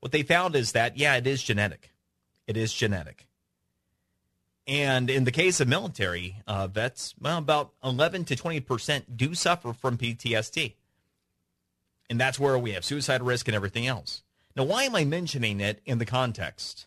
[0.00, 1.90] What they found is that, yeah, it is genetic.
[2.46, 3.26] It is genetic.
[4.66, 9.72] And in the case of military uh, vets, well, about 11 to 20% do suffer
[9.72, 10.74] from PTSD.
[12.08, 14.22] And that's where we have suicide risk and everything else.
[14.56, 16.86] Now, why am I mentioning it in the context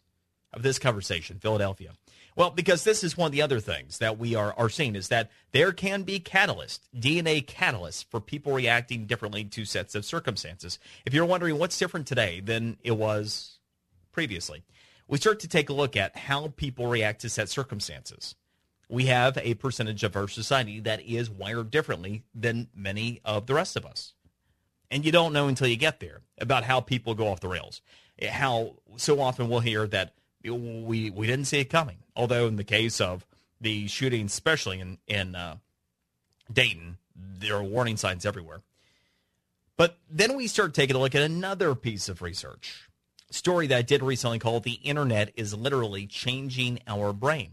[0.53, 1.91] of this conversation, Philadelphia?
[2.33, 5.09] Well, because this is one of the other things that we are, are seeing is
[5.09, 10.79] that there can be catalyst, DNA catalysts for people reacting differently to sets of circumstances.
[11.05, 13.57] If you're wondering what's different today than it was
[14.13, 14.63] previously,
[15.07, 18.35] we start to take a look at how people react to set circumstances.
[18.87, 23.55] We have a percentage of our society that is wired differently than many of the
[23.55, 24.13] rest of us
[24.89, 27.81] and you don't know until you get there about how people go off the rails.
[28.29, 31.97] How so often we'll hear that we we didn't see it coming.
[32.15, 33.25] Although in the case of
[33.61, 35.57] the shooting, especially in in uh,
[36.51, 38.61] Dayton, there are warning signs everywhere.
[39.75, 42.89] But then we start taking a look at another piece of research,
[43.29, 47.51] story that I did recently called "The Internet is literally changing our brain."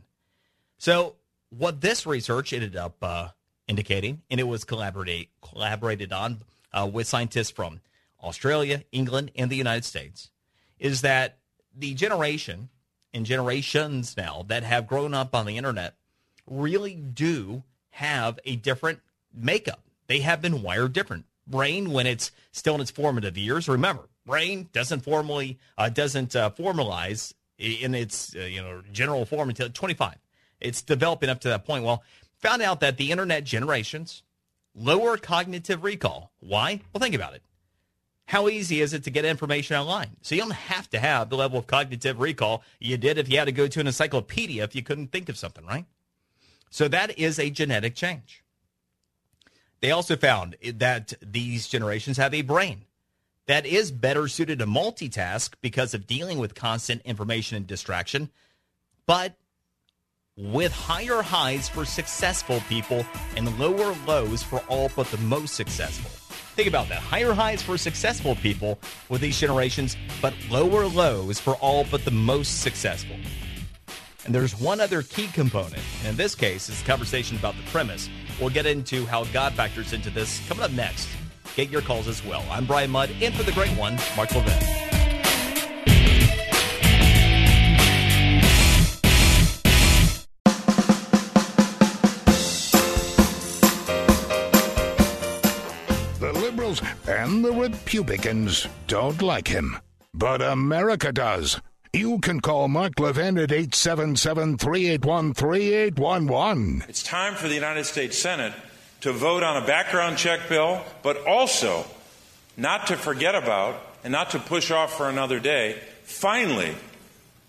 [0.79, 1.17] So
[1.51, 3.29] what this research ended up uh,
[3.69, 6.39] indicating, and it was collaborated collaborated on
[6.75, 7.81] uh, with scientists from
[8.23, 10.31] Australia, England, and the United States
[10.79, 11.39] is that
[11.75, 12.69] the generation
[13.15, 15.95] and generations now that have grown up on the internet
[16.47, 19.01] really do have a different
[19.33, 19.81] makeup.
[20.09, 21.25] They have been wired different.
[21.47, 26.51] Brain, when it's still in its formative years, remember, brain doesn't formally uh, doesn't uh,
[26.51, 30.17] formalize in its uh, you know general form until 25.
[30.61, 31.85] It's developing up to that point.
[31.85, 32.03] Well,
[32.39, 34.23] found out that the internet generations
[34.75, 36.33] lower cognitive recall.
[36.41, 36.81] Why?
[36.93, 37.43] Well, think about it.
[38.27, 40.17] How easy is it to get information online?
[40.23, 43.39] So you don't have to have the level of cognitive recall you did if you
[43.39, 45.85] had to go to an encyclopedia if you couldn't think of something, right?
[46.71, 48.43] So that is a genetic change.
[49.81, 52.87] They also found that these generations have a brain
[53.47, 58.31] that is better suited to multitask because of dealing with constant information and distraction,
[59.07, 59.37] but
[60.37, 63.07] with higher highs for successful people
[63.37, 66.11] and lower lows for all but the most successful.
[66.57, 66.99] Think about that.
[66.99, 68.79] Higher highs for successful people
[69.09, 73.17] with these generations, but lower lows for all but the most successful.
[74.25, 75.83] And there's one other key component.
[76.01, 78.09] And in this case, it's a conversation about the premise.
[78.41, 81.09] We'll get into how God factors into this coming up next.
[81.55, 82.45] Get your calls as well.
[82.51, 84.94] I'm Brian Mudd, in for the great one, Mark Levin.
[97.09, 99.77] And the Republicans don't like him.
[100.13, 101.61] But America does.
[101.93, 106.85] You can call Mark Levin at 877 381 3811.
[106.89, 108.53] It's time for the United States Senate
[109.03, 111.85] to vote on a background check bill, but also
[112.57, 116.75] not to forget about and not to push off for another day, finally,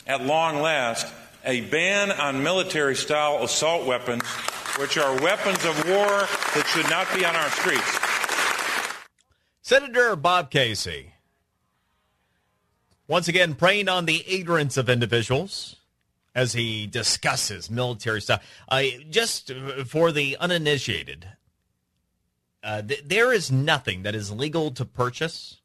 [0.06, 1.12] at long last,
[1.44, 4.24] a ban on military style assault weapons,
[4.78, 8.15] which are weapons of war that should not be on our streets.
[9.66, 11.14] Senator Bob Casey.
[13.08, 15.78] Once again, preying on the ignorance of individuals
[16.36, 18.46] as he discusses military stuff.
[18.70, 19.52] Uh, just
[19.88, 21.30] for the uninitiated,
[22.64, 25.62] uh, th- there is nothing that is legal to purchase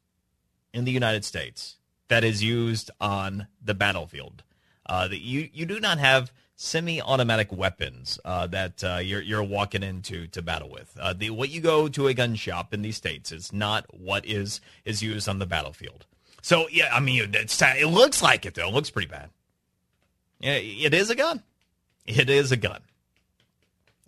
[0.73, 1.75] in the United States
[2.07, 4.41] that is used on the battlefield.
[4.87, 9.81] Uh, that you you do not have semi-automatic weapons uh, that uh, you're you're walking
[9.81, 10.95] into to battle with.
[10.99, 14.25] Uh, the what you go to a gun shop in these states is not what
[14.27, 16.05] is is used on the battlefield.
[16.43, 18.67] So yeah, I mean it looks like it though.
[18.67, 19.31] It looks pretty bad.
[20.39, 21.41] Yeah, it is a gun.
[22.05, 22.81] It is a gun.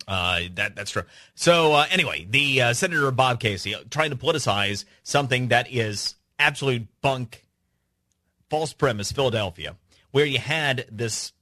[0.06, 1.04] Uh, that that's true.
[1.34, 6.86] So uh, anyway, the uh, Senator Bob Casey trying to politicize something that is absolute
[7.02, 7.44] bunk,
[8.48, 9.74] false premise, Philadelphia,
[10.12, 11.32] where you had this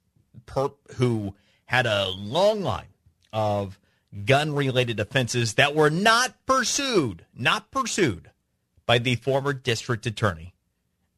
[0.46, 1.34] perp who
[1.66, 2.88] had a long line
[3.32, 3.78] of
[4.24, 8.30] gun-related offenses that were not pursued, not pursued
[8.84, 10.54] by the former district attorney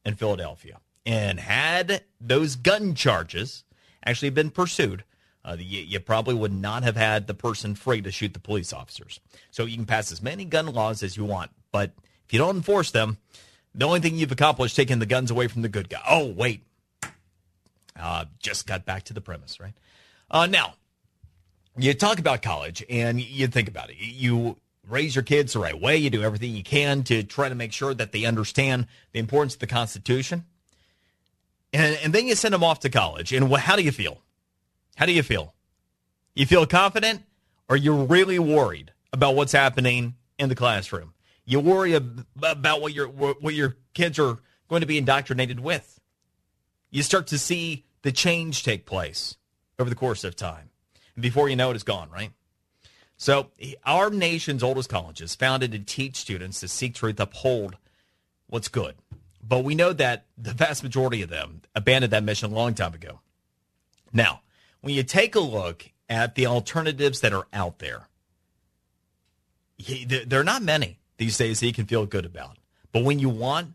[0.05, 3.65] in Philadelphia, and had those gun charges
[4.05, 5.05] actually been pursued
[5.45, 8.73] uh, you, you, probably would not have had the person free to shoot the police
[8.73, 9.21] officers.
[9.51, 11.93] So you can pass as many gun laws as you want, but
[12.25, 13.19] if you don't enforce them,
[13.75, 16.01] the only thing you've accomplished is taking the guns away from the good guy.
[16.09, 16.65] Oh, wait.
[17.99, 19.75] Uh, just got back to the premise, right?
[20.31, 20.75] Uh, now,
[21.77, 23.97] you talk about college and you think about it.
[23.99, 24.57] You
[24.89, 25.97] raise your kids the right way.
[25.97, 29.55] You do everything you can to try to make sure that they understand the importance
[29.55, 30.45] of the Constitution.
[31.73, 33.33] And, and then you send them off to college.
[33.33, 34.19] And how do you feel?
[34.97, 35.55] How do you feel?
[36.35, 37.23] You feel confident
[37.69, 41.15] or you're really worried about what's happening in the classroom?
[41.45, 44.39] You worry about what your what your kids are
[44.69, 45.94] going to be indoctrinated with.
[46.95, 49.37] You start to see the change take place
[49.81, 50.71] over the course of time.
[51.17, 52.31] And before you know it, it's gone, right?
[53.17, 53.49] So,
[53.85, 57.79] our nation's oldest colleges, founded to teach students to seek truth, uphold
[58.47, 58.95] what's good.
[59.43, 62.95] But we know that the vast majority of them abandoned that mission a long time
[62.95, 63.19] ago.
[64.13, 64.43] Now,
[64.81, 68.07] when you take a look at the alternatives that are out there,
[70.07, 72.57] there are not many these days that you can feel good about.
[72.93, 73.75] But when you want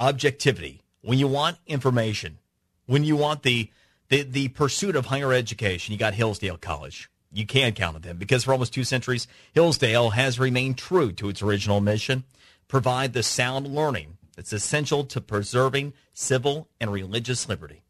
[0.00, 2.38] objectivity, when you want information,
[2.86, 3.70] when you want the
[4.08, 7.10] the, the pursuit of higher education, you got Hillsdale College.
[7.32, 11.28] You can count on them because for almost two centuries, Hillsdale has remained true to
[11.28, 12.22] its original mission,
[12.68, 17.82] provide the sound learning that's essential to preserving civil and religious liberty.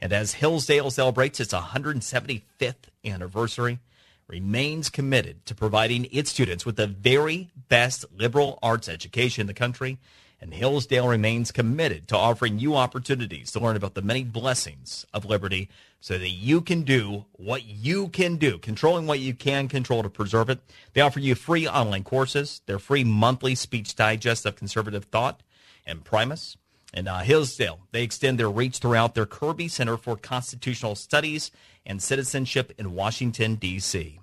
[0.00, 3.78] And as Hillsdale celebrates its 175th anniversary,
[4.26, 9.54] remains committed to providing its students with the very best liberal arts education in the
[9.54, 9.98] country.
[10.42, 15.24] And Hillsdale remains committed to offering you opportunities to learn about the many blessings of
[15.24, 15.68] liberty
[16.00, 20.10] so that you can do what you can do, controlling what you can control to
[20.10, 20.58] preserve it.
[20.94, 25.44] They offer you free online courses, their free monthly speech digest of conservative thought
[25.86, 26.56] Imprimis
[26.92, 27.78] and uh, Hillsdale.
[27.92, 31.52] They extend their reach throughout their Kirby Center for Constitutional Studies
[31.86, 34.18] and Citizenship in Washington, D.C.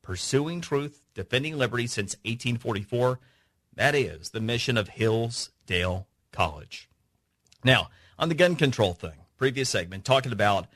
[0.00, 3.18] Pursuing truth, defending liberty since 1844.
[3.74, 4.90] That is the mission of
[5.66, 6.88] Hillsdale College.
[7.64, 7.88] Now,
[8.18, 10.66] on the gun control thing, previous segment, talking about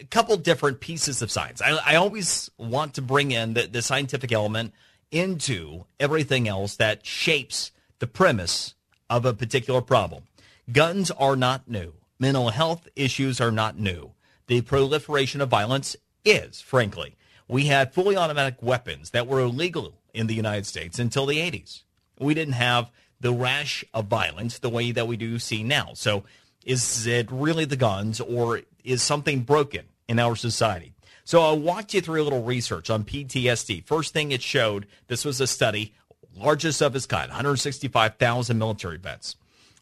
[0.00, 1.60] a couple different pieces of science.
[1.60, 4.72] I, I always want to bring in the, the scientific element
[5.10, 8.74] into everything else that shapes the premise
[9.10, 10.24] of a particular problem.
[10.70, 11.94] Guns are not new.
[12.20, 14.12] Mental health issues are not new.
[14.46, 17.16] The proliferation of violence is, frankly.
[17.48, 21.82] We had fully automatic weapons that were illegal in the United States until the 80s.
[22.20, 25.90] We didn't have the rash of violence the way that we do see now.
[25.94, 26.24] So
[26.64, 30.92] is it really the guns or is something broken in our society?
[31.24, 33.84] So I walked you through a little research on PTSD.
[33.84, 35.94] First thing it showed, this was a study,
[36.34, 39.36] largest of its kind, 165,000 military vets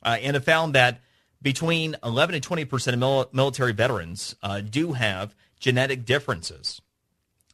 [0.06, 1.00] uh, and it found that
[1.42, 6.80] between 11 and 20 percent of mil- military veterans uh, do have genetic differences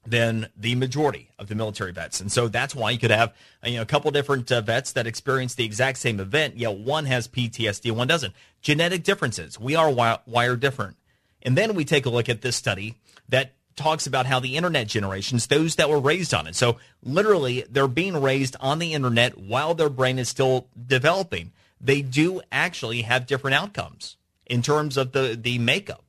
[0.05, 2.21] than the majority of the military vets.
[2.21, 3.35] And so that's why you could have
[3.65, 7.05] you know, a couple different uh, vets that experience the exact same event, yet one
[7.07, 8.35] has PTSD, one doesn't.
[8.63, 9.61] Genetic differences.
[9.61, 10.97] We are wi- wired different.
[11.43, 12.97] And then we take a look at this study
[13.29, 16.55] that talks about how the internet generations, those that were raised on it.
[16.55, 21.53] So literally, they're being raised on the internet while their brain is still developing
[21.83, 24.17] they do actually have different outcomes
[24.47, 26.05] in terms of the, the makeup,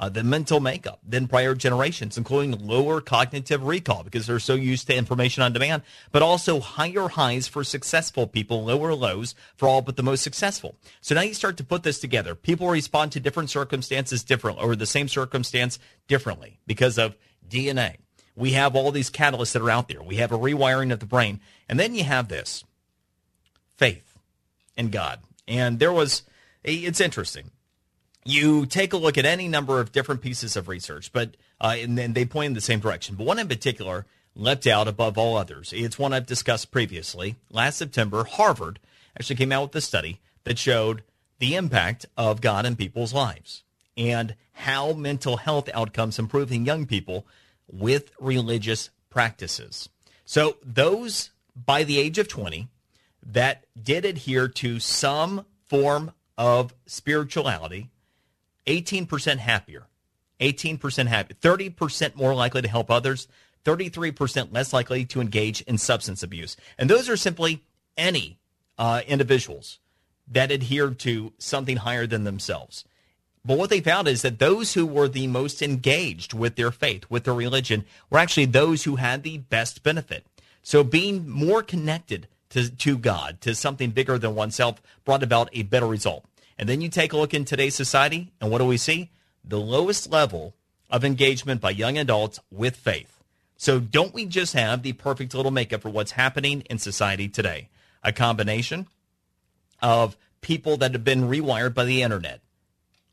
[0.00, 4.86] uh, the mental makeup than prior generations, including lower cognitive recall because they're so used
[4.86, 9.82] to information on demand, but also higher highs for successful people, lower lows for all
[9.82, 10.74] but the most successful.
[11.02, 12.34] So now you start to put this together.
[12.34, 15.78] People respond to different circumstances differently or the same circumstance
[16.08, 17.14] differently because of
[17.46, 17.96] DNA.
[18.34, 20.02] We have all these catalysts that are out there.
[20.02, 21.40] We have a rewiring of the brain.
[21.68, 22.64] And then you have this
[23.76, 24.16] faith
[24.78, 25.20] in God.
[25.46, 26.22] And there was,
[26.64, 27.50] it's interesting.
[28.24, 31.96] You take a look at any number of different pieces of research, but uh, and
[31.96, 33.16] then they point in the same direction.
[33.16, 35.72] But one in particular leapt out above all others.
[35.74, 37.36] It's one I've discussed previously.
[37.50, 38.78] Last September, Harvard
[39.18, 41.02] actually came out with a study that showed
[41.38, 43.64] the impact of God in people's lives
[43.96, 47.26] and how mental health outcomes improve in young people
[47.66, 49.88] with religious practices.
[50.24, 52.68] So those by the age of 20
[53.22, 57.90] that did adhere to some form of spirituality,
[58.66, 59.86] 18% happier,
[60.40, 63.28] 18% happy, 30% more likely to help others,
[63.64, 66.56] 33% less likely to engage in substance abuse.
[66.78, 67.62] And those are simply
[67.96, 68.38] any
[68.78, 69.78] uh, individuals
[70.28, 72.84] that adhered to something higher than themselves.
[73.44, 77.04] But what they found is that those who were the most engaged with their faith,
[77.08, 80.26] with their religion, were actually those who had the best benefit.
[80.62, 85.62] So being more connected to, to God, to something bigger than oneself, brought about a
[85.62, 86.24] better result.
[86.60, 89.08] And then you take a look in today's society, and what do we see?
[89.42, 90.52] The lowest level
[90.90, 93.18] of engagement by young adults with faith.
[93.56, 97.70] So don't we just have the perfect little makeup for what's happening in society today?
[98.04, 98.88] A combination
[99.80, 102.42] of people that have been rewired by the internet.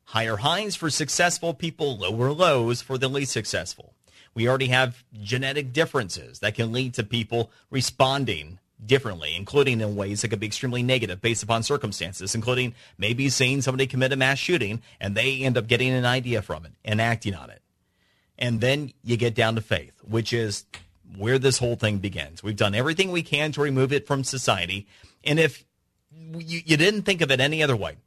[0.04, 3.94] Higher highs for successful people, lower lows for the least successful.
[4.34, 10.22] We already have genetic differences that can lead to people responding differently, including in ways
[10.22, 14.38] that could be extremely negative based upon circumstances, including maybe seeing somebody commit a mass
[14.38, 17.62] shooting and they end up getting an idea from it and acting on it.
[18.38, 20.66] And then you get down to faith, which is
[21.18, 22.44] where this whole thing begins.
[22.44, 24.88] We've done everything we can to remove it from society.
[25.24, 25.66] And if
[26.12, 27.98] you, you didn't think of it any other way,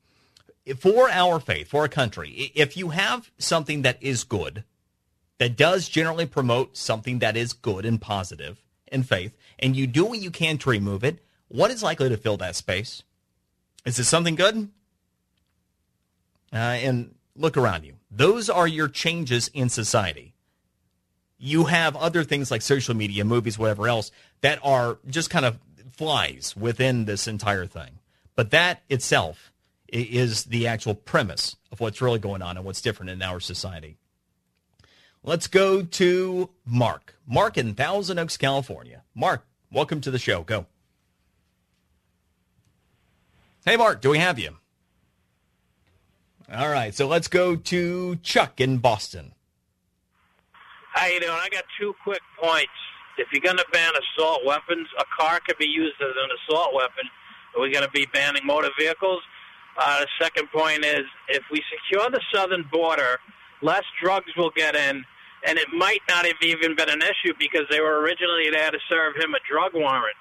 [0.78, 4.64] for our faith, for our country, if you have something that is good,
[5.38, 10.05] that does generally promote something that is good and positive in faith, and you do
[10.05, 11.19] what you can to remove it,
[11.49, 13.03] what is likely to fill that space?
[13.85, 14.69] Is it something good?
[16.53, 17.95] Uh, and look around you.
[18.11, 20.35] Those are your changes in society.
[21.39, 24.11] You have other things like social media, movies, whatever else,
[24.43, 25.59] that are just kind of
[25.91, 27.99] flies within this entire thing.
[28.35, 29.53] But that itself
[29.89, 33.97] is the actual premise of what's really going on and what's different in our society.
[35.23, 37.16] Let's go to Mark.
[37.27, 39.03] Mark in Thousand Oaks, California.
[39.15, 40.42] Mark, welcome to the show.
[40.42, 40.66] Go.
[43.64, 44.56] Hey, Mark, do we have you?
[46.52, 49.32] All right, so let's go to Chuck in Boston.
[50.92, 51.32] How you doing?
[51.32, 52.72] I got two quick points.
[53.18, 56.74] If you're going to ban assault weapons, a car could be used as an assault
[56.74, 57.05] weapon.
[57.55, 59.20] Are we going to be banning motor vehicles?
[59.78, 63.18] Uh, the second point is if we secure the southern border,
[63.62, 65.05] less drugs will get in,
[65.46, 68.78] and it might not have even been an issue because they were originally there to
[68.88, 70.16] serve him a drug warrant.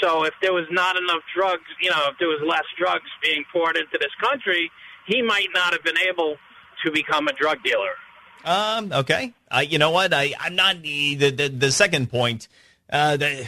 [0.00, 3.44] So if there was not enough drugs, you know, if there was less drugs being
[3.52, 4.70] poured into this country,
[5.06, 6.36] he might not have been able
[6.84, 7.94] to become a drug dealer.
[8.44, 8.92] Um.
[8.92, 9.32] Okay.
[9.50, 10.12] Uh, you know what?
[10.12, 12.48] I I'm not the the, the second point.
[12.88, 13.46] Uh, the,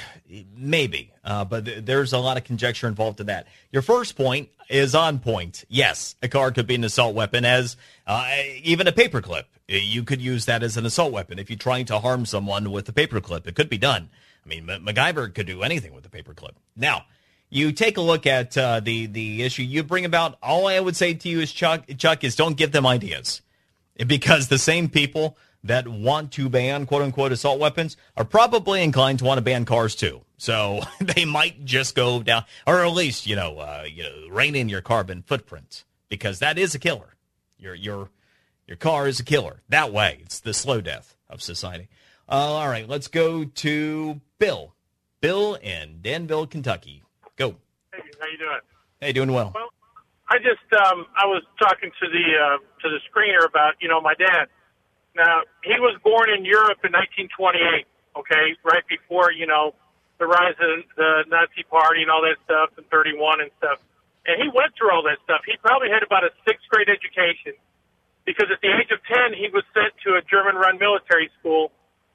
[0.56, 3.46] maybe, uh, but th- there's a lot of conjecture involved in that.
[3.70, 5.64] Your first point is on point.
[5.68, 8.28] Yes, a car could be an assault weapon, as uh,
[8.64, 9.44] even a paperclip.
[9.68, 12.88] You could use that as an assault weapon if you're trying to harm someone with
[12.88, 13.46] a paperclip.
[13.46, 14.10] It could be done.
[14.44, 16.54] I mean, M- MacGyver could do anything with a paperclip.
[16.74, 17.04] Now,
[17.48, 20.36] you take a look at uh, the the issue you bring about.
[20.42, 23.40] All I would say to you is Chuck, Chuck is don't give them ideas,
[24.04, 29.18] because the same people that want to ban quote unquote assault weapons are probably inclined
[29.18, 30.22] to want to ban cars too.
[30.36, 34.54] So they might just go down, or at least you know, uh, you know, rein
[34.54, 37.16] in your carbon footprint because that is a killer.
[37.58, 38.10] Your your
[38.66, 39.62] your car is a killer.
[39.68, 41.88] That way, it's the slow death of society.
[42.28, 44.74] Uh, all right, let's go to Bill.
[45.20, 47.02] Bill in Danville, Kentucky.
[47.36, 47.56] Go.
[47.92, 48.60] Hey, how you doing?
[49.00, 49.52] Hey, doing well.
[49.54, 49.70] Well,
[50.28, 54.00] I just um, I was talking to the uh, to the screener about you know
[54.00, 54.46] my dad.
[55.18, 57.84] Now he was born in Europe in 1928.
[58.16, 59.74] Okay, right before you know
[60.22, 63.78] the rise of the Nazi Party and all that stuff, and 31 and stuff.
[64.26, 65.42] And he went through all that stuff.
[65.46, 67.54] He probably had about a sixth grade education
[68.26, 71.70] because at the age of 10 he was sent to a German-run military school,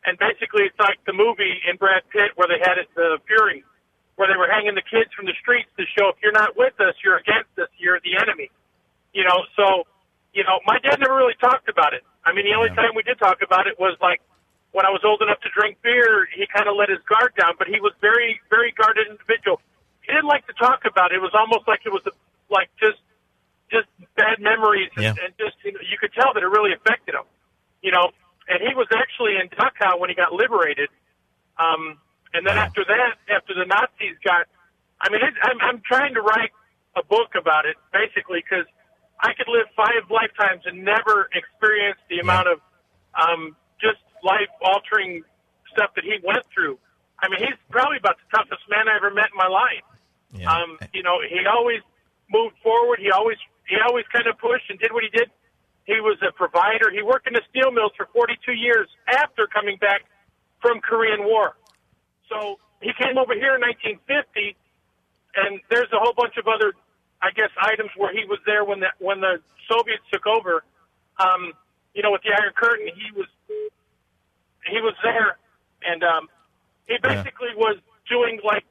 [0.06, 3.64] and basically it's like the movie in Brad Pitt where they had it the Fury
[4.16, 6.78] where they were hanging the kids from the streets to show if you're not with
[6.80, 8.52] us, you're against us, you're the enemy.
[9.14, 9.90] You know, so,
[10.34, 12.06] you know, my dad never really talked about it.
[12.26, 14.22] I mean, the only time we did talk about it was like
[14.72, 17.54] when I was old enough to drink beer, he kind of let his guard down,
[17.60, 19.62] but he was very, very guarded individual.
[20.02, 21.22] He didn't like to talk about it.
[21.22, 22.12] It was almost like it was a,
[22.50, 23.00] like just,
[23.70, 25.24] just bad memories and, Yeah.
[25.24, 27.28] and just, you, know, you could tell that it really affected him.
[27.82, 28.12] You know,
[28.48, 30.90] and he was actually in Dachau when he got liberated.
[31.60, 32.00] Um,
[32.34, 34.48] and then after that, after the Nazis got,
[35.00, 36.52] I mean, it, I'm, I'm trying to write
[36.95, 38.66] a book about it basically because
[39.24, 42.60] I could live five lifetimes and never experience the amount of
[43.16, 45.24] um, just life altering
[45.72, 46.78] stuff that he went through.
[47.20, 49.88] I mean, he's probably about the toughest man I ever met in my life.
[50.52, 51.80] Um, you know, he always
[52.30, 53.00] moved forward.
[53.00, 53.38] He always
[53.68, 55.32] he always kind of pushed and did what he did.
[55.86, 56.91] He was a provider.
[56.91, 60.04] He worked in the steel mills for 42 years after coming back
[60.62, 61.56] from Korean War.
[62.28, 64.56] So he came over here in 1950,
[65.36, 66.74] and there's a whole bunch of other,
[67.24, 69.40] I guess, items where he was there when the when the
[69.72, 70.64] Soviets took over.
[71.18, 71.54] Um,
[71.95, 73.28] you know, with the Iron Curtain, he was
[74.68, 75.38] he was there,
[75.88, 76.28] and um,
[76.88, 77.78] he basically was
[78.10, 78.66] doing like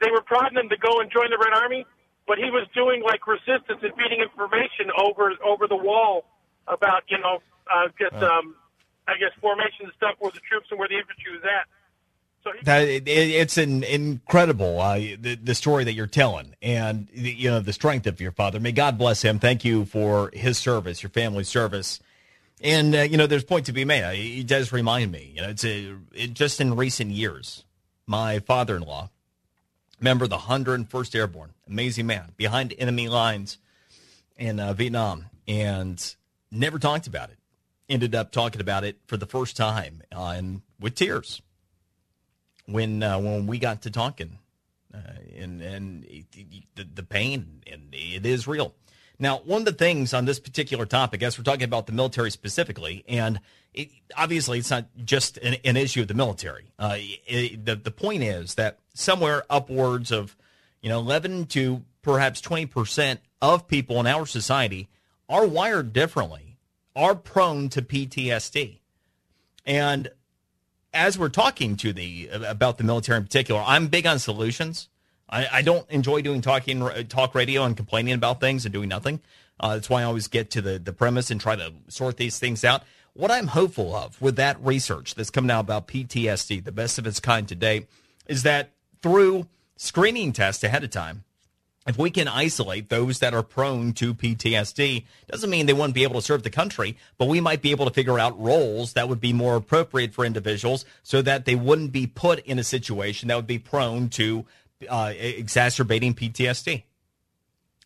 [0.00, 1.86] they were prodding him to go and join the Red Army,
[2.28, 6.24] but he was doing like resistance and feeding information over over the wall
[6.68, 7.40] about you know
[7.72, 8.54] uh, just um,
[9.08, 11.64] I guess formation and stuff where the troops and where the infantry was at.
[12.46, 17.08] So he, That it, it's an incredible uh, the, the story that you're telling, and
[17.12, 18.60] the, you know the strength of your father.
[18.60, 19.40] May God bless him.
[19.40, 21.98] Thank you for his service, your family's service,
[22.62, 24.16] and uh, you know there's point to be made.
[24.16, 25.32] He does remind me.
[25.34, 27.64] You know, it's a it, just in recent years,
[28.06, 29.10] my father-in-law,
[30.00, 33.58] member of the 101st Airborne, amazing man, behind enemy lines
[34.36, 36.14] in uh, Vietnam, and
[36.52, 37.38] never talked about it.
[37.88, 41.42] Ended up talking about it for the first time, uh, and with tears
[42.66, 44.38] when uh, when we got to talking,
[44.94, 44.98] uh,
[45.36, 46.04] and and
[46.74, 48.74] the, the pain and it is real.
[49.18, 52.30] Now, one of the things on this particular topic, as we're talking about the military
[52.30, 53.40] specifically, and
[53.72, 56.70] it, obviously it's not just an, an issue of the military.
[56.78, 60.36] Uh, it, the the point is that somewhere upwards of
[60.82, 64.88] you know 11 to perhaps 20 percent of people in our society
[65.28, 66.58] are wired differently,
[66.94, 68.78] are prone to PTSD,
[69.64, 70.10] and
[70.96, 74.88] as we're talking to the about the military in particular, I'm big on solutions.
[75.28, 79.20] I, I don't enjoy doing talking talk radio and complaining about things and doing nothing.
[79.58, 82.38] Uh, that's why I always get to the the premise and try to sort these
[82.38, 82.82] things out.
[83.12, 87.06] What I'm hopeful of with that research that's coming out about PTSD, the best of
[87.06, 87.86] its kind today,
[88.26, 89.46] is that through
[89.76, 91.24] screening tests ahead of time,
[91.86, 96.02] if we can isolate those that are prone to PTSD, doesn't mean they wouldn't be
[96.02, 99.08] able to serve the country, but we might be able to figure out roles that
[99.08, 103.28] would be more appropriate for individuals so that they wouldn't be put in a situation
[103.28, 104.44] that would be prone to
[104.88, 106.82] uh, exacerbating PTSD.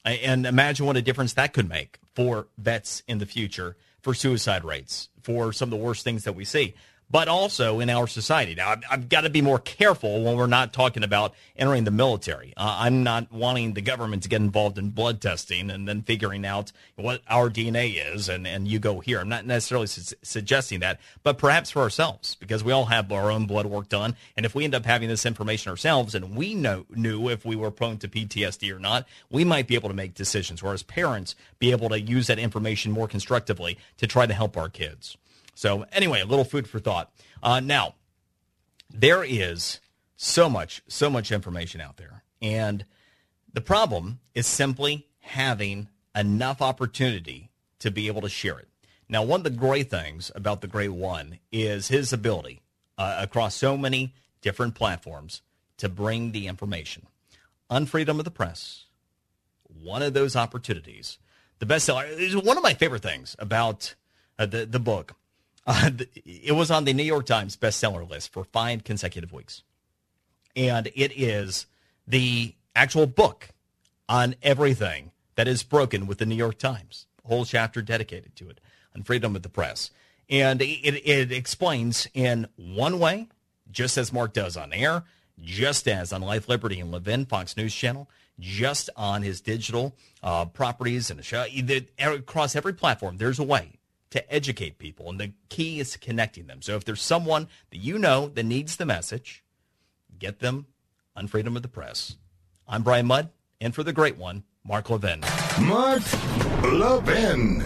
[0.05, 4.65] And imagine what a difference that could make for vets in the future, for suicide
[4.65, 6.75] rates, for some of the worst things that we see,
[7.11, 8.55] but also in our society.
[8.55, 11.91] Now, I've, I've got to be more careful when we're not talking about entering the
[11.91, 12.53] military.
[12.57, 16.47] Uh, I'm not wanting the government to get involved in blood testing and then figuring
[16.47, 19.21] out what our DNA is and, and you go here.
[19.21, 23.31] I'm not necessarily su- suggesting that, but perhaps for ourselves, because we all have our
[23.31, 24.17] own blood work done.
[24.37, 27.57] And if we end up having this information ourselves and we know, knew if we
[27.57, 30.83] were prone to PTSD or not, we might be able to make decisions, or as
[30.83, 35.17] parents, be able to use that information more constructively to try to help our kids.
[35.61, 37.13] So, anyway, a little food for thought.
[37.43, 37.97] Uh, now,
[38.89, 39.79] there is
[40.17, 42.23] so much, so much information out there.
[42.41, 42.87] And
[43.53, 47.51] the problem is simply having enough opportunity
[47.81, 48.69] to be able to share it.
[49.07, 52.63] Now, one of the great things about the Great One is his ability
[52.97, 55.43] uh, across so many different platforms
[55.77, 57.07] to bring the information.
[57.71, 58.87] Unfreedom of the press,
[59.65, 61.19] one of those opportunities.
[61.59, 63.95] The bestseller is one of my favorite things about
[64.39, 65.17] uh, the the book.
[65.67, 65.91] Uh,
[66.25, 69.63] it was on the New York Times bestseller list for five consecutive weeks,
[70.57, 71.67] and it is
[72.07, 73.51] the actual book
[74.09, 77.07] on everything that is broken with the New York Times.
[77.25, 78.61] A whole chapter dedicated to it
[78.97, 79.91] on freedom of the press,
[80.29, 80.67] and it,
[81.07, 83.29] it explains in one way,
[83.71, 85.05] just as Mark does on air,
[85.43, 88.09] just as on Life, Liberty, and Levin, Fox News Channel,
[88.39, 91.45] just on his digital uh, properties and the show.
[91.99, 93.79] Across every platform, there's a way
[94.11, 96.63] to educate people, and the key is connecting them.
[96.63, 99.45] So if there's someone that you know that needs the message,
[100.19, 100.67] get them
[101.17, 102.17] Unfreedom of the Press.
[102.67, 103.31] I'm Brian Mudd,
[103.61, 105.21] and for the great one, Mark Levin.
[105.61, 106.03] Mark
[106.63, 107.63] Levin.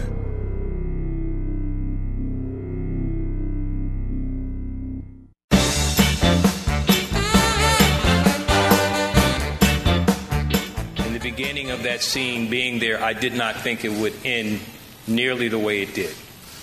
[10.97, 14.59] In the beginning of that scene, being there, I did not think it would end
[15.07, 16.15] nearly the way it did.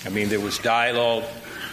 [0.04, 1.24] I mean, there was dialogue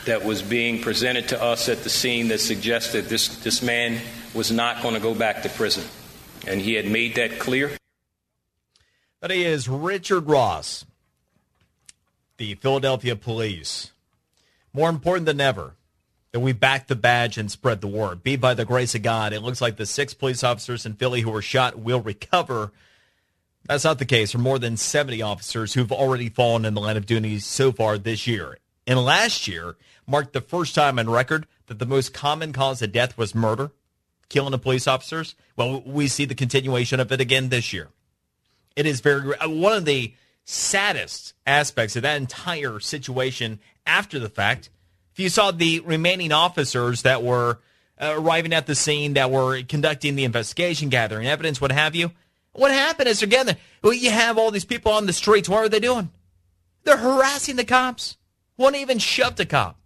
[0.05, 3.99] that was being presented to us at the scene that suggested this, this man
[4.33, 5.83] was not going to go back to prison.
[6.47, 7.71] And he had made that clear.
[9.21, 10.85] That is Richard Ross,
[12.37, 13.91] the Philadelphia police
[14.73, 15.73] More important than ever
[16.31, 18.23] that we back the badge and spread the word.
[18.23, 19.33] Be by the grace of God.
[19.33, 22.71] It looks like the six police officers in Philly who were shot will recover.
[23.65, 26.97] That's not the case for more than 70 officers who've already fallen in the line
[26.97, 28.57] of duty so far this year.
[28.87, 29.75] And last year
[30.07, 33.71] marked the first time on record that the most common cause of death was murder,
[34.27, 35.35] killing of police officers.
[35.55, 37.89] Well, we see the continuation of it again this year.
[38.75, 40.13] It is very one of the
[40.45, 44.69] saddest aspects of that entire situation after the fact.
[45.13, 47.59] If you saw the remaining officers that were
[48.01, 52.11] uh, arriving at the scene, that were conducting the investigation, gathering evidence, what have you,
[52.53, 55.47] what happened is again, well, you have all these people on the streets.
[55.49, 56.11] What are they doing?
[56.83, 58.17] They're harassing the cops.
[58.55, 59.79] One even shoved a cop.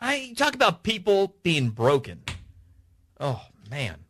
[0.00, 2.22] I talk about people being broken.
[3.18, 4.04] Oh man.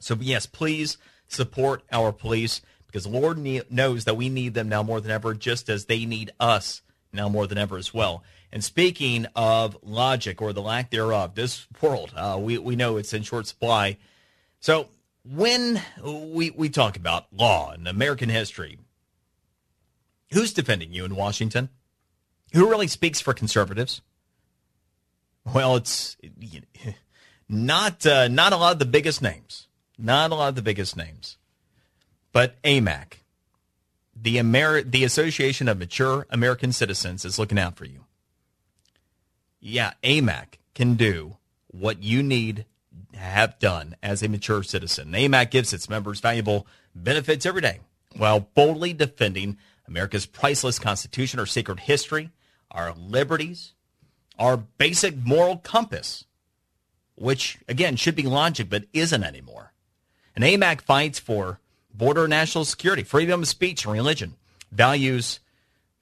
[0.00, 0.98] So yes, please
[1.28, 3.38] support our police because Lord
[3.70, 6.82] knows that we need them now more than ever, just as they need us
[7.12, 8.22] now more than ever as well.
[8.52, 13.12] And speaking of logic or the lack thereof, this world, uh, we, we know it's
[13.12, 13.96] in short supply.
[14.60, 14.88] So
[15.24, 18.78] when we, we talk about law and American history,
[20.32, 21.70] who's defending you in Washington?
[22.52, 24.00] Who really speaks for conservatives?
[25.52, 26.16] Well, it's
[27.48, 29.66] not uh, not a lot of the biggest names,
[29.98, 31.36] not a lot of the biggest names,
[32.32, 33.18] but AMAC,
[34.14, 38.04] the Amer- the Association of Mature American Citizens, is looking out for you.
[39.60, 41.36] Yeah, AMAC can do
[41.66, 42.64] what you need
[43.14, 45.12] have done as a mature citizen.
[45.12, 47.80] AMAC gives its members valuable benefits every day
[48.16, 52.30] while boldly defending America's priceless Constitution, our sacred history,
[52.70, 53.72] our liberties,
[54.38, 56.24] our basic moral compass,
[57.16, 59.72] which, again, should be logic but isn't anymore.
[60.34, 61.60] And AMAC fights for
[61.92, 64.34] border national security, freedom of speech, and religion,
[64.72, 65.40] values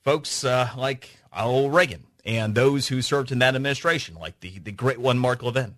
[0.02, 4.72] folks uh, like Al Reagan and those who served in that administration, like the, the
[4.72, 5.74] great one, Mark Levin.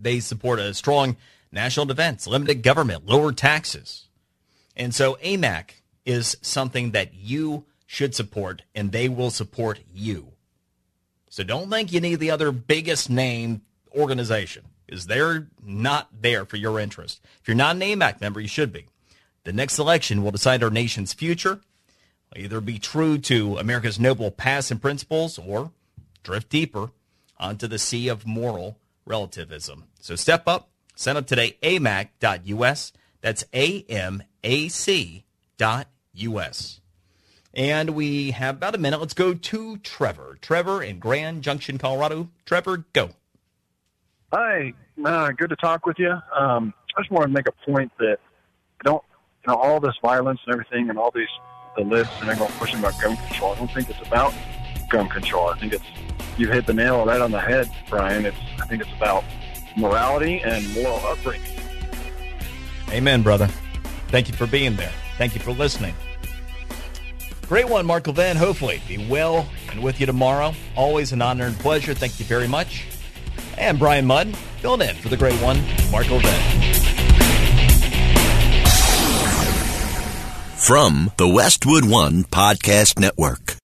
[0.00, 1.16] They support a strong
[1.52, 4.08] national defense, limited government, lower taxes.
[4.76, 10.32] And so AMAC is something that you should support, and they will support you.
[11.28, 13.62] So don't think you need the other biggest name
[13.96, 17.20] organization, because they're not there for your interest.
[17.40, 18.86] If you're not an AMAC member, you should be.
[19.44, 21.60] The next election will decide our nation's future.
[22.36, 25.72] Either be true to America's noble past and principles or
[26.22, 26.90] drift deeper
[27.38, 28.76] onto the sea of moral
[29.10, 29.84] relativism.
[30.00, 32.92] So step up, sign up today, amac.us.
[33.20, 34.00] That's A-M-A-C.us.
[37.52, 39.00] And we have about a minute.
[39.00, 40.38] Let's go to Trevor.
[40.40, 42.30] Trevor in Grand Junction, Colorado.
[42.46, 43.10] Trevor, go.
[44.32, 44.72] Hi.
[45.04, 46.16] Uh, good to talk with you.
[46.38, 48.18] Um, I just want to make a point that
[48.80, 49.02] I don't,
[49.44, 51.28] you know, all this violence and everything and all these,
[51.76, 53.52] the lists and everyone pushing about gun control.
[53.52, 54.32] I don't think it's about
[54.88, 55.48] gun control.
[55.48, 55.84] I think it's,
[56.36, 58.26] you hit the nail right on the head, Brian.
[58.26, 59.24] It's, I think it's about
[59.76, 61.46] morality and moral upbringing.
[62.90, 63.48] Amen, brother.
[64.08, 64.92] Thank you for being there.
[65.18, 65.94] Thank you for listening.
[67.46, 68.36] Great one, Mark Levin.
[68.36, 70.54] Hopefully, be well and with you tomorrow.
[70.76, 71.94] Always an honor and pleasure.
[71.94, 72.86] Thank you very much.
[73.58, 75.60] And Brian Mudd filling in for the great one,
[75.90, 76.30] Mark Levin.
[80.56, 83.56] From the Westwood One Podcast Network.